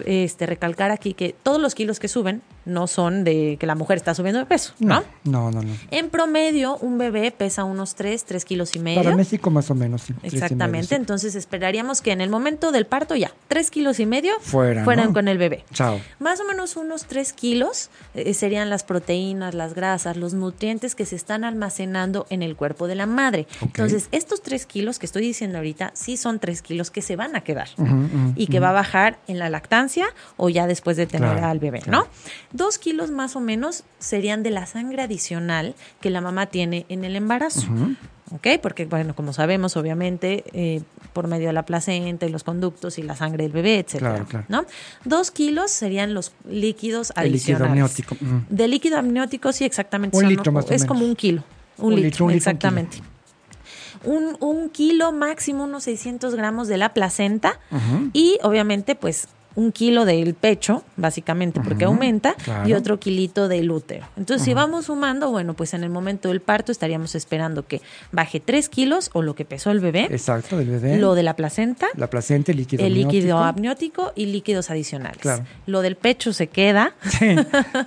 este, 0.04 0.44
recalcar 0.44 0.90
aquí 0.90 1.14
que 1.14 1.34
todos 1.42 1.58
los 1.58 1.74
kilos 1.74 2.00
que 2.00 2.08
suben 2.08 2.42
no 2.64 2.86
son 2.86 3.24
de 3.24 3.56
que 3.58 3.66
la 3.66 3.74
mujer 3.74 3.96
está 3.96 4.14
subiendo 4.14 4.38
de 4.38 4.46
peso, 4.46 4.72
¿no? 4.78 5.02
No, 5.24 5.50
no, 5.50 5.62
no. 5.62 5.72
En 5.90 6.10
promedio, 6.10 6.76
un 6.78 6.98
bebé 6.98 7.30
pesa 7.30 7.64
unos 7.64 7.94
3, 7.94 8.24
3 8.24 8.44
kilos 8.44 8.76
y 8.76 8.78
medio. 8.78 9.02
Para 9.02 9.16
México 9.16 9.50
más 9.50 9.70
o 9.70 9.74
menos, 9.74 10.02
sí. 10.02 10.14
Exactamente, 10.22 10.68
medio, 10.68 10.88
sí. 10.88 10.94
entonces 10.94 11.34
esperaríamos 11.34 12.00
que 12.02 12.12
en 12.12 12.20
el 12.20 12.30
momento 12.30 12.72
del 12.72 12.86
parto 12.86 13.14
ya, 13.16 13.32
3 13.48 13.70
kilos 13.70 14.00
y 14.00 14.06
medio 14.06 14.32
Fuera, 14.40 14.84
fueran 14.84 15.08
¿no? 15.08 15.12
con 15.14 15.28
el 15.28 15.38
bebé. 15.38 15.64
Chao. 15.72 16.00
Más 16.18 16.40
o 16.40 16.44
menos 16.44 16.76
unos 16.76 17.04
3 17.06 17.32
kilos 17.32 17.90
eh, 18.14 18.34
serían 18.34 18.70
las 18.70 18.84
proteínas, 18.84 19.54
las 19.54 19.74
grasas, 19.74 20.16
los 20.16 20.34
nutrientes 20.34 20.94
que 20.94 21.06
se 21.06 21.16
están 21.16 21.44
almacenando 21.44 22.26
en 22.30 22.42
el 22.42 22.56
cuerpo 22.56 22.86
de 22.86 22.94
la 22.94 23.06
madre. 23.06 23.46
Entonces, 23.60 24.08
estos 24.12 24.42
3 24.42 24.66
kilos 24.66 24.98
que 24.98 25.06
estoy 25.06 25.22
diciendo 25.22 25.58
ahorita, 25.58 25.90
sí 25.94 26.16
son 26.16 26.38
3 26.38 26.62
kilos 26.62 26.90
que 26.90 27.02
se 27.02 27.16
van 27.16 27.36
a 27.36 27.40
quedar 27.42 27.68
y 28.36 28.46
que 28.46 28.60
va 28.60 28.70
a 28.70 28.72
bajar 28.72 29.18
en 29.26 29.38
la 29.38 29.50
lactancia 29.50 30.06
o 30.36 30.48
ya 30.48 30.66
después 30.66 30.96
de 30.96 31.06
tener 31.06 31.32
Claro, 31.32 31.46
al 31.46 31.58
bebé, 31.58 31.80
claro. 31.80 32.04
¿no? 32.04 32.08
Dos 32.52 32.78
kilos 32.78 33.10
más 33.10 33.36
o 33.36 33.40
menos 33.40 33.84
serían 33.98 34.42
de 34.42 34.50
la 34.50 34.66
sangre 34.66 35.02
adicional 35.02 35.74
que 36.00 36.10
la 36.10 36.20
mamá 36.20 36.46
tiene 36.46 36.84
en 36.88 37.04
el 37.04 37.16
embarazo. 37.16 37.66
¿Ok? 38.34 38.46
Porque, 38.62 38.86
bueno, 38.86 39.14
como 39.14 39.32
sabemos, 39.34 39.76
obviamente, 39.76 40.44
eh, 40.54 40.80
por 41.12 41.28
medio 41.28 41.48
de 41.48 41.52
la 41.52 41.64
placenta 41.66 42.24
y 42.24 42.30
los 42.30 42.44
conductos 42.44 42.98
y 42.98 43.02
la 43.02 43.14
sangre 43.14 43.42
del 43.44 43.52
bebé, 43.52 43.78
etcétera, 43.80 44.12
Claro, 44.12 44.26
claro. 44.26 44.46
¿no? 44.48 44.64
Dos 45.04 45.30
kilos 45.30 45.70
serían 45.70 46.14
los 46.14 46.32
líquidos 46.48 47.12
El 47.16 47.32
líquido 47.32 47.56
adicionales. 47.58 47.70
amniótico. 47.70 48.16
De 48.48 48.68
líquido 48.68 48.96
amniótico, 48.98 49.52
sí, 49.52 49.64
exactamente. 49.66 50.16
Un 50.16 50.22
son- 50.22 50.30
litro 50.30 50.50
más 50.52 50.64
o 50.64 50.68
Es 50.72 50.80
menos. 50.82 50.86
como 50.86 51.04
un 51.04 51.14
kilo. 51.14 51.44
Un, 51.76 51.84
Un 51.86 51.90
litro, 51.96 52.04
litro, 52.04 52.04
un 52.04 52.10
litro, 52.10 52.24
un 52.26 52.32
exactamente. 52.32 52.98
Un, 54.04 54.36
un 54.40 54.70
kilo 54.70 55.12
máximo, 55.12 55.64
unos 55.64 55.84
600 55.84 56.34
gramos 56.34 56.68
de 56.68 56.76
la 56.78 56.92
placenta 56.94 57.60
y 58.14 58.38
obviamente 58.42 58.94
pues 58.94 59.28
un 59.54 59.72
kilo 59.72 60.04
del 60.04 60.34
pecho, 60.34 60.82
básicamente 60.96 61.60
porque 61.62 61.84
aumenta, 61.84 62.34
claro. 62.34 62.68
y 62.68 62.72
otro 62.72 62.98
kilito 62.98 63.48
del 63.48 63.70
útero. 63.70 64.06
Entonces, 64.16 64.44
si 64.44 64.54
vamos 64.54 64.86
sumando, 64.86 65.30
bueno, 65.30 65.54
pues 65.54 65.74
en 65.74 65.84
el 65.84 65.90
momento 65.90 66.28
del 66.28 66.40
parto 66.40 66.72
estaríamos 66.72 67.14
esperando 67.14 67.66
que 67.66 67.80
baje 68.12 68.40
3 68.40 68.68
kilos 68.68 69.10
o 69.12 69.22
lo 69.22 69.34
que 69.34 69.44
pesó 69.44 69.70
el 69.70 69.80
bebé, 69.80 70.06
Exacto, 70.10 70.56
del 70.56 70.70
bebé. 70.70 70.96
lo 70.98 71.14
de 71.14 71.22
la 71.22 71.36
placenta, 71.36 71.86
La 71.96 72.08
placenta, 72.08 72.52
el 72.52 72.58
líquido 72.58 72.84
el 72.84 72.94
líquido 72.94 73.38
amniótico. 73.38 74.02
amniótico 74.06 74.12
y 74.16 74.26
líquidos 74.26 74.70
adicionales. 74.70 75.18
Claro. 75.18 75.44
Lo 75.66 75.82
del 75.82 75.96
pecho 75.96 76.32
se 76.32 76.46
queda. 76.48 76.94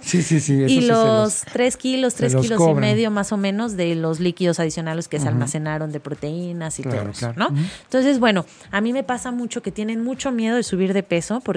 Sí, 0.01 0.21
sí, 0.21 0.21
sí. 0.23 0.39
sí 0.39 0.63
eso 0.63 0.65
y 0.73 0.81
sí 0.81 0.87
los 0.87 1.41
3 1.51 1.77
kilos, 1.77 2.13
se 2.13 2.17
3 2.19 2.33
los 2.33 2.41
kilos 2.43 2.57
cobran. 2.57 2.77
y 2.77 2.87
medio 2.87 3.11
más 3.11 3.31
o 3.31 3.37
menos 3.37 3.75
de 3.75 3.95
los 3.95 4.19
líquidos 4.19 4.59
adicionales 4.59 5.07
que 5.07 5.19
se 5.19 5.27
almacenaron 5.27 5.91
de 5.91 5.99
proteínas 5.99 6.79
y 6.79 6.83
Claro, 6.83 7.01
todo 7.01 7.09
eso, 7.11 7.33
claro. 7.33 7.51
¿no? 7.51 7.57
Entonces, 7.83 8.19
bueno, 8.19 8.45
a 8.71 8.81
mí 8.81 8.93
me 8.93 9.03
pasa 9.03 9.31
mucho 9.31 9.61
que 9.61 9.71
tienen 9.71 10.03
mucho 10.03 10.31
miedo 10.31 10.55
de 10.55 10.63
subir 10.63 10.93
de 10.93 11.03
peso 11.03 11.41
porque, 11.43 11.54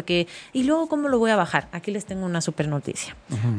¿y 0.53 0.64
luego 0.64 0.88
cómo 0.88 1.09
lo 1.09 1.18
voy 1.18 1.30
a 1.30 1.36
bajar? 1.36 1.68
Aquí 1.72 1.90
les 1.90 2.05
tengo 2.05 2.24
una 2.26 2.40
super 2.40 2.68
noticia. 2.68 3.16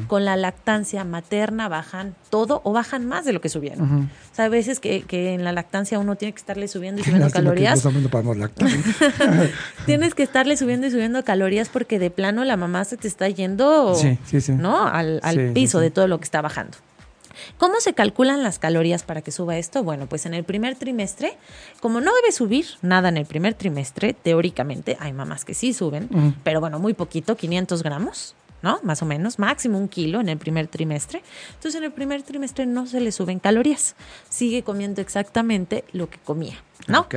Con 0.08 0.26
la 0.26 0.36
lactancia 0.36 1.04
materna 1.04 1.68
bajan 1.70 2.16
todo 2.30 2.62
o 2.64 2.74
bajan 2.74 3.06
más 3.06 3.26
de 3.26 3.34
lo 3.34 3.42
que 3.42 3.50
subieron. 3.50 3.82
Ujú. 3.82 4.04
O 4.04 4.36
sea, 4.36 4.46
a 4.46 4.50
veces 4.50 4.80
que, 4.80 5.02
que 5.04 5.34
en 5.34 5.44
la 5.44 5.52
lactancia 5.52 6.00
uno 6.00 6.16
tiene 6.16 6.34
que 6.34 6.40
estarle 6.40 6.68
subiendo 6.68 7.02
y 7.02 7.04
subiendo 7.04 7.28
que 7.28 7.34
calorías. 7.34 7.84
Lactar. 8.38 8.70
Tienes 9.86 10.14
que 10.16 10.24
estarle 10.24 10.58
subiendo 10.58 10.88
y 10.88 10.92
subiendo 10.92 11.24
calorías 11.24 11.70
porque 11.70 12.00
de 12.00 12.10
plano 12.10 12.44
la 12.46 12.58
mamá 12.58 12.84
se 12.86 12.98
te 12.98 13.08
está 13.08 13.30
yendo 13.30 13.96
Sí, 13.96 14.18
sí, 14.26 14.42
sí. 14.42 14.52
¿no? 14.54 14.88
al, 14.88 15.20
al 15.24 15.52
piso 15.54 15.80
de 15.80 15.92
todo 15.92 16.08
lo 16.08 16.20
que 16.20 16.26
está 16.26 16.42
bajando. 16.42 16.78
¿Cómo 17.58 17.80
se 17.80 17.94
calculan 17.94 18.44
las 18.44 18.60
calorías 18.60 19.04
para 19.04 19.22
que 19.22 19.32
suba 19.32 19.58
esto? 19.58 19.84
Bueno, 19.84 20.08
pues 20.08 20.26
en 20.26 20.34
el 20.34 20.44
primer 20.44 20.76
trimestre, 20.76 21.38
como 21.82 22.02
no 22.02 22.14
debe 22.16 22.32
subir 22.32 22.66
nada 22.82 23.10
en 23.10 23.18
el 23.18 23.26
primer 23.26 23.54
trimestre, 23.54 24.14
teóricamente, 24.14 24.98
hay 25.00 25.14
mamás 25.14 25.46
que 25.46 25.54
sí 25.54 25.74
suben, 25.74 26.10
Ujú. 26.14 26.34
pero 26.44 26.60
bueno, 26.60 26.80
muy 26.80 26.94
poquito, 26.94 27.36
500 27.36 27.84
gramos, 27.84 28.36
¿no? 28.62 28.80
Más 28.84 29.02
o 29.02 29.06
menos, 29.06 29.40
máximo 29.40 29.78
un 29.78 29.88
kilo 29.88 30.20
en 30.20 30.30
el 30.30 30.38
primer 30.38 30.68
trimestre. 30.68 31.24
Entonces 31.56 31.76
en 31.76 31.86
el 31.86 31.92
primer 31.92 32.24
trimestre 32.24 32.66
no 32.66 32.86
se 32.86 33.00
le 33.00 33.12
suben 33.12 33.40
calorías, 33.40 33.96
sigue 34.30 34.64
comiendo 34.64 35.02
exactamente 35.02 35.84
lo 35.94 36.10
que 36.10 36.18
comía, 36.20 36.64
¿no? 36.88 37.08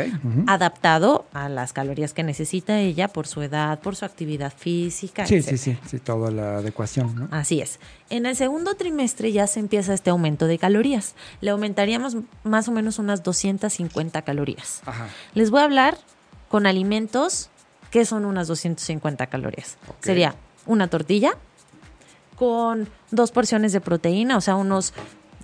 Adaptado 0.46 1.26
a 1.32 1.48
las 1.48 1.72
calorías 1.72 2.12
que 2.14 2.22
necesita 2.22 2.78
ella 2.80 3.08
por 3.08 3.26
su 3.26 3.42
edad, 3.42 3.80
por 3.80 3.96
su 3.96 4.04
actividad 4.04 4.52
física. 4.56 5.26
Sí, 5.26 5.36
etcétera. 5.36 5.58
sí, 5.58 5.78
sí, 5.82 5.88
sí, 5.88 5.98
toda 5.98 6.30
la 6.30 6.58
adecuación, 6.58 7.14
¿no? 7.14 7.28
Así 7.30 7.60
es. 7.60 7.78
En 8.10 8.26
el 8.26 8.36
segundo 8.36 8.74
trimestre 8.74 9.32
ya 9.32 9.46
se 9.46 9.60
empieza 9.60 9.94
este 9.94 10.10
aumento 10.10 10.46
de 10.46 10.58
calorías. 10.58 11.14
Le 11.40 11.50
aumentaríamos 11.50 12.16
más 12.44 12.68
o 12.68 12.72
menos 12.72 12.98
unas 12.98 13.22
250 13.22 14.22
calorías. 14.22 14.82
Ajá. 14.84 15.08
Les 15.34 15.50
voy 15.50 15.60
a 15.60 15.64
hablar 15.64 15.98
con 16.48 16.66
alimentos 16.66 17.48
que 17.90 18.04
son 18.04 18.24
unas 18.24 18.48
250 18.48 19.26
calorías. 19.26 19.76
Sería 20.00 20.34
una 20.66 20.88
tortilla 20.88 21.32
con 22.36 22.88
dos 23.10 23.30
porciones 23.30 23.72
de 23.72 23.80
proteína, 23.80 24.36
o 24.36 24.40
sea, 24.40 24.56
unos 24.56 24.94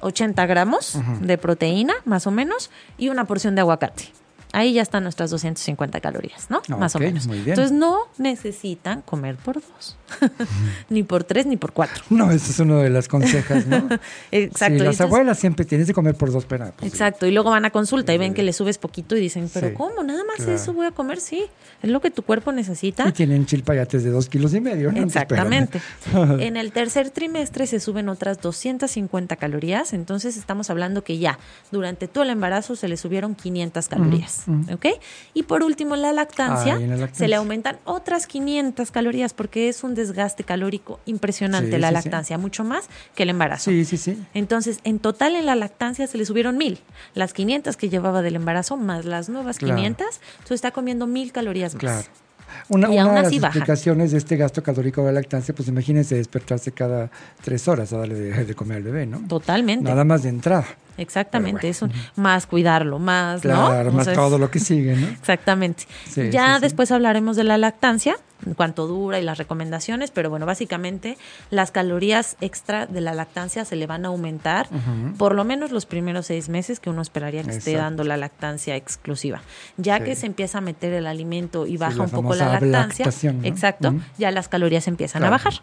80 0.01 0.47
gramos 0.47 0.99
de 1.21 1.39
proteína, 1.39 1.95
más 2.05 2.27
o 2.27 2.31
menos, 2.31 2.71
y 2.97 3.09
una 3.09 3.25
porción 3.25 3.55
de 3.55 3.61
aguacate. 3.61 4.12
Ahí 4.53 4.73
ya 4.73 4.83
están 4.83 5.03
nuestras 5.03 5.31
250 5.31 6.01
calorías, 6.01 6.49
¿no? 6.51 6.63
Más 6.79 6.97
o 6.97 6.99
menos. 6.99 7.27
muy 7.27 7.37
bien. 7.39 7.51
Entonces 7.51 7.77
no 7.77 7.99
necesitan 8.17 9.03
comer 9.03 9.37
por 9.37 9.57
dos, 9.57 9.97
ni 10.89 11.03
por 11.03 11.25
tres, 11.25 11.45
ni 11.47 11.57
por 11.57 11.73
cuatro. 11.73 12.03
No, 12.11 12.31
eso 12.31 12.51
es 12.51 12.59
una 12.59 12.77
de 12.83 12.91
las 12.91 13.09
consejas, 13.09 13.67
¿no? 13.67 13.77
Exacto. 14.31 14.31
Sí, 14.33 14.85
las 14.85 14.95
entonces- 14.95 15.01
abuelas 15.03 15.39
siempre 15.39 15.65
tienes 15.67 15.87
de 15.87 15.95
comer 15.95 16.15
por 16.15 16.33
dos 16.33 16.47
penas. 16.47 16.73
Exacto, 16.83 17.27
y 17.27 17.31
luego 17.31 17.51
van 17.51 17.65
a 17.67 17.71
consulta 17.71 18.15
y 18.15 18.19
ven 18.19 18.33
que 18.35 18.43
le 18.43 18.53
subes 18.53 18.79
poquito 18.79 19.17
y 19.17 19.21
dicen, 19.21 19.51
pero 19.53 19.69
Sí, 19.69 19.75
¿cómo? 19.75 20.03
Nada 20.03 20.25
más 20.25 20.37
claro. 20.37 20.53
eso 20.55 20.73
voy 20.73 20.87
a 20.87 20.93
comer, 20.93 21.21
sí. 21.21 21.45
Es 21.83 21.91
lo 21.91 22.01
que 22.01 22.11
tu 22.11 22.23
cuerpo 22.23 22.51
necesita. 22.51 23.07
Y 23.09 23.13
tienen 23.13 23.47
chilpayates 23.47 24.03
de 24.03 24.11
dos 24.11 24.29
kilos 24.29 24.55
y 24.55 24.61
medio, 24.61 24.89
¿no? 24.91 24.95
Pues, 25.03 25.07
Exactamente. 25.15 25.81
en 26.41 26.57
el 26.57 26.73
tercer 26.73 27.11
trimestre 27.11 27.67
se 27.67 27.81
suben 27.81 28.09
otras 28.09 28.41
250 28.41 29.37
calorías, 29.37 29.93
entonces 29.93 30.37
estamos 30.37 30.71
hablando 30.71 31.05
que 31.05 31.19
ya 31.19 31.39
durante 31.71 32.09
todo 32.09 32.25
el 32.25 32.31
embarazo 32.31 32.77
se 32.77 32.89
le 32.89 32.97
subieron 32.97 33.35
500 33.35 33.89
calorías, 33.89 34.38
¿ok? 34.47 34.86
Y 35.34 35.45
por 35.45 35.62
último, 35.62 35.95
en 35.95 36.03
la 36.03 36.12
lactancia, 36.12 36.74
Ah, 36.74 36.78
la 36.80 36.86
lactancia. 36.97 37.14
se 37.14 37.28
le 37.28 37.36
aumentan 37.36 37.78
otras 37.84 38.26
500 38.26 38.91
calorías 38.91 39.34
porque 39.34 39.68
es 39.68 39.82
un 39.84 39.95
desgaste 39.95 40.45
calórico 40.45 41.01
impresionante 41.07 41.72
Sí, 41.72 41.78
la 41.78 41.89
sí, 41.89 41.97
sí. 41.97 42.03
lactancia, 42.05 42.39
mucho 42.39 42.64
más 42.64 42.89
que 43.14 43.22
el 43.24 43.30
embarazo. 43.30 43.70
Sí, 43.70 43.84
sí, 43.84 43.97
sí. 43.97 44.18
Entonces, 44.34 44.80
en 44.84 44.99
total 44.99 45.34
en 45.36 45.47
la 45.47 45.55
lactancia 45.55 46.07
se 46.07 46.18
le 46.18 46.24
subieron 46.24 46.57
mil. 46.59 46.78
Las 47.14 47.32
500 47.32 47.76
que 47.76 47.89
llevaba 47.89 48.22
del 48.22 48.36
embarazo 48.36 48.76
más 48.76 49.05
las 49.05 49.28
nuevas 49.28 49.59
Claro. 49.59 49.76
500. 49.76 50.07
Entonces 50.32 50.55
está 50.57 50.70
comiendo 50.70 51.07
mil 51.07 51.32
calorías 51.32 51.74
más. 51.74 51.80
Claro. 51.80 52.09
Una, 52.70 52.89
una 52.89 53.22
de 53.22 53.22
las 53.22 53.32
explicaciones 53.32 54.11
de 54.12 54.18
este 54.18 54.36
gasto 54.36 54.62
calórico 54.62 55.03
de 55.03 55.09
la 55.12 55.20
lactancia, 55.20 55.55
pues 55.55 55.68
imagínense 55.68 56.14
despertarse 56.14 56.72
cada 56.72 57.11
tres 57.43 57.68
horas 57.68 57.93
a 57.93 57.99
darle 57.99 58.14
de, 58.14 58.45
de 58.47 58.55
comer 58.55 58.78
al 58.78 58.82
bebé, 58.84 59.07
¿no? 59.07 59.20
Totalmente. 59.28 59.84
Nada 59.84 60.05
más 60.05 60.22
de 60.22 60.30
entrada. 60.30 60.66
Exactamente, 60.99 61.69
es 61.69 61.81
un, 61.83 61.93
más 62.17 62.47
cuidarlo, 62.47 62.99
más, 62.99 63.41
claro, 63.41 63.93
más 63.93 64.13
todo 64.13 64.39
lo 64.39 64.51
que 64.51 64.61
sigue, 64.61 64.97
¿no? 64.97 65.07
Exactamente. 65.09 65.85
ya 66.31 66.59
después 66.61 66.91
hablaremos 66.91 67.37
de 67.37 67.45
la 67.45 67.57
lactancia, 67.57 68.17
cuánto 68.57 68.87
dura 68.87 69.19
y 69.19 69.23
las 69.23 69.39
recomendaciones, 69.39 70.11
pero 70.11 70.31
bueno, 70.31 70.47
básicamente 70.47 71.19
las 71.51 71.71
calorías 71.71 72.37
extra 72.41 72.87
de 72.87 73.01
la 73.01 73.15
lactancia 73.15 73.65
se 73.65 73.77
le 73.77 73.87
van 73.87 74.05
a 74.05 74.09
aumentar 74.09 74.69
por 75.17 75.35
lo 75.35 75.45
menos 75.45 75.71
los 75.71 75.87
primeros 75.87 76.27
seis 76.27 76.49
meses 76.49 76.81
que 76.81 76.91
uno 76.91 77.03
esperaría 77.03 77.43
que 77.43 77.51
esté 77.51 77.75
dando 77.75 78.05
la 78.05 78.17
lactancia 78.17 78.77
exclusiva. 78.77 79.43
Ya 79.77 80.01
que 80.01 80.15
se 80.15 80.27
empieza 80.27 80.59
a 80.59 80.61
meter 80.61 80.93
el 80.93 81.07
alimento 81.07 81.67
y 81.67 81.77
baja 81.77 82.03
un 82.03 82.11
poco 82.11 82.35
la 82.35 82.61
lactancia, 82.61 83.07
exacto, 83.43 83.95
ya 84.19 84.31
las 84.31 84.49
calorías 84.49 84.89
empiezan 84.89 85.25
a 85.25 85.31
bajar. 85.31 85.55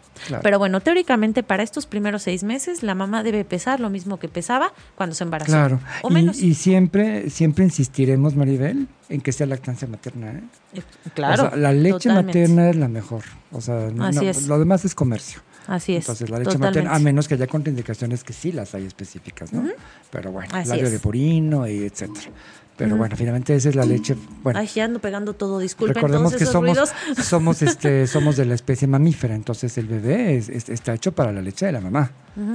Pero 0.42 0.58
bueno, 0.58 0.80
teóricamente 0.80 1.42
para 1.42 1.62
estos 1.62 1.86
primeros 1.86 2.22
seis 2.22 2.42
meses 2.42 2.82
la 2.82 2.94
mamá 2.94 3.22
debe 3.22 3.44
pesar 3.44 3.80
lo 3.80 3.90
mismo 3.90 4.18
que 4.18 4.28
pesaba 4.28 4.72
cuando 4.94 5.14
se 5.14 5.24
embarazó. 5.26 5.52
Claro. 5.52 5.80
O 6.02 6.10
menos. 6.10 6.40
Y, 6.40 6.54
siempre, 6.54 7.30
siempre 7.30 7.64
insistiremos, 7.64 8.34
Maribel, 8.34 8.88
en 9.08 9.20
que 9.20 9.32
sea 9.32 9.46
lactancia 9.46 9.86
materna. 9.86 10.32
¿eh? 10.32 10.42
eh 10.74 10.82
claro. 11.14 11.54
la 11.56 11.72
leche 11.72 12.12
materna 12.12 12.70
es 12.70 12.76
la 12.76 12.88
mejor. 12.88 13.22
O 13.52 13.60
sea, 13.60 13.90
lo 13.90 14.58
demás 14.58 14.84
es 14.84 14.94
comercio. 14.94 15.40
Así 15.66 15.96
es. 15.96 16.04
Entonces, 16.04 16.30
la 16.30 16.38
leche 16.38 16.58
materna, 16.58 16.94
a 16.94 16.98
menos 16.98 17.28
que 17.28 17.34
haya 17.34 17.46
contraindicaciones 17.46 18.24
que 18.24 18.32
sí 18.32 18.52
las 18.52 18.74
hay 18.74 18.84
específicas, 18.84 19.52
¿no? 19.52 19.64
Pero 20.10 20.32
bueno, 20.32 20.48
labio 20.64 20.90
de 20.90 20.98
porino 20.98 21.66
y 21.68 21.84
etcétera. 21.84 22.30
Pero 22.76 22.96
bueno, 22.96 23.16
finalmente 23.16 23.54
esa 23.54 23.70
es 23.70 23.74
la 23.74 23.86
leche. 23.86 24.16
Bueno, 24.42 24.58
Ay, 24.58 24.66
ya 24.66 24.84
ando 24.84 25.00
pegando 25.00 25.32
todo, 25.32 25.58
disculpen. 25.58 25.94
Recordemos 25.94 26.34
que 26.34 26.44
somos, 26.44 26.78
somos, 27.22 27.62
este, 27.62 28.06
somos 28.06 28.36
de 28.36 28.44
la 28.44 28.54
especie 28.54 28.86
mamífera, 28.86 29.34
entonces 29.34 29.76
el 29.78 29.86
bebé 29.86 30.36
está 30.36 30.94
hecho 30.94 31.12
para 31.12 31.32
la 31.32 31.40
leche 31.40 31.66
de 31.66 31.72
la 31.72 31.80
mamá, 31.80 32.10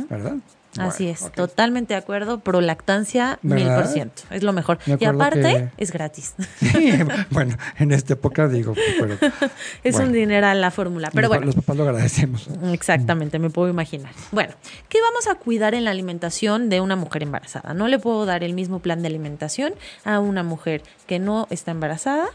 ¿verdad? 0.09 0.36
Así 0.78 1.07
es, 1.07 1.32
totalmente 1.34 1.93
de 1.93 1.99
acuerdo. 1.99 2.39
Prolactancia, 2.39 3.39
mil 3.41 3.67
por 3.67 3.88
ciento. 3.88 4.24
Es 4.30 4.43
lo 4.43 4.53
mejor. 4.53 4.80
Y 4.86 5.05
aparte, 5.05 5.72
es 5.78 5.91
gratis. 5.91 6.36
Sí, 6.61 6.93
bueno, 7.32 7.57
en 7.78 7.91
esta 7.91 8.13
época 8.13 8.47
digo, 8.47 8.74
pero, 8.99 9.17
es 9.84 9.95
un 9.97 10.13
dineral 10.13 10.61
la 10.61 10.72
fórmula. 10.72 11.09
Pero 11.13 11.28
bueno. 11.28 11.45
Los 11.45 11.55
papás 11.55 11.76
lo 11.76 11.84
agradecemos. 11.84 12.47
Exactamente, 12.72 13.39
me 13.39 13.49
puedo 13.49 13.69
imaginar. 13.69 14.11
Bueno, 14.32 14.53
¿qué 14.88 14.99
vamos 15.01 15.28
a 15.28 15.36
cuidar 15.36 15.76
en 15.76 15.84
la 15.84 15.91
alimentación 15.91 16.69
de 16.69 16.80
una 16.80 16.95
mujer 16.95 17.24
embarazada? 17.24 17.74
No 17.74 17.88
le 17.88 17.99
puedo 17.99 18.26
dar 18.26 18.43
el 18.43 18.53
mismo 18.53 18.80
plan 18.80 19.01
de 19.01 19.07
alimentación 19.07 19.74
a 20.05 20.19
una 20.19 20.43
mujer 20.43 20.84
que 21.07 21.19
no 21.19 21.47
está 21.49 21.72
embarazada 21.72 22.30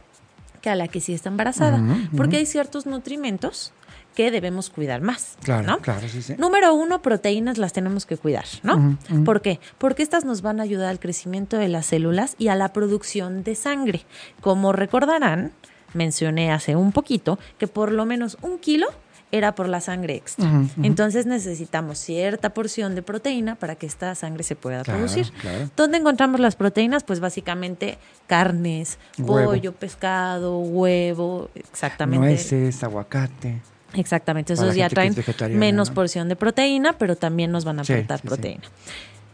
que 0.60 0.70
a 0.70 0.74
la 0.74 0.88
que 0.88 1.00
sí 1.00 1.14
está 1.14 1.28
embarazada, 1.28 1.80
porque 2.16 2.38
hay 2.38 2.46
ciertos 2.46 2.86
nutrimentos 2.86 3.72
que 4.16 4.30
debemos 4.30 4.70
cuidar 4.70 5.02
más. 5.02 5.36
Claro, 5.44 5.78
claro, 5.80 6.08
sí, 6.08 6.22
sí. 6.22 6.34
Número 6.38 6.74
uno, 6.74 7.02
proteínas 7.02 7.58
las 7.58 7.74
tenemos 7.74 8.06
que 8.06 8.16
cuidar, 8.16 8.46
¿no? 8.62 8.98
¿Por 9.24 9.42
qué? 9.42 9.60
Porque 9.78 10.02
estas 10.02 10.24
nos 10.24 10.40
van 10.40 10.58
a 10.58 10.62
ayudar 10.62 10.88
al 10.88 10.98
crecimiento 10.98 11.58
de 11.58 11.68
las 11.68 11.86
células 11.86 12.34
y 12.38 12.48
a 12.48 12.54
la 12.56 12.72
producción 12.72 13.44
de 13.44 13.54
sangre. 13.54 14.06
Como 14.40 14.72
recordarán, 14.72 15.52
mencioné 15.92 16.50
hace 16.50 16.76
un 16.76 16.92
poquito 16.92 17.38
que 17.58 17.68
por 17.68 17.92
lo 17.92 18.06
menos 18.06 18.38
un 18.40 18.58
kilo 18.58 18.86
era 19.32 19.54
por 19.54 19.68
la 19.68 19.82
sangre 19.82 20.14
extra. 20.14 20.48
Entonces 20.82 21.26
necesitamos 21.26 21.98
cierta 21.98 22.54
porción 22.54 22.94
de 22.94 23.02
proteína 23.02 23.56
para 23.56 23.74
que 23.74 23.84
esta 23.84 24.14
sangre 24.14 24.44
se 24.44 24.56
pueda 24.56 24.82
producir. 24.82 25.30
¿Dónde 25.76 25.98
encontramos 25.98 26.40
las 26.40 26.56
proteínas? 26.56 27.04
Pues 27.04 27.20
básicamente 27.20 27.98
carnes, 28.26 28.98
pollo, 29.26 29.72
pescado, 29.72 30.58
huevo, 30.58 31.50
exactamente. 31.54 32.26
Nueces, 32.26 32.82
aguacate. 32.82 33.60
Exactamente, 33.96 34.52
esos 34.52 34.74
ya 34.74 34.88
traen 34.88 35.14
menos 35.50 35.90
porción 35.90 36.28
de 36.28 36.36
proteína, 36.36 36.94
pero 36.94 37.16
también 37.16 37.50
nos 37.50 37.64
van 37.64 37.78
a 37.78 37.82
aportar 37.82 38.20
proteína. 38.20 38.64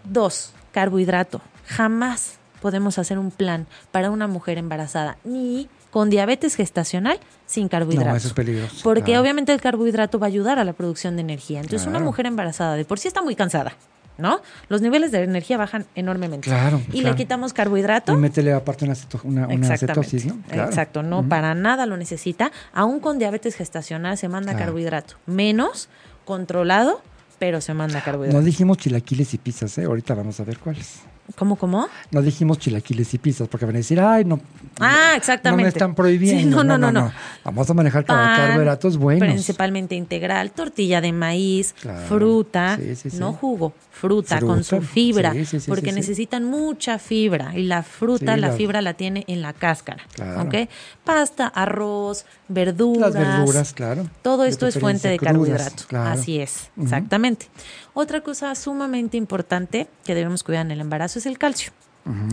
Dos, 0.04 0.52
carbohidrato. 0.72 1.40
Jamás 1.66 2.38
podemos 2.60 2.98
hacer 2.98 3.18
un 3.18 3.30
plan 3.30 3.66
para 3.90 4.10
una 4.10 4.26
mujer 4.26 4.58
embarazada 4.58 5.18
ni 5.24 5.68
con 5.90 6.08
diabetes 6.08 6.56
gestacional 6.56 7.18
sin 7.46 7.68
carbohidratos. 7.68 8.12
No, 8.12 8.16
eso 8.16 8.28
es 8.28 8.34
peligroso. 8.34 8.76
Porque 8.82 9.18
obviamente 9.18 9.52
el 9.52 9.60
carbohidrato 9.60 10.18
va 10.18 10.26
a 10.26 10.28
ayudar 10.28 10.58
a 10.58 10.64
la 10.64 10.72
producción 10.72 11.16
de 11.16 11.20
energía. 11.20 11.60
Entonces, 11.60 11.86
una 11.86 11.98
mujer 11.98 12.26
embarazada 12.26 12.76
de 12.76 12.84
por 12.84 12.98
sí 12.98 13.08
está 13.08 13.20
muy 13.20 13.36
cansada. 13.36 13.74
¿No? 14.18 14.40
Los 14.68 14.82
niveles 14.82 15.12
de 15.12 15.22
energía 15.22 15.56
bajan 15.56 15.86
enormemente. 15.94 16.48
Claro. 16.48 16.80
Y 16.92 17.02
le 17.02 17.14
quitamos 17.14 17.52
carbohidrato. 17.52 18.12
Y 18.12 18.16
métele 18.16 18.52
aparte 18.52 18.84
una, 19.24 19.46
una, 19.48 19.76
cetosis, 19.76 20.26
¿no? 20.26 20.38
Exacto, 20.50 21.02
no, 21.02 21.28
para 21.28 21.54
nada 21.54 21.86
lo 21.86 21.96
necesita. 21.96 22.52
Aún 22.72 23.00
con 23.00 23.18
diabetes 23.18 23.54
gestacional 23.54 24.18
se 24.18 24.28
manda 24.28 24.56
carbohidrato. 24.56 25.16
Menos 25.26 25.88
controlado, 26.24 27.02
pero 27.38 27.60
se 27.60 27.74
manda 27.74 28.02
carbohidrato. 28.02 28.38
No 28.38 28.44
dijimos 28.44 28.78
chilaquiles 28.78 29.34
y 29.34 29.38
pizzas, 29.38 29.76
¿eh? 29.78 29.84
Ahorita 29.84 30.14
vamos 30.14 30.38
a 30.40 30.44
ver 30.44 30.58
cuáles. 30.58 31.00
¿Cómo, 31.36 31.56
cómo? 31.56 31.88
No 32.10 32.22
dijimos 32.22 32.58
chilaquiles 32.58 33.12
y 33.14 33.18
pizzas, 33.18 33.48
porque 33.48 33.66
van 33.66 33.74
a 33.76 33.78
decir, 33.78 34.00
ay, 34.00 34.24
no. 34.24 34.40
Ah, 34.80 35.14
exactamente. 35.16 35.62
No 35.62 35.66
me 35.66 35.68
están 35.68 35.94
prohibiendo. 35.94 36.62
no, 36.64 36.78
no, 36.78 36.92
no, 36.92 37.12
Vamos 37.44 37.68
a 37.68 37.74
manejar 37.74 38.04
carbohidratos 38.04 38.96
buenos. 38.96 39.28
Principalmente 39.28 39.94
integral, 39.94 40.52
tortilla 40.52 41.00
de 41.00 41.12
maíz, 41.12 41.74
fruta, 42.08 42.78
no 43.18 43.32
jugo, 43.32 43.72
fruta, 43.90 44.40
con 44.40 44.64
su 44.64 44.80
fibra, 44.80 45.34
porque 45.68 45.92
necesitan 45.92 46.44
mucha 46.44 46.98
fibra 46.98 47.52
y 47.54 47.64
la 47.64 47.82
fruta, 47.82 48.36
la, 48.36 48.52
fibra 48.52 48.82
la 48.82 48.94
tiene 48.94 49.24
en 49.26 49.42
la 49.42 49.52
cáscara. 49.52 50.02
¿Ok? 50.38 50.68
Pasta, 51.04 51.48
arroz, 51.48 52.26
verduras. 52.48 53.12
Las 53.12 53.14
verduras, 53.14 53.72
claro. 53.72 54.08
Todo 54.22 54.44
esto 54.44 54.66
es 54.66 54.78
fuente 54.78 55.08
de 55.08 55.18
carbohidratos. 55.18 55.86
Así 55.92 56.38
es, 56.38 56.70
exactamente. 56.80 57.48
Otra 57.92 58.20
cosa 58.20 58.54
sumamente 58.54 59.16
importante 59.16 59.88
que 60.04 60.14
debemos 60.14 60.44
cuidar 60.44 60.66
en 60.66 60.72
el 60.72 60.80
embarazo 60.80 61.18
es 61.18 61.26
el 61.26 61.38
calcio. 61.38 61.72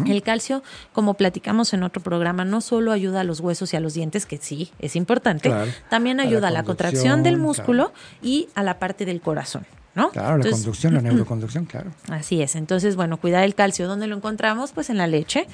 El 0.07 0.23
calcio, 0.23 0.63
como 0.93 1.13
platicamos 1.13 1.73
en 1.73 1.83
otro 1.83 2.01
programa, 2.01 2.43
no 2.43 2.59
solo 2.59 2.91
ayuda 2.91 3.21
a 3.21 3.23
los 3.23 3.39
huesos 3.39 3.71
y 3.73 3.77
a 3.77 3.79
los 3.79 3.93
dientes, 3.93 4.25
que 4.25 4.37
sí, 4.37 4.71
es 4.79 4.95
importante, 4.95 5.53
también 5.89 6.19
ayuda 6.19 6.47
a 6.47 6.51
la, 6.51 6.63
contracción 6.63 7.21
del 7.21 7.37
músculo 7.37 7.93
y 8.21 8.49
a 8.55 8.63
la 8.63 8.79
parte 8.79 9.05
del 9.05 9.21
corazón. 9.21 9.65
¿No? 9.95 10.11
Claro, 10.11 10.37
la 10.37 10.49
conducción, 10.49 10.93
la 10.93 11.01
neuroconducción, 11.01 11.65
claro. 11.65 11.91
Así 12.09 12.41
es. 12.41 12.55
Entonces, 12.55 12.95
bueno, 12.95 13.17
cuidar 13.17 13.43
el 13.43 13.53
calcio. 13.53 13.87
¿Dónde 13.87 14.07
lo 14.07 14.15
encontramos? 14.15 14.71
Pues 14.71 14.89
en 14.89 14.97
la 14.97 15.07
leche, 15.07 15.47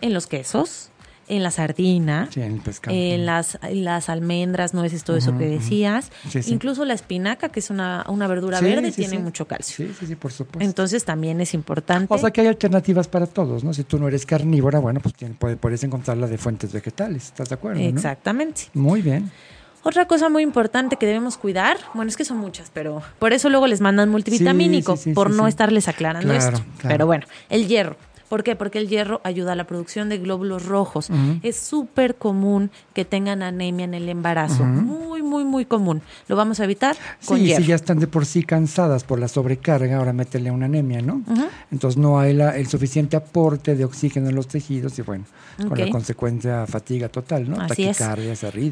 en 0.00 0.14
los 0.14 0.26
quesos, 0.26 0.90
en 1.28 1.42
la 1.42 1.50
sardina, 1.50 2.28
en, 2.34 3.26
las, 3.26 3.58
las 3.70 4.08
almendras, 4.08 4.74
nueces, 4.74 5.04
todo 5.04 5.16
eso 5.16 5.36
que 5.36 5.46
decías. 5.46 6.10
Incluso 6.46 6.84
la 6.84 6.94
espinaca, 6.94 7.48
que 7.48 7.60
es 7.60 7.70
una, 7.70 8.04
una 8.08 8.26
verdura 8.26 8.60
verde, 8.60 8.92
tiene 8.92 9.18
mucho 9.18 9.46
calcio. 9.46 9.86
Sí, 9.86 9.94
sí, 9.98 10.06
sí, 10.06 10.14
por 10.14 10.32
supuesto. 10.32 10.64
Entonces 10.64 11.04
también 11.04 11.40
es 11.40 11.54
importante. 11.54 12.12
O 12.12 12.18
sea 12.18 12.30
que 12.30 12.40
hay 12.42 12.46
alternativas 12.46 13.08
para 13.08 13.26
todos, 13.26 13.64
¿no? 13.64 13.74
Si 13.74 13.84
tú 13.84 13.98
no 13.98 14.08
eres 14.08 14.26
carnívora, 14.26 14.78
bueno, 14.78 15.00
pues 15.00 15.14
puedes 15.60 15.82
encontrarla 15.84 16.26
de 16.26 16.38
fuentes 16.38 16.72
vegetales, 16.72 17.26
¿estás 17.26 17.48
de 17.48 17.54
acuerdo? 17.54 17.80
Exactamente. 17.80 18.62
Muy 18.74 19.02
bien. 19.02 19.30
Otra 19.82 20.06
cosa 20.06 20.28
muy 20.28 20.42
importante 20.42 20.96
que 20.96 21.06
debemos 21.06 21.36
cuidar, 21.36 21.76
bueno, 21.94 22.08
es 22.08 22.16
que 22.16 22.24
son 22.24 22.38
muchas, 22.38 22.70
pero 22.74 23.02
por 23.20 23.32
eso 23.32 23.48
luego 23.50 23.68
les 23.68 23.80
mandan 23.80 24.08
multivitamínico, 24.08 24.98
por 25.14 25.30
no 25.30 25.46
estarles 25.46 25.86
aclarando 25.86 26.32
esto. 26.32 26.60
Pero 26.82 27.06
bueno, 27.06 27.26
el 27.48 27.68
hierro. 27.68 27.96
¿Por 28.28 28.42
qué? 28.42 28.56
Porque 28.56 28.78
el 28.78 28.88
hierro 28.88 29.20
ayuda 29.24 29.52
a 29.52 29.56
la 29.56 29.66
producción 29.66 30.08
de 30.08 30.18
glóbulos 30.18 30.66
rojos. 30.66 31.08
Es 31.42 31.56
súper 31.56 32.16
común 32.16 32.70
que 32.94 33.04
tengan 33.04 33.42
anemia 33.42 33.84
en 33.84 33.94
el 33.94 34.08
embarazo. 34.08 34.64
Muy, 34.64 35.22
muy, 35.22 35.44
muy 35.44 35.64
común. 35.64 36.02
Lo 36.28 36.36
vamos 36.36 36.60
a 36.60 36.64
evitar 36.64 36.96
con 37.24 37.38
sí, 37.38 37.46
hierro. 37.46 37.62
si 37.62 37.68
ya 37.68 37.74
están 37.74 37.98
de 37.98 38.06
por 38.06 38.26
sí 38.26 38.42
cansadas 38.42 39.04
por 39.04 39.18
la 39.18 39.28
sobrecarga, 39.28 39.98
ahora 39.98 40.12
métele 40.12 40.50
una 40.50 40.66
anemia, 40.66 41.02
¿no? 41.02 41.22
Entonces 41.70 41.98
no 41.98 42.18
hay 42.18 42.38
el 42.38 42.66
suficiente 42.66 43.16
aporte 43.16 43.74
de 43.74 43.84
oxígeno 43.84 44.28
en 44.28 44.34
los 44.34 44.48
tejidos 44.48 44.98
y 44.98 45.02
bueno, 45.02 45.24
con 45.68 45.78
la 45.78 45.88
consecuencia 45.90 46.66
fatiga 46.66 47.08
total, 47.08 47.48
¿no? 47.48 47.60
Así 47.60 47.84
es. 47.84 48.00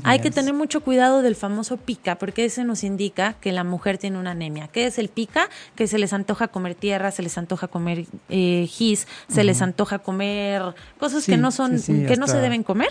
Hay 0.04 0.20
que 0.20 0.30
tener 0.30 0.54
mucho 0.54 0.80
cuidado 0.82 1.22
del 1.22 1.36
famoso 1.36 1.76
pica, 1.76 2.16
porque 2.16 2.44
ese 2.44 2.64
nos 2.64 2.84
indica 2.84 3.34
que 3.34 3.52
la 3.52 3.64
mujer 3.64 3.98
tiene 3.98 4.18
una 4.18 4.32
anemia. 4.32 4.68
¿Qué 4.68 4.86
es 4.86 4.98
el 4.98 5.08
pica? 5.08 5.48
Que 5.74 5.86
se 5.86 5.98
les 5.98 6.12
antoja 6.12 6.48
comer 6.48 6.74
tierra, 6.74 7.10
se 7.10 7.22
les 7.22 7.38
antoja 7.38 7.68
comer 7.68 8.06
eh, 8.28 8.66
gis, 8.68 9.06
se 9.28 9.43
les 9.44 9.62
antoja 9.62 10.00
comer 10.00 10.74
cosas 10.98 11.24
que 11.26 11.36
no 11.36 11.50
son, 11.50 11.80
que 11.80 12.16
no 12.16 12.26
se 12.26 12.38
deben 12.38 12.62
comer, 12.62 12.90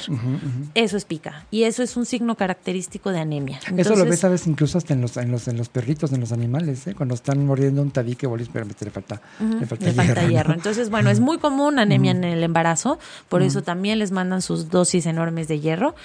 eso 0.73 0.97
es 0.97 1.05
pica. 1.05 1.45
Y 1.51 1.63
eso 1.63 1.83
es 1.83 1.97
un 1.97 2.05
signo 2.05 2.35
característico 2.35 3.11
de 3.11 3.19
anemia. 3.19 3.59
eso 3.77 3.95
lo 3.95 4.05
ves, 4.05 4.19
sabes, 4.19 4.47
incluso 4.47 4.77
hasta 4.77 4.93
en 4.93 5.01
los, 5.01 5.17
en 5.17 5.31
los, 5.31 5.47
en 5.47 5.57
los 5.57 5.69
perritos, 5.69 6.11
en 6.13 6.19
los 6.19 6.31
animales, 6.31 6.87
¿eh? 6.87 6.95
cuando 6.95 7.15
están 7.15 7.45
mordiendo 7.45 7.81
un 7.81 7.91
tabique, 7.91 8.27
pero 8.51 8.65
le 8.65 8.91
falta, 8.91 9.21
le 9.39 9.65
falta, 9.65 10.27
hierro. 10.27 10.53
Entonces, 10.53 10.89
bueno, 10.89 11.09
es 11.09 11.19
muy 11.19 11.37
común 11.37 11.79
anemia 11.79 12.11
en 12.11 12.23
el 12.23 12.43
embarazo, 12.43 12.99
por 13.29 13.41
eso 13.41 13.63
también 13.63 13.99
les 13.99 14.11
mandan 14.11 14.41
sus 14.41 14.69
dosis 14.69 15.05
enormes 15.05 15.47
de 15.47 15.59
hierro, 15.59 15.95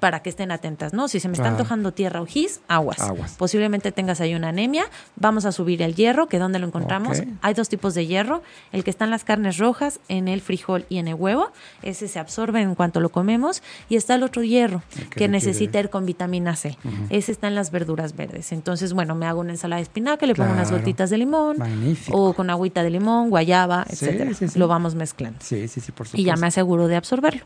para 0.00 0.20
que 0.20 0.30
estén 0.30 0.50
atentas, 0.50 0.92
¿no? 0.92 1.08
Si 1.08 1.20
se 1.20 1.28
me 1.28 1.34
está 1.34 1.48
antojando 1.48 1.92
tierra 1.92 2.20
o 2.20 2.26
gis, 2.26 2.60
aguas. 2.68 2.98
Posiblemente 3.38 3.92
tengas 3.92 4.20
ahí 4.20 4.34
una 4.34 4.48
anemia, 4.48 4.84
vamos 5.16 5.44
a 5.44 5.52
subir 5.52 5.82
el 5.82 5.94
hierro, 5.94 6.26
que 6.28 6.38
donde 6.38 6.58
lo 6.58 6.66
encontramos. 6.66 7.22
Hay 7.42 7.54
dos 7.54 7.68
tipos 7.68 7.94
de 7.94 8.06
hierro, 8.06 8.42
el 8.72 8.84
que 8.84 8.90
está 8.90 9.04
en 9.04 9.10
las 9.10 9.24
carnes 9.24 9.58
rojas, 9.58 9.83
en 10.08 10.28
el 10.28 10.40
frijol 10.40 10.86
y 10.88 10.98
en 10.98 11.08
el 11.08 11.14
huevo. 11.14 11.52
Ese 11.82 12.08
se 12.08 12.18
absorbe 12.18 12.60
en 12.60 12.74
cuanto 12.74 13.00
lo 13.00 13.10
comemos. 13.10 13.62
Y 13.88 13.96
está 13.96 14.16
el 14.16 14.22
otro 14.22 14.42
hierro 14.42 14.82
que 15.10 15.28
necesita 15.28 15.78
ir 15.78 15.90
con 15.90 16.06
vitamina 16.06 16.56
C. 16.56 16.76
Ese 17.10 17.32
está 17.32 17.48
en 17.48 17.54
las 17.54 17.70
verduras 17.70 18.16
verdes. 18.16 18.50
Entonces, 18.52 18.92
bueno, 18.92 19.14
me 19.14 19.26
hago 19.26 19.40
una 19.40 19.52
ensalada 19.52 19.78
de 19.78 19.84
espinaca, 19.84 20.26
le 20.26 20.34
pongo 20.34 20.52
unas 20.52 20.72
gotitas 20.72 21.10
de 21.10 21.18
limón. 21.18 21.58
O 22.10 22.32
con 22.32 22.50
agüita 22.50 22.82
de 22.82 22.90
limón, 22.90 23.04
limón, 23.04 23.30
guayaba, 23.30 23.86
etcétera. 23.88 24.30
Lo 24.54 24.68
vamos 24.68 24.94
mezclando. 24.94 25.38
Sí, 25.42 25.68
sí, 25.68 25.80
sí, 25.80 25.92
por 25.92 26.06
supuesto. 26.06 26.20
Y 26.20 26.24
ya 26.24 26.36
me 26.36 26.46
aseguro 26.46 26.88
de 26.88 26.96
absorberlo. 26.96 27.42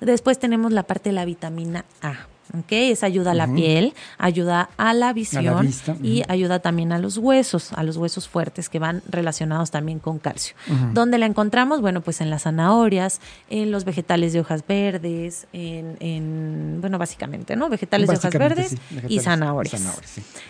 Después 0.00 0.38
tenemos 0.38 0.72
la 0.72 0.84
parte 0.84 1.10
de 1.10 1.14
la 1.14 1.24
vitamina 1.24 1.84
A. 2.02 2.26
¿ok? 2.52 2.70
Es 2.70 3.02
ayuda 3.02 3.32
a 3.32 3.34
la 3.34 3.46
piel, 3.46 3.94
ayuda 4.18 4.68
a 4.76 4.92
la 4.92 5.12
visión 5.12 5.70
y 6.02 6.22
ayuda 6.28 6.58
también 6.58 6.92
a 6.92 6.98
los 6.98 7.18
huesos, 7.18 7.72
a 7.72 7.82
los 7.82 7.96
huesos 7.96 8.28
fuertes 8.28 8.68
que 8.68 8.78
van 8.78 9.02
relacionados 9.08 9.70
también 9.70 9.98
con 9.98 10.18
calcio. 10.18 10.54
¿Dónde 10.92 11.18
la 11.18 11.26
encontramos? 11.26 11.80
Bueno, 11.80 12.00
pues 12.00 12.20
en 12.20 12.30
las 12.30 12.42
zanahorias, 12.42 13.20
en 13.50 13.70
los 13.70 13.84
vegetales 13.84 14.32
de 14.32 14.40
hojas 14.40 14.64
verdes, 14.66 15.46
en, 15.52 16.78
bueno, 16.80 16.98
básicamente, 16.98 17.56
¿no? 17.56 17.68
Vegetales 17.68 18.08
de 18.08 18.16
hojas 18.16 18.34
verdes 18.34 18.76
y 19.08 19.20
zanahorias. 19.20 19.82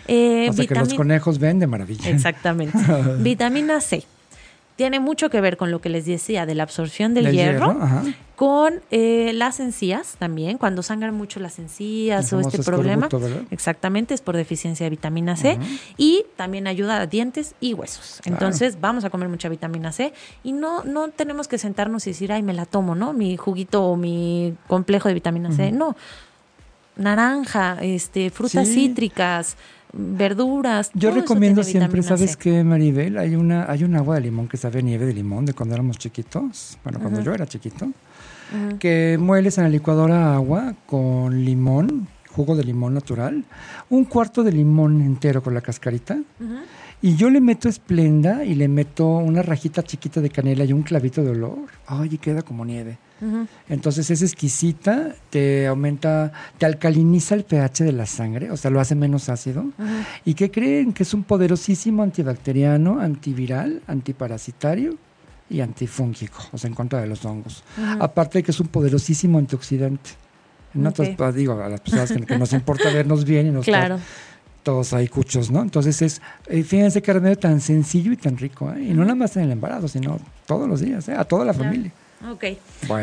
Eh, 0.09 0.51
que 0.57 0.75
los 0.75 0.95
conejos 0.95 1.39
ven 1.39 1.59
de 1.59 1.67
maravilla. 1.67 2.11
Exactamente. 2.11 2.79
vitamina 3.19 3.81
C 3.81 4.05
tiene 4.77 4.99
mucho 4.99 5.31
que 5.31 5.41
ver 5.41 5.57
con 5.57 5.71
lo 5.71 5.81
que 5.81 5.89
les 5.89 6.05
decía 6.05 6.47
de 6.47 6.55
la 6.55 6.65
absorción 6.65 7.15
del 7.15 7.31
hierro, 7.31 7.79
con 8.35 8.81
eh, 8.91 9.31
las 9.33 9.61
encías 9.61 10.17
también, 10.19 10.59
cuando 10.59 10.83
sangran 10.83 11.15
mucho 11.15 11.39
las 11.39 11.61
encías 11.61 12.33
o 12.33 12.41
este 12.41 12.61
problema. 12.63 13.09
Exactamente, 13.51 14.15
es 14.15 14.21
por 14.21 14.37
deficiencia 14.37 14.85
de 14.85 14.91
vitamina 14.91 15.37
C 15.37 15.59
y 15.97 16.25
también 16.37 16.67
ayuda 16.67 17.01
a 17.01 17.07
dientes 17.07 17.55
y 17.61 17.75
huesos. 17.75 18.21
Entonces, 18.25 18.81
vamos 18.81 19.05
a 19.05 19.11
comer 19.11 19.29
mucha 19.29 19.49
vitamina 19.49 19.93
C 19.93 20.13
y 20.43 20.53
no 20.53 20.83
no 20.83 21.09
tenemos 21.09 21.47
que 21.47 21.59
sentarnos 21.59 22.07
y 22.09 22.11
decir, 22.11 22.33
"Ay, 22.33 22.43
me 22.43 22.53
la 22.53 22.67
tomo, 22.67 22.97
¿no? 22.97 23.13
Mi 23.13 23.37
juguito 23.37 23.85
o 23.85 23.97
mi 23.97 24.55
complejo 24.67 25.09
de 25.09 25.15
vitamina 25.15 25.53
C." 25.53 25.71
No. 25.71 25.97
Naranja, 26.97 27.79
este, 27.81 28.31
frutas 28.31 28.69
cítricas, 28.69 29.57
verduras. 29.95 30.91
Yo 30.95 31.11
recomiendo 31.11 31.63
siempre, 31.63 32.03
¿sabes 32.03 32.37
qué, 32.37 32.65
Maribel? 32.65 33.19
Hay 33.19 33.35
una 33.37 33.71
hay 33.71 33.85
un 33.85 33.95
agua 33.97 34.17
de 34.17 34.23
limón 34.23 34.49
que 34.49 34.57
sabe 34.57 34.83
nieve 34.83 35.07
de 35.07 35.15
limón 35.15 35.47
de 35.47 35.55
cuando 35.55 35.75
éramos 35.75 35.99
chiquitos, 35.99 36.79
bueno, 36.83 36.99
cuando 37.01 37.21
yo 37.21 37.33
era 37.33 37.47
chiquito, 37.47 37.89
que 38.79 39.17
mueles 39.21 39.59
en 39.59 39.65
la 39.65 39.71
licuadora 39.71 40.35
agua 40.35 40.75
con 40.87 41.45
limón, 41.45 42.09
jugo 42.31 42.57
de 42.57 42.65
limón 42.65 42.95
natural, 42.95 43.45
un 43.91 44.05
cuarto 44.05 44.43
de 44.43 44.53
limón 44.53 45.01
entero 45.01 45.43
con 45.43 45.55
la 45.55 45.61
cascarita, 45.61 46.19
y 47.05 47.17
yo 47.17 47.29
le 47.29 47.43
meto 47.43 47.69
esplenda 47.69 48.47
y 48.47 48.55
le 48.55 48.67
meto 48.67 49.07
una 49.07 49.43
rajita 49.43 49.83
chiquita 49.83 50.23
de 50.23 50.31
canela 50.31 50.65
y 50.65 50.73
un 50.73 50.83
clavito 50.83 51.23
de 51.23 51.33
olor. 51.33 51.69
Ay, 51.87 52.09
y 52.13 52.17
queda 52.17 52.41
como 52.41 52.65
nieve. 52.65 52.97
Entonces 53.69 54.11
es 54.11 54.23
exquisita, 54.23 55.15
te 55.29 55.67
aumenta, 55.67 56.33
te 56.57 56.65
alcaliniza 56.65 57.35
el 57.35 57.45
pH 57.45 57.85
de 57.85 57.93
la 57.93 58.07
sangre, 58.07 58.51
o 58.51 58.57
sea, 58.57 58.71
lo 58.71 58.81
hace 58.81 58.95
menos 58.95 59.29
ácido. 59.29 59.67
¿Y 60.25 60.33
qué 60.33 60.51
creen? 60.51 60.95
Que 60.95 61.03
es 61.03 61.13
un 61.13 61.25
poderosísimo 61.25 62.03
antibacteriano, 62.03 62.99
antiviral, 62.99 63.83
antiparasitario 63.87 64.97
y 65.51 65.61
antifúngico, 65.61 66.39
o 66.53 66.59
sea, 66.59 66.69
en 66.69 66.75
contra 66.75 67.03
de 67.03 67.07
los 67.07 67.23
hongos. 67.27 67.65
Aparte 68.01 68.39
de 68.39 68.45
que 68.45 68.51
es 68.51 68.61
un 68.61 68.69
poderosísimo 68.69 69.37
antioxidante. 69.37 70.13
No 70.73 70.91
pues, 70.91 71.35
digo 71.35 71.61
a 71.61 71.69
las 71.69 71.83
personas 71.83 72.13
que, 72.13 72.39
nos 72.39 72.55
importa 72.55 72.91
vernos 72.91 73.27
bien 73.27 73.49
y 73.49 73.51
nos 73.51 73.67
claro. 73.67 73.99
Todos 74.65 74.93
ahí 74.93 75.07
cuchos, 75.07 75.53
¿no? 75.53 75.63
Entonces 75.63 76.03
es, 76.03 76.21
eh, 76.49 76.65
fíjense 76.65 77.01
que 77.03 77.13
remedio 77.13 77.39
tan 77.39 77.61
sencillo 77.61 78.11
y 78.11 78.17
tan 78.17 78.37
rico, 78.37 78.73
¿eh? 78.73 78.83
y 78.83 78.95
no 78.95 79.03
nada 79.03 79.15
más 79.15 79.37
en 79.37 79.45
el 79.45 79.53
embarazo, 79.53 79.87
sino 79.87 80.19
todos 80.47 80.69
los 80.69 80.81
días, 80.81 81.09
¿eh? 81.09 81.15
a 81.15 81.25
toda 81.25 81.45
la 81.45 81.55
familia. 81.55 81.93
Ok. 82.31 82.45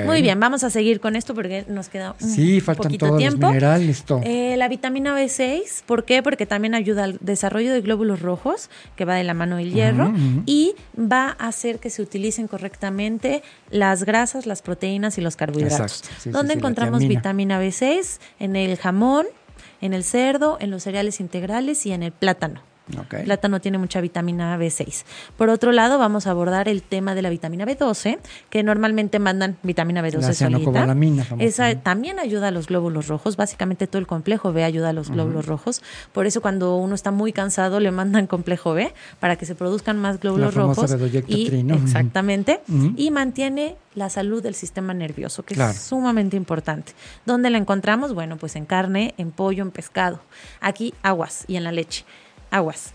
Muy 0.06 0.22
bien, 0.22 0.40
vamos 0.40 0.64
a 0.64 0.70
seguir 0.70 1.00
con 1.00 1.16
esto 1.16 1.36
porque 1.36 1.66
nos 1.68 1.90
queda 1.90 2.16
un 2.20 2.30
sí, 2.30 2.60
faltan 2.60 2.98
todos 2.98 3.18
tiempo. 3.18 3.42
Los 3.42 3.52
minerales, 3.52 4.04
eh, 4.24 4.56
la 4.58 4.68
vitamina 4.68 5.16
B6, 5.16 5.84
¿por 5.86 6.06
qué? 6.06 6.24
Porque 6.24 6.48
también 6.48 6.74
ayuda 6.74 7.04
al 7.04 7.18
desarrollo 7.22 7.72
de 7.72 7.82
glóbulos 7.82 8.22
rojos, 8.22 8.70
que 8.96 9.06
va 9.06 9.16
de 9.16 9.24
la 9.24 9.36
mano 9.36 9.58
del 9.58 9.74
hierro, 9.74 10.12
y 10.46 10.74
va 10.98 11.36
a 11.38 11.50
hacer 11.50 11.78
que 11.80 11.92
se 11.92 12.02
utilicen 12.02 12.48
correctamente 12.48 13.44
las 13.70 14.04
grasas, 14.04 14.48
las 14.48 14.64
proteínas 14.64 15.18
y 15.20 15.22
los 15.22 15.36
carbohidratos. 15.36 16.04
¿Dónde 16.26 16.56
encontramos 16.56 17.08
vitamina 17.08 17.62
B6? 17.62 18.20
En 18.40 18.56
el 18.56 18.78
jamón, 18.78 19.28
en 19.82 19.94
el 19.94 20.04
cerdo, 20.04 20.58
en 20.60 20.72
los 20.72 20.84
cereales 20.84 21.20
integrales 21.20 21.86
y 21.86 21.92
en 21.92 22.04
el 22.04 22.12
plátano. 22.12 22.71
El 22.92 23.24
plátano 23.26 23.60
tiene 23.62 23.78
mucha 23.78 24.02
vitamina 24.02 24.58
B6. 24.58 25.04
Por 25.38 25.50
otro 25.50 25.72
lado, 25.72 25.98
vamos 25.98 26.28
a 26.28 26.32
abordar 26.32 26.68
el 26.68 26.84
tema 26.84 27.16
de 27.16 27.22
la 27.22 27.30
vitamina 27.30 27.66
B12, 27.66 28.20
que 28.50 28.64
normalmente 28.64 29.20
mandan 29.20 29.58
vitamina 29.64 30.02
B12 30.02 30.34
solita. 30.34 30.96
Esa 31.40 31.76
también 31.76 32.20
ayuda 32.20 32.50
a 32.50 32.52
los 32.52 32.68
glóbulos 32.68 33.08
rojos. 33.08 33.38
Básicamente 33.38 33.88
todo 33.88 34.00
el 34.00 34.08
complejo 34.08 34.54
B 34.54 34.64
ayuda 34.64 34.90
a 34.90 34.94
los 34.94 35.10
glóbulos 35.10 35.46
rojos. 35.46 35.82
Por 36.12 36.26
eso 36.26 36.42
cuando 36.42 36.76
uno 36.76 36.96
está 36.96 37.12
muy 37.12 37.34
cansado 37.34 37.80
le 37.80 37.92
mandan 37.92 38.28
complejo 38.28 38.74
B 38.74 38.94
para 39.20 39.36
que 39.36 39.46
se 39.46 39.56
produzcan 39.56 39.98
más 39.98 40.20
glóbulos 40.20 40.54
rojos. 40.54 40.96
Y, 41.28 41.48
Exactamente. 41.72 42.62
Y 42.96 43.12
mantiene 43.12 43.76
la 43.96 44.10
salud 44.10 44.42
del 44.42 44.56
sistema 44.56 44.94
nervioso, 44.94 45.44
que 45.44 45.54
es 45.54 45.82
sumamente 45.82 46.38
importante. 46.38 46.94
¿Dónde 47.26 47.50
la 47.50 47.58
encontramos? 47.58 48.14
Bueno, 48.14 48.38
pues 48.38 48.56
en 48.56 48.66
carne, 48.66 49.14
en 49.18 49.32
pollo, 49.32 49.64
en 49.64 49.72
pescado. 49.72 50.22
Aquí 50.60 50.94
aguas 51.04 51.46
y 51.48 51.56
en 51.58 51.64
la 51.64 51.72
leche 51.72 52.06
aguas. 52.52 52.92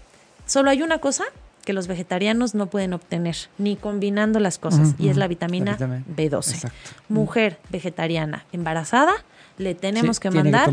Solo 0.46 0.70
hay 0.70 0.82
una 0.82 0.98
cosa 0.98 1.24
que 1.64 1.72
los 1.72 1.88
vegetarianos 1.88 2.54
no 2.54 2.66
pueden 2.66 2.92
obtener, 2.92 3.36
ni 3.58 3.74
combinando 3.74 4.38
las 4.38 4.58
cosas, 4.58 4.94
y 4.98 5.08
es 5.08 5.16
la 5.16 5.26
vitamina, 5.26 5.76
B12. 5.76 6.70
Mujer 7.08 7.58
vegetariana 7.70 8.44
embarazada, 8.52 9.12
le 9.58 9.74
tenemos 9.74 10.20
que 10.20 10.30
mandar 10.30 10.70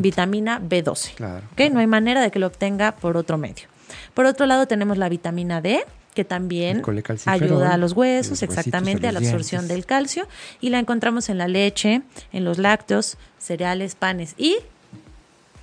vitamina 0.00 0.60
B12. 0.60 1.14
Claro, 1.14 1.44
No 1.72 1.80
hay 1.80 1.86
manera 1.88 2.20
de 2.20 2.30
que 2.30 2.38
lo 2.38 2.46
obtenga 2.46 2.92
por 2.92 3.16
otro 3.16 3.36
medio. 3.36 3.66
Por 4.14 4.26
otro 4.26 4.46
lado, 4.46 4.66
tenemos 4.66 4.96
la 4.96 5.08
vitamina 5.08 5.60
D, 5.60 5.84
que 6.14 6.24
también 6.24 6.82
ayuda 7.26 7.74
a 7.74 7.76
los 7.76 7.92
huesos, 7.92 8.42
exactamente, 8.44 9.08
a 9.08 9.12
la 9.12 9.18
absorción 9.18 9.66
del 9.66 9.86
calcio, 9.86 10.28
y 10.60 10.70
la 10.70 10.78
encontramos 10.78 11.30
en 11.30 11.38
la 11.38 11.48
leche, 11.48 12.02
en 12.32 12.44
los 12.44 12.58
lácteos, 12.58 13.16
cereales, 13.38 13.96
panes 13.96 14.34
y 14.38 14.56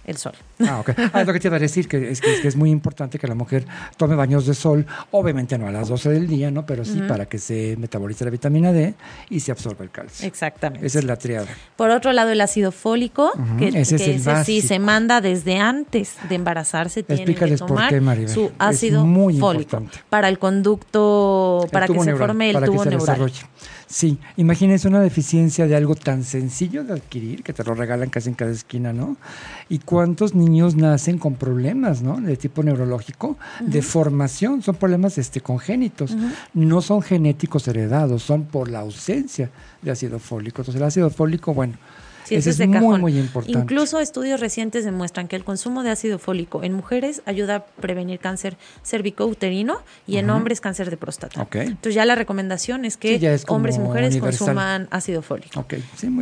el 0.05 0.17
sol. 0.17 0.33
Ah, 0.59 0.79
ok. 0.81 0.91
Ah, 1.13 1.23
lo 1.23 1.33
que 1.33 1.39
te 1.39 1.47
iba 1.47 1.57
a 1.57 1.59
decir, 1.59 1.87
que 1.87 2.11
es, 2.11 2.21
que, 2.21 2.47
es 2.47 2.55
muy 2.55 2.69
importante 2.69 3.17
que 3.17 3.27
la 3.27 3.35
mujer 3.35 3.65
tome 3.97 4.15
baños 4.15 4.45
de 4.45 4.53
sol, 4.53 4.85
obviamente 5.11 5.57
no 5.57 5.67
a 5.67 5.71
las 5.71 5.87
12 5.87 6.09
del 6.09 6.27
día, 6.27 6.51
¿no? 6.51 6.65
Pero 6.65 6.83
sí 6.83 7.01
para 7.07 7.25
que 7.27 7.37
se 7.37 7.77
metabolice 7.77 8.25
la 8.25 8.31
vitamina 8.31 8.71
D 8.71 8.93
y 9.29 9.39
se 9.39 9.51
absorba 9.51 9.83
el 9.83 9.91
calcio. 9.91 10.27
Exactamente. 10.27 10.85
Esa 10.85 10.99
es 10.99 11.05
la 11.05 11.15
triada. 11.15 11.47
Por 11.75 11.89
otro 11.91 12.11
lado, 12.11 12.31
el 12.31 12.41
ácido 12.41 12.71
fólico, 12.71 13.31
que, 13.57 13.69
ese, 13.69 14.19
sí 14.43 14.61
se 14.61 14.79
manda 14.79 15.21
desde 15.21 15.57
antes 15.57 16.15
de 16.27 16.35
embarazarse, 16.35 17.03
tiene 17.03 17.35
que 17.35 17.57
tomar 17.57 17.93
su 18.27 18.51
ácido 18.57 19.05
fólico 19.39 19.83
para 20.09 20.27
el 20.27 20.39
conducto, 20.39 21.67
para 21.71 21.87
que 21.87 21.99
se 21.99 22.15
forme 22.15 22.51
el 22.51 22.63
tubo 22.63 22.85
neural. 22.85 23.31
Sí, 23.87 24.19
imagínense 24.37 24.87
una 24.87 24.99
deficiencia 24.99 25.65
de 25.65 25.75
algo 25.75 25.95
tan 25.95 26.23
sencillo 26.23 26.83
de 26.83 26.93
adquirir, 26.93 27.41
que 27.41 27.53
te 27.53 27.63
lo 27.63 27.73
regalan 27.73 28.11
casi 28.11 28.29
en 28.29 28.35
cada 28.35 28.51
esquina, 28.51 28.93
¿no? 28.93 29.17
Y 29.67 29.79
cuántos 29.79 30.35
niños 30.35 30.48
nacen 30.75 31.17
con 31.17 31.35
problemas, 31.35 32.01
¿no? 32.01 32.19
De 32.19 32.37
tipo 32.37 32.63
neurológico, 32.63 33.37
de 33.59 33.81
formación, 33.81 34.61
son 34.61 34.75
problemas 34.75 35.17
este, 35.17 35.41
congénitos, 35.41 36.15
no 36.53 36.81
son 36.81 37.01
genéticos 37.01 37.67
heredados, 37.67 38.23
son 38.23 38.45
por 38.45 38.69
la 38.69 38.79
ausencia 38.79 39.49
de 39.81 39.91
ácido 39.91 40.19
fólico. 40.19 40.61
Entonces 40.61 40.81
el 40.81 40.87
ácido 40.87 41.09
fólico, 41.09 41.53
bueno, 41.53 41.75
es 42.35 42.67
muy, 42.67 42.99
muy 42.99 43.17
importante. 43.17 43.59
Incluso 43.59 43.99
estudios 43.99 44.39
recientes 44.39 44.85
demuestran 44.85 45.27
que 45.27 45.35
el 45.35 45.43
consumo 45.43 45.83
de 45.83 45.91
ácido 45.91 46.19
fólico 46.19 46.63
en 46.63 46.73
mujeres 46.73 47.21
ayuda 47.25 47.55
a 47.55 47.65
prevenir 47.65 48.19
cáncer 48.19 48.57
cervicouterino 48.83 49.79
y 50.07 50.17
en 50.17 50.29
hombres 50.29 50.61
cáncer 50.61 50.89
de 50.89 50.97
próstata. 50.97 51.47
Entonces 51.51 51.95
ya 51.95 52.05
la 52.05 52.15
recomendación 52.15 52.85
es 52.85 52.97
que 52.97 53.39
hombres 53.47 53.77
y 53.77 53.79
mujeres 53.79 54.17
consuman 54.17 54.87
ácido 54.91 55.21
fólico. 55.21 55.65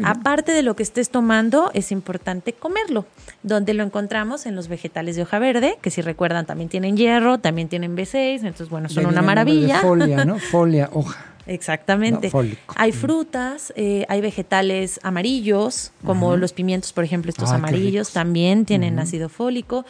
Aparte 0.04 0.52
de 0.52 0.64
lo 0.64 0.76
que 0.76 0.84
estés 0.84 1.10
tomando, 1.10 1.72
es 1.74 1.92
importante 1.92 2.54
comerlo. 2.54 3.06
Donde 3.44 3.74
lo 3.74 3.84
encontramos 3.84 4.46
en 4.46 4.56
los 4.56 4.68
vegetales 4.68 5.16
de 5.16 5.22
hoja 5.22 5.40
verde, 5.40 5.78
que 5.82 5.90
si 5.90 6.02
recuerdan 6.02 6.46
también 6.46 6.70
tienen 6.70 6.98
hierro, 6.98 7.38
también 7.38 7.70
tienen 7.70 7.96
B6, 7.96 8.40
entonces 8.40 8.70
bueno, 8.70 8.90
son 8.90 9.06
una 9.06 9.22
maravilla. 9.22 9.80
Folia, 9.80 10.26
¿no? 10.26 10.40
Folia, 10.52 10.90
hoja. 10.94 11.37
Exactamente. 11.48 12.32
hay 12.76 12.92
frutas, 12.92 13.74
eh, 13.76 14.06
hay 14.10 14.22
vegetales 14.22 15.00
amarillos, 15.04 15.92
como 16.06 16.36
los 16.36 16.54
pimientos, 16.54 16.94
por 16.94 17.04
ejemplo, 17.04 17.30
estos 17.30 17.52
amarillos 17.52 18.12
también 18.12 18.66
tienen 18.66 19.00
ácido 19.00 19.30
fólico, 19.30 19.86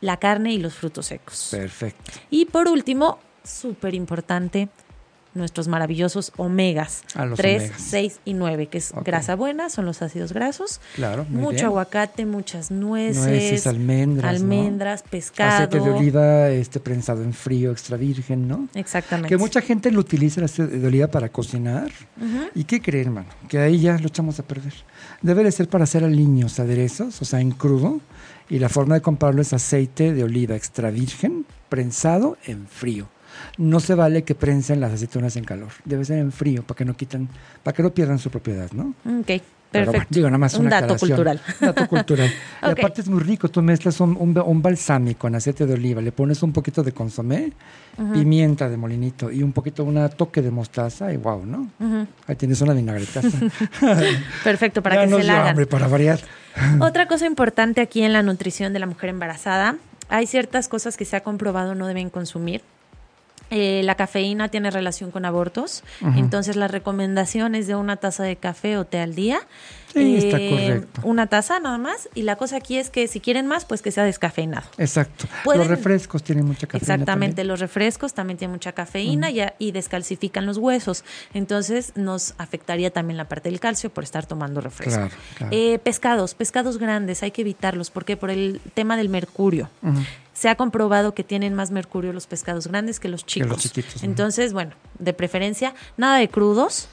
la 0.00 0.18
carne 0.18 0.52
y 0.52 0.58
los 0.58 0.74
frutos 0.74 1.06
secos. 1.06 1.48
Perfecto. 1.50 2.12
Y 2.30 2.46
por 2.46 2.68
último, 2.68 3.18
súper 3.42 3.94
importante, 3.94 4.68
nuestros 5.34 5.68
maravillosos 5.68 6.32
omegas. 6.36 7.02
3, 7.36 7.72
ah, 7.72 7.78
6 7.78 8.20
y 8.24 8.34
9, 8.34 8.68
que 8.68 8.78
es 8.78 8.92
grasa 9.04 9.34
buena, 9.34 9.68
son 9.68 9.84
los 9.84 10.02
ácidos 10.02 10.32
grasos. 10.32 10.80
Claro. 10.94 11.26
Mucho 11.28 11.66
aguacate, 11.66 12.26
muchas 12.26 12.70
nueces. 12.70 13.24
Nueces, 13.24 13.66
almendras. 13.66 14.34
Almendras, 14.34 15.02
pescado. 15.02 15.64
Aceite 15.64 15.80
de 15.80 15.90
oliva 15.90 16.48
este, 16.50 16.80
prensado 16.80 17.22
en 17.22 17.32
frío, 17.32 17.72
extra 17.72 17.96
virgen, 17.96 18.48
¿no? 18.48 18.68
Exactamente. 18.74 19.28
Que 19.28 19.36
mucha 19.36 19.60
gente 19.60 19.90
lo 19.90 20.00
utiliza 20.00 20.40
el 20.40 20.44
aceite 20.44 20.78
de 20.78 20.86
oliva 20.86 21.08
para 21.08 21.28
cocinar. 21.28 21.90
¿Y 22.54 22.64
qué 22.64 22.80
creen, 22.80 23.08
hermano? 23.08 23.28
Que 23.48 23.58
ahí 23.58 23.80
ya 23.80 23.98
lo 23.98 24.06
echamos 24.06 24.38
a 24.38 24.42
perder. 24.44 24.72
Debe 25.22 25.44
de 25.44 25.52
ser 25.52 25.68
para 25.68 25.84
hacer 25.84 26.04
aliños, 26.04 26.58
aderezos, 26.60 27.20
o 27.20 27.24
sea, 27.24 27.40
en 27.40 27.50
crudo. 27.50 28.00
Y 28.48 28.58
la 28.58 28.68
forma 28.68 28.94
de 28.94 29.00
comprarlo 29.00 29.40
es 29.40 29.52
aceite 29.52 30.12
de 30.12 30.22
oliva 30.22 30.54
extra 30.54 30.90
virgen, 30.90 31.46
prensado 31.68 32.36
en 32.44 32.66
frío 32.66 33.08
no 33.56 33.80
se 33.80 33.94
vale 33.94 34.24
que 34.24 34.34
prensen 34.34 34.80
las 34.80 34.92
aceitunas 34.92 35.36
en 35.36 35.44
calor. 35.44 35.70
Debe 35.84 36.04
ser 36.04 36.18
en 36.18 36.32
frío 36.32 36.62
para 36.62 36.78
que 36.78 36.84
no 36.84 36.96
quiten, 36.96 37.28
para 37.62 37.74
que 37.74 37.82
no 37.82 37.90
pierdan 37.92 38.18
su 38.18 38.30
propiedad, 38.30 38.70
¿no? 38.72 38.94
Ok. 39.20 39.42
Perfecto. 39.70 40.06
digo, 40.10 40.28
nada 40.28 40.38
más 40.38 40.54
un 40.54 40.68
dato 40.68 40.96
cultural. 40.96 41.40
Un 41.60 41.66
dato 41.66 41.88
cultural. 41.88 42.30
Y 42.62 42.70
aparte 42.70 43.00
es 43.00 43.08
muy 43.08 43.20
rico. 43.20 43.48
Tú 43.48 43.60
mezclas 43.60 43.98
un, 44.00 44.16
un, 44.16 44.62
balsámico 44.62 45.26
en 45.26 45.34
aceite 45.34 45.66
de 45.66 45.74
oliva, 45.74 46.00
le 46.00 46.12
pones 46.12 46.42
un 46.44 46.52
poquito 46.52 46.84
de 46.84 46.92
consomé, 46.92 47.52
pimienta 48.12 48.68
de 48.68 48.76
molinito 48.76 49.32
y 49.32 49.42
un 49.42 49.52
poquito, 49.52 49.82
una 49.82 50.08
toque 50.08 50.42
de 50.42 50.52
mostaza 50.52 51.12
y 51.12 51.16
wow, 51.16 51.44
¿no? 51.44 51.68
Ahí 52.28 52.36
tienes 52.36 52.60
una 52.60 52.72
vinagretaza. 52.72 53.36
Perfecto, 54.44 54.80
para 54.80 55.00
que 55.04 55.08
se 55.10 55.24
la 55.24 55.40
hagan. 55.40 55.48
Hambre, 55.48 55.66
para 55.66 55.88
variar. 55.88 56.20
Otra 56.78 57.06
cosa 57.08 57.26
importante 57.26 57.80
aquí 57.80 58.02
en 58.02 58.12
la 58.12 58.22
nutrición 58.22 58.72
de 58.72 58.78
la 58.78 58.86
mujer 58.86 59.10
embarazada, 59.10 59.76
hay 60.08 60.28
ciertas 60.28 60.68
cosas 60.68 60.96
que 60.96 61.04
se 61.04 61.16
ha 61.16 61.24
comprobado 61.24 61.74
no 61.74 61.88
deben 61.88 62.10
consumir 62.10 62.62
eh, 63.50 63.82
la 63.84 63.94
cafeína 63.94 64.48
tiene 64.48 64.70
relación 64.70 65.10
con 65.10 65.24
abortos, 65.24 65.84
entonces 66.16 66.56
la 66.56 66.68
recomendación 66.68 67.54
es 67.54 67.66
de 67.66 67.74
una 67.74 67.96
taza 67.96 68.24
de 68.24 68.36
café 68.36 68.76
o 68.76 68.84
té 68.84 69.00
al 69.00 69.14
día. 69.14 69.40
Sí, 69.94 70.16
está 70.16 70.38
eh, 70.40 70.50
correcto. 70.50 71.00
Una 71.04 71.26
taza 71.28 71.60
nada 71.60 71.78
más. 71.78 72.08
Y 72.14 72.22
la 72.22 72.36
cosa 72.36 72.56
aquí 72.56 72.78
es 72.78 72.90
que 72.90 73.06
si 73.06 73.20
quieren 73.20 73.46
más, 73.46 73.64
pues 73.64 73.80
que 73.80 73.92
sea 73.92 74.04
descafeinado. 74.04 74.66
Exacto. 74.76 75.26
Los 75.44 75.68
refrescos 75.68 76.22
tienen 76.22 76.46
mucha 76.46 76.66
cafeína. 76.66 76.94
Exactamente, 76.94 77.44
los 77.44 77.60
refrescos 77.60 78.12
también 78.12 78.36
tienen 78.36 78.52
mucha 78.54 78.72
cafeína 78.72 79.28
y, 79.30 79.72
descalcifican 79.72 80.46
los 80.46 80.58
huesos. 80.58 81.04
Entonces 81.32 81.92
nos 81.96 82.34
afectaría 82.38 82.90
también 82.90 83.16
la 83.16 83.28
parte 83.28 83.50
del 83.50 83.60
calcio 83.60 83.90
por 83.90 84.04
estar 84.04 84.26
tomando 84.26 84.60
refresco. 84.60 85.08
Eh, 85.50 85.78
pescados, 85.78 86.34
pescados 86.34 86.78
grandes, 86.78 87.22
hay 87.22 87.30
que 87.30 87.42
evitarlos. 87.42 87.90
porque 87.90 88.16
Por 88.16 88.30
el 88.30 88.60
tema 88.74 88.96
del 88.96 89.08
mercurio 89.08 89.68
se 90.34 90.48
ha 90.48 90.56
comprobado 90.56 91.14
que 91.14 91.24
tienen 91.24 91.54
más 91.54 91.70
mercurio 91.70 92.12
los 92.12 92.26
pescados 92.26 92.66
grandes 92.66 93.00
que 93.00 93.08
los 93.08 93.24
chicos. 93.24 93.56
chiquitos, 93.58 94.02
Entonces, 94.02 94.52
bueno, 94.52 94.72
de 94.98 95.12
preferencia, 95.14 95.74
nada 95.96 96.18
de 96.18 96.28
crudos, 96.28 96.88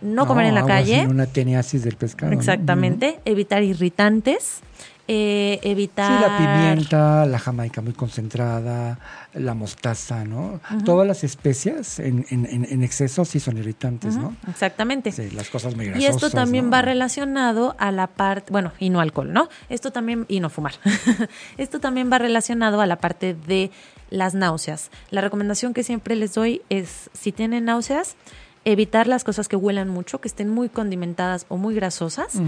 no, 0.00 0.26
comer 0.26 0.46
en 0.46 0.54
la 0.54 0.64
calle. 0.64 1.06
Una 1.06 1.26
teniasis 1.26 1.82
del 1.82 1.96
pescado. 1.96 2.32
Exactamente, 2.32 3.20
evitar 3.24 3.62
irritantes 3.64 4.60
eh, 5.08 5.60
evitar... 5.62 6.18
Sí, 6.18 6.28
la 6.28 6.38
pimienta, 6.38 7.26
la 7.26 7.38
jamaica 7.38 7.80
muy 7.80 7.92
concentrada, 7.92 8.98
la 9.34 9.54
mostaza, 9.54 10.24
¿no? 10.24 10.60
Todas 10.84 11.06
las 11.06 11.22
especias 11.22 11.98
en, 12.00 12.26
en, 12.28 12.82
exceso 12.82 13.24
sí 13.24 13.38
son 13.38 13.58
irritantes, 13.58 14.16
¿no? 14.16 14.34
Exactamente. 14.48 15.12
Sí, 15.12 15.30
las 15.30 15.48
cosas 15.48 15.76
muy 15.76 15.86
grasosas, 15.86 16.10
Y 16.10 16.14
esto 16.14 16.30
también 16.30 16.72
va 16.72 16.82
relacionado 16.82 17.76
a 17.78 17.92
la 17.92 18.08
parte, 18.08 18.50
bueno, 18.50 18.72
y 18.78 18.90
no 18.90 19.00
alcohol, 19.00 19.32
¿no? 19.32 19.48
Esto 19.68 19.92
también, 19.92 20.24
y 20.28 20.40
no 20.40 20.50
fumar. 20.50 20.74
esto 21.56 21.78
también 21.78 22.10
va 22.10 22.18
relacionado 22.18 22.80
a 22.80 22.86
la 22.86 22.96
parte 22.96 23.34
de 23.34 23.70
las 24.10 24.34
náuseas. 24.34 24.90
La 25.10 25.20
recomendación 25.20 25.72
que 25.72 25.82
siempre 25.82 26.16
les 26.16 26.34
doy 26.34 26.62
es, 26.68 27.10
si 27.12 27.30
tienen 27.32 27.66
náuseas, 27.66 28.16
evitar 28.64 29.06
las 29.06 29.22
cosas 29.22 29.46
que 29.46 29.54
huelan 29.54 29.88
mucho, 29.88 30.20
que 30.20 30.26
estén 30.26 30.50
muy 30.50 30.68
condimentadas 30.68 31.46
o 31.48 31.56
muy 31.56 31.76
grasosas, 31.76 32.40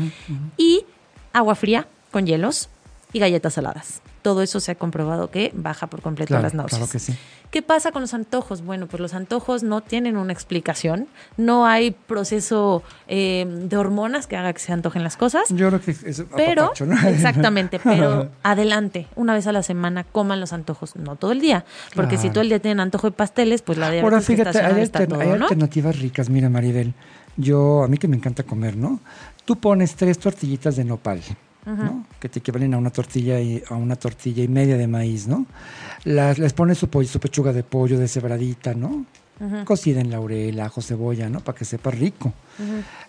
y 0.56 0.84
agua 1.32 1.54
fría 1.54 1.86
con 2.10 2.26
hielos 2.26 2.68
y 3.12 3.18
galletas 3.18 3.54
saladas. 3.54 4.00
Todo 4.22 4.42
eso 4.42 4.60
se 4.60 4.72
ha 4.72 4.74
comprobado 4.74 5.30
que 5.30 5.52
baja 5.54 5.86
por 5.86 6.02
completo 6.02 6.38
las 6.38 6.52
náuseas. 6.52 6.78
Claro 6.78 6.92
que 6.92 6.98
sí. 6.98 7.14
¿Qué 7.50 7.62
pasa 7.62 7.92
con 7.92 8.02
los 8.02 8.12
antojos? 8.12 8.62
Bueno, 8.62 8.86
pues 8.86 9.00
los 9.00 9.14
antojos 9.14 9.62
no 9.62 9.80
tienen 9.80 10.18
una 10.18 10.34
explicación. 10.34 11.06
No 11.38 11.66
hay 11.66 11.92
proceso 11.92 12.82
eh, 13.06 13.46
de 13.48 13.76
hormonas 13.76 14.26
que 14.26 14.36
haga 14.36 14.52
que 14.52 14.58
se 14.58 14.72
antojen 14.72 15.02
las 15.02 15.16
cosas. 15.16 15.44
Yo 15.48 15.68
creo 15.68 15.80
que 15.80 15.92
es 15.92 16.24
pero 16.36 16.72
Exactamente, 17.06 17.78
pero 17.82 18.28
adelante, 18.42 19.06
una 19.16 19.32
vez 19.32 19.46
a 19.46 19.52
la 19.52 19.62
semana 19.62 20.04
coman 20.04 20.40
los 20.40 20.52
antojos, 20.52 20.96
no 20.96 21.16
todo 21.16 21.32
el 21.32 21.40
día, 21.40 21.64
porque 21.94 22.18
si 22.18 22.28
todo 22.28 22.42
el 22.42 22.50
día 22.50 22.58
tienen 22.58 22.80
antojo 22.80 23.08
de 23.08 23.16
pasteles, 23.16 23.62
pues 23.62 23.78
la 23.78 23.90
diabetes 23.90 24.12
Ahora 24.12 24.20
fíjate, 24.20 24.58
hay, 24.58 24.90
hay 25.20 25.30
alternativas 25.30 25.98
ricas, 25.98 26.28
mira 26.28 26.50
Maribel. 26.50 26.92
Yo, 27.38 27.84
a 27.84 27.88
mí 27.88 27.96
que 27.96 28.08
me 28.08 28.16
encanta 28.16 28.42
comer, 28.42 28.76
¿no? 28.76 29.00
Tú 29.44 29.56
pones 29.56 29.94
tres 29.94 30.18
tortillitas 30.18 30.76
de 30.76 30.84
nopal 30.84 31.22
que 32.18 32.28
te 32.28 32.38
equivalen 32.38 32.74
a 32.74 32.78
una 32.78 32.90
tortilla 32.90 33.40
y 33.40 33.62
a 33.68 33.74
una 33.74 33.96
tortilla 33.96 34.42
y 34.42 34.48
media 34.48 34.76
de 34.76 34.86
maíz, 34.86 35.26
¿no? 35.26 35.46
Las, 36.04 36.38
les 36.38 36.52
pones 36.52 36.78
su, 36.78 36.88
pollo, 36.88 37.08
su 37.08 37.20
pechuga 37.20 37.52
de 37.52 37.62
pollo 37.62 37.98
deshebradita, 37.98 38.74
¿no? 38.74 39.04
Cocida 39.64 40.00
en 40.00 40.10
laurel, 40.10 40.58
ajo, 40.60 40.82
cebolla, 40.82 41.28
¿no? 41.28 41.40
Para 41.40 41.56
que 41.56 41.64
sepa 41.64 41.90
rico. 41.90 42.32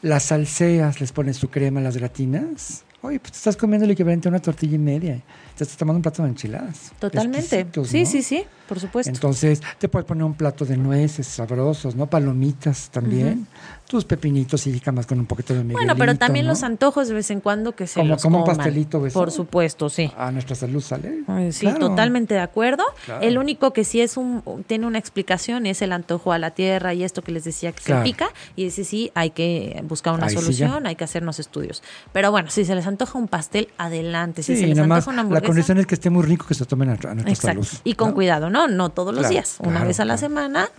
Las 0.02 0.24
salseas, 0.24 1.00
les 1.02 1.12
pones 1.12 1.38
su 1.38 1.50
crema, 1.50 1.82
las 1.82 1.97
gratinas. 1.97 2.84
Oye, 3.02 3.20
pues 3.20 3.32
te 3.32 3.38
estás 3.38 3.56
comiendo 3.56 3.86
el 3.86 3.91
equivalente 3.91 4.28
a 4.28 4.30
una 4.30 4.39
tortilla 4.39 4.76
y 4.76 4.80
media 4.80 5.24
te 5.60 5.66
estás 5.66 5.78
tomando 5.78 5.97
un 5.97 6.02
plato 6.02 6.24
de 6.24 6.30
enchiladas. 6.30 6.93
Totalmente. 7.00 7.68
Sí, 7.84 8.06
sí, 8.06 8.24
sí, 8.24 8.45
por 8.66 8.80
supuesto. 8.80 9.12
Entonces, 9.12 9.62
te 9.78 9.89
puedes 9.89 10.08
poner 10.08 10.24
un 10.24 10.34
plato 10.34 10.64
de 10.64 10.78
nueces 10.78 11.28
sabrosos, 11.28 11.95
¿no? 11.95 12.10
Palomitas 12.10 12.89
también. 12.89 13.45
Tus 13.90 14.06
pepinitos 14.06 14.68
y 14.68 14.80
más 14.94 15.08
con 15.08 15.18
un 15.18 15.26
poquito 15.26 15.56
de 15.56 15.62
miguelito, 15.62 15.80
Bueno, 15.80 15.96
pero 15.98 16.16
también 16.16 16.46
los 16.46 16.62
antojos 16.62 17.08
de 17.08 17.16
vez 17.16 17.32
en 17.32 17.42
cuando 17.42 17.72
que 17.72 17.88
se 17.88 18.00
como, 18.00 18.14
los 18.14 18.22
Como 18.22 18.40
un 18.40 18.46
pastelito, 18.46 19.02
¿ves? 19.02 19.14
Por 19.14 19.32
supuesto, 19.32 19.90
sí. 19.90 20.12
A 20.16 20.32
nuestra 20.32 20.56
salud 20.56 20.80
sale. 20.80 21.24
Sí, 21.52 21.68
totalmente 21.80 22.36
de 22.36 22.40
acuerdo. 22.40 22.84
El 23.20 23.40
único 23.40 23.74
que 23.74 23.84
sí 23.84 24.00
es 24.00 24.16
un 24.16 24.44
tiene 24.68 24.86
una 24.86 25.00
explicación 25.00 25.66
es 25.66 25.82
el 25.82 25.92
antojo 25.92 26.32
a 26.34 26.38
la 26.38 26.52
tierra 26.52 26.94
y 26.94 27.04
esto 27.04 27.24
que 27.24 27.32
les 27.32 27.46
decía 27.46 27.72
que 27.72 27.82
se 27.82 27.96
pica 28.02 28.30
y 28.56 28.66
ese 28.66 28.84
sí 28.84 29.12
hay 29.16 29.32
que 29.32 29.84
buscar 29.88 30.14
una 30.14 30.30
solución, 30.30 30.86
hay 30.86 30.96
que 30.96 31.04
hacernos 31.04 31.40
estudios. 31.40 31.82
Pero 32.14 32.30
bueno, 32.30 32.52
si 32.52 32.66
se 32.66 32.76
les 32.76 32.86
antoja 32.86 33.18
un 33.18 33.28
pastel, 33.28 33.70
adelante. 33.80 34.44
Si 34.44 34.56
se 34.56 34.68
les 34.68 34.78
antoja 34.78 35.10
una 35.10 35.22
hamburguesa, 35.22 35.48
condición 35.48 35.80
es 35.80 35.88
que 35.88 35.96
esté 35.96 36.12
muy 36.12 36.24
rico 36.24 36.46
que 36.46 36.54
se 36.54 36.66
tomen 36.66 36.92
a, 36.92 37.16
nuestra 37.16 37.54
salud. 37.54 37.68
Y 37.84 37.96
con 37.96 38.12
cuidado, 38.12 38.52
¿no? 38.52 38.68
No 38.68 38.90
todos 38.90 39.16
los 39.16 39.30
días. 39.30 39.58
Una 39.60 39.84
vez 39.84 40.00
a 40.00 40.06
la 40.06 40.18
semana, 40.18 40.70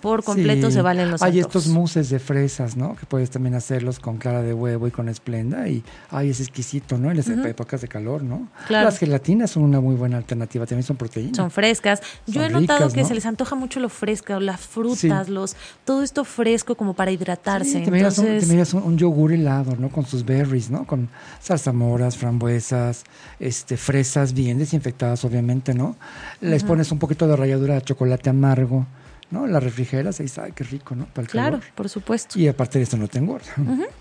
por 0.00 0.22
completo 0.22 0.70
se 0.70 0.80
valen 0.80 1.10
los 1.10 1.22
Hay 1.22 1.40
estos 1.40 1.66
muses 1.66 2.08
de 2.10 2.18
fresas, 2.18 2.76
¿no? 2.76 2.94
Que 2.96 3.06
puedes 3.06 3.30
también 3.30 3.54
hacerlos 3.54 3.98
con 3.98 4.18
clara 4.18 4.42
de 4.42 4.54
huevo 4.54 4.86
y 4.86 4.90
con 4.90 5.08
esplenda. 5.08 5.68
Y, 5.68 5.82
ay, 6.10 6.30
es 6.30 6.40
exquisito, 6.40 6.98
¿no? 6.98 7.10
En 7.10 7.16
las 7.16 7.28
épocas 7.28 7.80
de 7.80 7.88
calor, 7.88 8.22
¿no? 8.22 8.48
Las 8.68 8.98
gelatinas 8.98 9.50
son 9.50 9.64
una 9.64 9.80
muy 9.80 9.96
buena 9.96 10.16
alternativa. 10.16 10.66
También 10.66 10.84
son 10.84 10.96
proteínas. 10.96 11.36
Son 11.36 11.50
frescas. 11.50 12.00
Yo 12.26 12.44
he 12.44 12.50
notado 12.50 12.90
que 12.90 13.04
se 13.04 13.14
les 13.14 13.26
antoja 13.26 13.56
mucho 13.56 13.80
lo 13.80 13.88
fresco, 13.88 14.38
las 14.40 14.60
frutas, 14.60 15.28
los 15.28 15.56
todo 15.84 16.02
esto 16.02 16.24
fresco 16.24 16.74
como 16.76 16.94
para 16.94 17.10
hidratarse. 17.10 17.80
te 17.80 17.90
miras, 17.90 18.74
un, 18.74 18.98
yogur 18.98 19.32
helado, 19.32 19.76
¿no? 19.76 19.88
Con 19.90 20.06
sus 20.06 20.24
berries, 20.24 20.70
¿no? 20.70 20.86
Con 20.86 21.08
zarzamoras, 21.42 22.16
frambuesas, 22.16 23.04
este, 23.40 23.76
fresas 23.76 24.32
bien 24.32 24.58
desinfectadas, 24.58 25.24
obviamente, 25.24 25.74
¿no? 25.74 25.96
Les 26.40 26.62
pones 26.62 26.92
un 26.92 26.98
poquito 26.98 27.26
de 27.26 27.36
ralladura 27.36 27.74
de 27.74 27.82
chocolate 27.82 28.30
amargo 28.30 28.86
¿no? 29.30 29.46
La 29.46 29.60
refrigeras 29.60 30.18
dices, 30.18 30.38
ay, 30.38 30.52
qué 30.52 30.64
rico, 30.64 30.94
¿no? 30.94 31.06
Para 31.06 31.26
claro, 31.26 31.60
por 31.74 31.88
supuesto. 31.88 32.38
Y 32.38 32.48
aparte 32.48 32.78
de 32.78 32.84
esto 32.84 32.96
no 32.96 33.08
tengo 33.08 33.38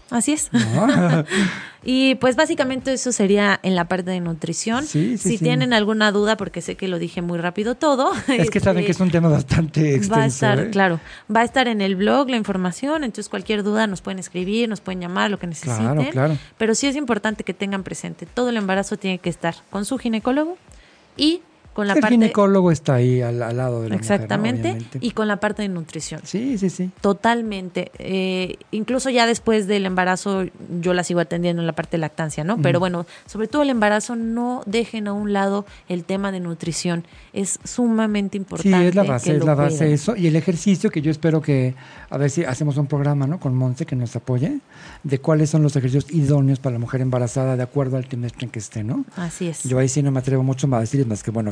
así 0.09 0.34
es. 0.34 0.49
y 1.84 2.15
pues 2.15 2.36
básicamente 2.36 2.93
eso 2.93 3.11
sería 3.11 3.59
en 3.63 3.75
la 3.75 3.86
parte 3.86 4.11
de 4.11 4.21
nutrición. 4.21 4.86
si 4.86 5.38
tienen 5.38 5.73
alguna 5.73 6.11
duda, 6.11 6.38
porque 6.38 6.61
sé 6.61 6.75
que 6.75 6.88
lo 6.88 6.99
dije 6.99 7.21
muy 7.21 7.38
rápido 7.39 7.75
todo. 7.75 8.11
Es 8.28 8.49
que 8.49 8.59
saben 8.59 8.86
que 8.86 8.91
es 8.91 8.99
un 8.99 9.11
tema 9.11 9.30
bastante 9.30 9.95
extenso. 9.95 10.15
Va 10.15 10.23
a 10.23 10.25
estar, 10.28 10.59
¿eh? 10.59 10.69
claro, 10.69 10.99
va 11.34 11.41
a 11.41 11.43
estar 11.43 11.67
en 11.67 11.82
el 11.82 11.95
blog 11.95 12.30
la 12.30 12.38
información, 12.38 13.03
entonces 13.03 13.30
cualquier 13.30 13.63
duda 13.63 13.88
nos 13.88 14.01
pueden 14.01 14.19
escribir, 14.19 14.69
nos 14.69 14.82
pueden 14.82 15.01
llamar, 15.01 15.30
lo 15.30 15.39
que 15.39 15.47
necesiten. 15.47 15.93
Claro, 15.93 16.09
claro. 16.11 16.38
Pero 16.57 16.75
sí 16.75 16.88
es 16.88 16.95
importante 16.95 17.43
que 17.43 17.53
tengan 17.53 17.84
presente, 17.84 18.25
todo 18.25 18.49
el 18.49 18.57
embarazo 18.57 18.97
tiene 18.97 19.17
que 19.17 19.30
estar 19.30 19.55
con 19.69 19.86
su 19.86 19.97
ginecólogo 19.97 20.57
y 21.17 21.41
el 21.84 22.05
ginecólogo 22.05 22.71
está 22.71 22.95
ahí 22.95 23.21
al, 23.21 23.39
lado 23.39 23.82
de 23.82 23.89
la 23.89 23.95
Exactamente, 23.95 24.78
y 24.99 25.11
con 25.11 25.28
la 25.28 25.39
parte 25.39 25.61
de 25.61 25.69
nutrición. 25.69 26.21
Sí, 26.23 26.57
sí, 26.57 26.69
sí. 26.69 26.91
Totalmente. 27.01 27.91
Eh, 27.99 28.57
incluso 28.71 29.09
ya 29.09 29.25
después 29.25 29.67
del 29.67 29.86
embarazo 29.86 30.45
yo 30.82 30.93
la 30.93 31.03
sigo 31.03 31.19
atendiendo 31.19 31.61
en 31.61 31.67
la 31.67 31.73
parte 31.73 31.91
de 31.91 31.99
lactancia, 31.99 32.43
¿no? 32.43 32.57
Pero 32.61 32.80
bueno, 32.80 33.05
sobre 33.25 33.47
todo 33.47 33.61
el 33.61 33.69
embarazo, 33.69 34.15
no 34.15 34.63
dejen 34.65 35.07
a 35.07 35.13
un 35.13 35.34
lado 35.34 35.65
el 35.89 36.03
tema 36.03 36.32
de 36.32 36.39
nutrición. 36.39 37.05
Es 37.34 37.59
sumamente 37.63 38.38
importante. 38.38 38.78
Sí, 38.78 38.86
es 38.86 38.95
la 38.95 39.03
base, 39.03 39.36
es 39.36 39.43
la 39.43 39.55
base 39.55 39.93
eso. 39.93 40.15
Y 40.15 40.28
el 40.28 40.36
ejercicio 40.36 40.89
que 40.89 41.01
yo 41.01 41.11
espero 41.11 41.41
que, 41.41 41.75
a 42.09 42.17
ver 42.17 42.30
si 42.30 42.43
hacemos 42.43 42.78
un 42.78 42.88
programa, 42.88 43.28
¿no? 43.28 43.39
Con 43.39 43.55
Monse 43.55 43.86
que 43.86 43.95
nos 43.95 44.15
apoye, 44.15 44.59
de 45.03 45.19
cuáles 45.19 45.49
son 45.49 45.63
los 45.63 45.75
ejercicios 45.75 46.11
idóneos 46.11 46.59
para 46.59 46.73
la 46.73 46.80
mujer 46.80 47.01
embarazada 47.01 47.55
de 47.55 47.63
acuerdo 47.63 47.97
al 47.97 48.07
trimestre 48.07 48.45
en 48.45 48.51
que 48.51 48.59
esté, 48.59 48.84
¿no? 48.84 49.05
Así 49.15 49.47
es. 49.47 49.63
Yo 49.63 49.80
ahí 49.80 49.89
sí 49.89 50.01
no 50.01 50.11
me 50.11 50.19
atrevo 50.19 50.43
mucho 50.43 50.67
más 50.67 50.78
a 50.78 50.82
decir 50.82 51.05
más 51.05 51.23
que, 51.23 51.32
bueno, 51.32 51.51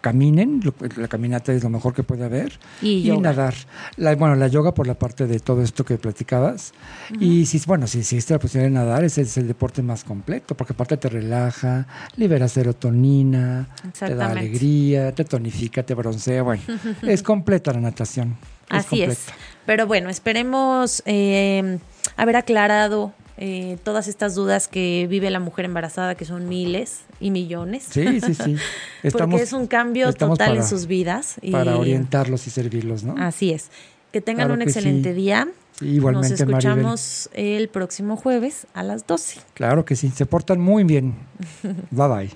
caminen, 0.00 0.60
la 0.96 1.08
caminata 1.08 1.52
es 1.52 1.62
lo 1.62 1.70
mejor 1.70 1.94
que 1.94 2.02
puede 2.02 2.24
haber, 2.24 2.58
y, 2.80 3.10
nadar. 3.18 3.54
La, 3.96 4.14
bueno, 4.16 4.34
la 4.34 4.48
yoga 4.48 4.72
por 4.72 4.86
la 4.86 4.94
parte 4.94 5.26
de 5.26 5.40
todo 5.40 5.62
esto 5.62 5.84
que 5.84 5.98
platicabas. 5.98 6.72
Y 7.18 7.46
si, 7.46 7.60
bueno, 7.66 7.86
si 7.86 7.98
existe 7.98 8.32
la 8.32 8.38
posibilidad 8.38 8.70
de 8.70 8.86
nadar, 8.86 9.04
ese 9.04 9.22
es 9.22 9.36
el 9.36 9.46
deporte 9.46 9.82
más 9.82 10.04
completo, 10.04 10.56
porque 10.56 10.72
aparte 10.72 10.96
te 10.96 11.08
relaja, 11.08 11.86
libera 12.16 12.48
serotonina, 12.48 13.68
te 13.98 14.14
da 14.14 14.30
alegría, 14.30 15.12
te 15.12 15.24
tonifica, 15.24 15.82
te 15.82 15.94
broncea, 15.94 16.42
bueno, 16.42 16.62
es 17.02 17.22
completa 17.22 17.72
la 17.72 17.80
natación. 17.80 18.36
Así 18.68 19.02
es. 19.02 19.26
Pero 19.66 19.86
bueno, 19.86 20.10
esperemos 20.10 21.02
eh, 21.04 21.78
haber 22.16 22.36
aclarado 22.36 23.12
eh, 23.42 23.78
todas 23.82 24.06
estas 24.06 24.34
dudas 24.34 24.68
que 24.68 25.06
vive 25.08 25.30
la 25.30 25.40
mujer 25.40 25.64
embarazada, 25.64 26.14
que 26.14 26.26
son 26.26 26.46
miles 26.46 27.00
y 27.20 27.30
millones. 27.30 27.86
Sí, 27.90 28.20
sí, 28.20 28.34
sí. 28.34 28.56
Porque 29.12 29.36
es 29.36 29.54
un 29.54 29.66
cambio 29.66 30.12
total 30.12 30.58
en 30.58 30.66
sus 30.66 30.86
vidas. 30.86 31.36
para 31.50 31.78
orientarlos 31.78 32.46
y 32.46 32.50
servirlos, 32.50 33.02
¿no? 33.02 33.14
Así 33.18 33.50
es. 33.50 33.70
Que 34.12 34.20
tengan 34.20 34.50
un 34.50 34.60
excelente 34.60 35.14
día. 35.14 35.48
igualmente, 35.80 36.30
Nos 36.32 36.40
escuchamos 36.40 37.30
el 37.32 37.70
próximo 37.70 38.16
jueves 38.16 38.66
a 38.74 38.82
las 38.82 39.06
12. 39.06 39.40
Claro 39.54 39.86
que 39.86 39.96
sí, 39.96 40.12
se 40.14 40.26
portan 40.26 40.60
muy 40.60 40.84
bien. 40.84 41.14
bye 41.90 42.08
bye. 42.08 42.30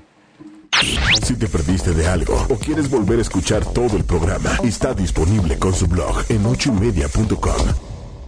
Si 1.23 1.37
te 1.37 1.49
perdiste 1.49 1.93
de 1.93 2.09
algo 2.09 2.35
o 2.49 2.57
quieres 2.57 2.89
volver 2.89 3.19
a 3.19 3.23
escuchar 3.23 3.65
todo 3.73 3.97
el 3.99 4.05
programa, 4.05 4.59
está 4.65 4.95
disponible 4.95 5.59
con 5.59 5.75
su 5.75 5.87
blog 5.87 6.25
en 6.31 6.47
ochoymedia.com. 6.47 7.94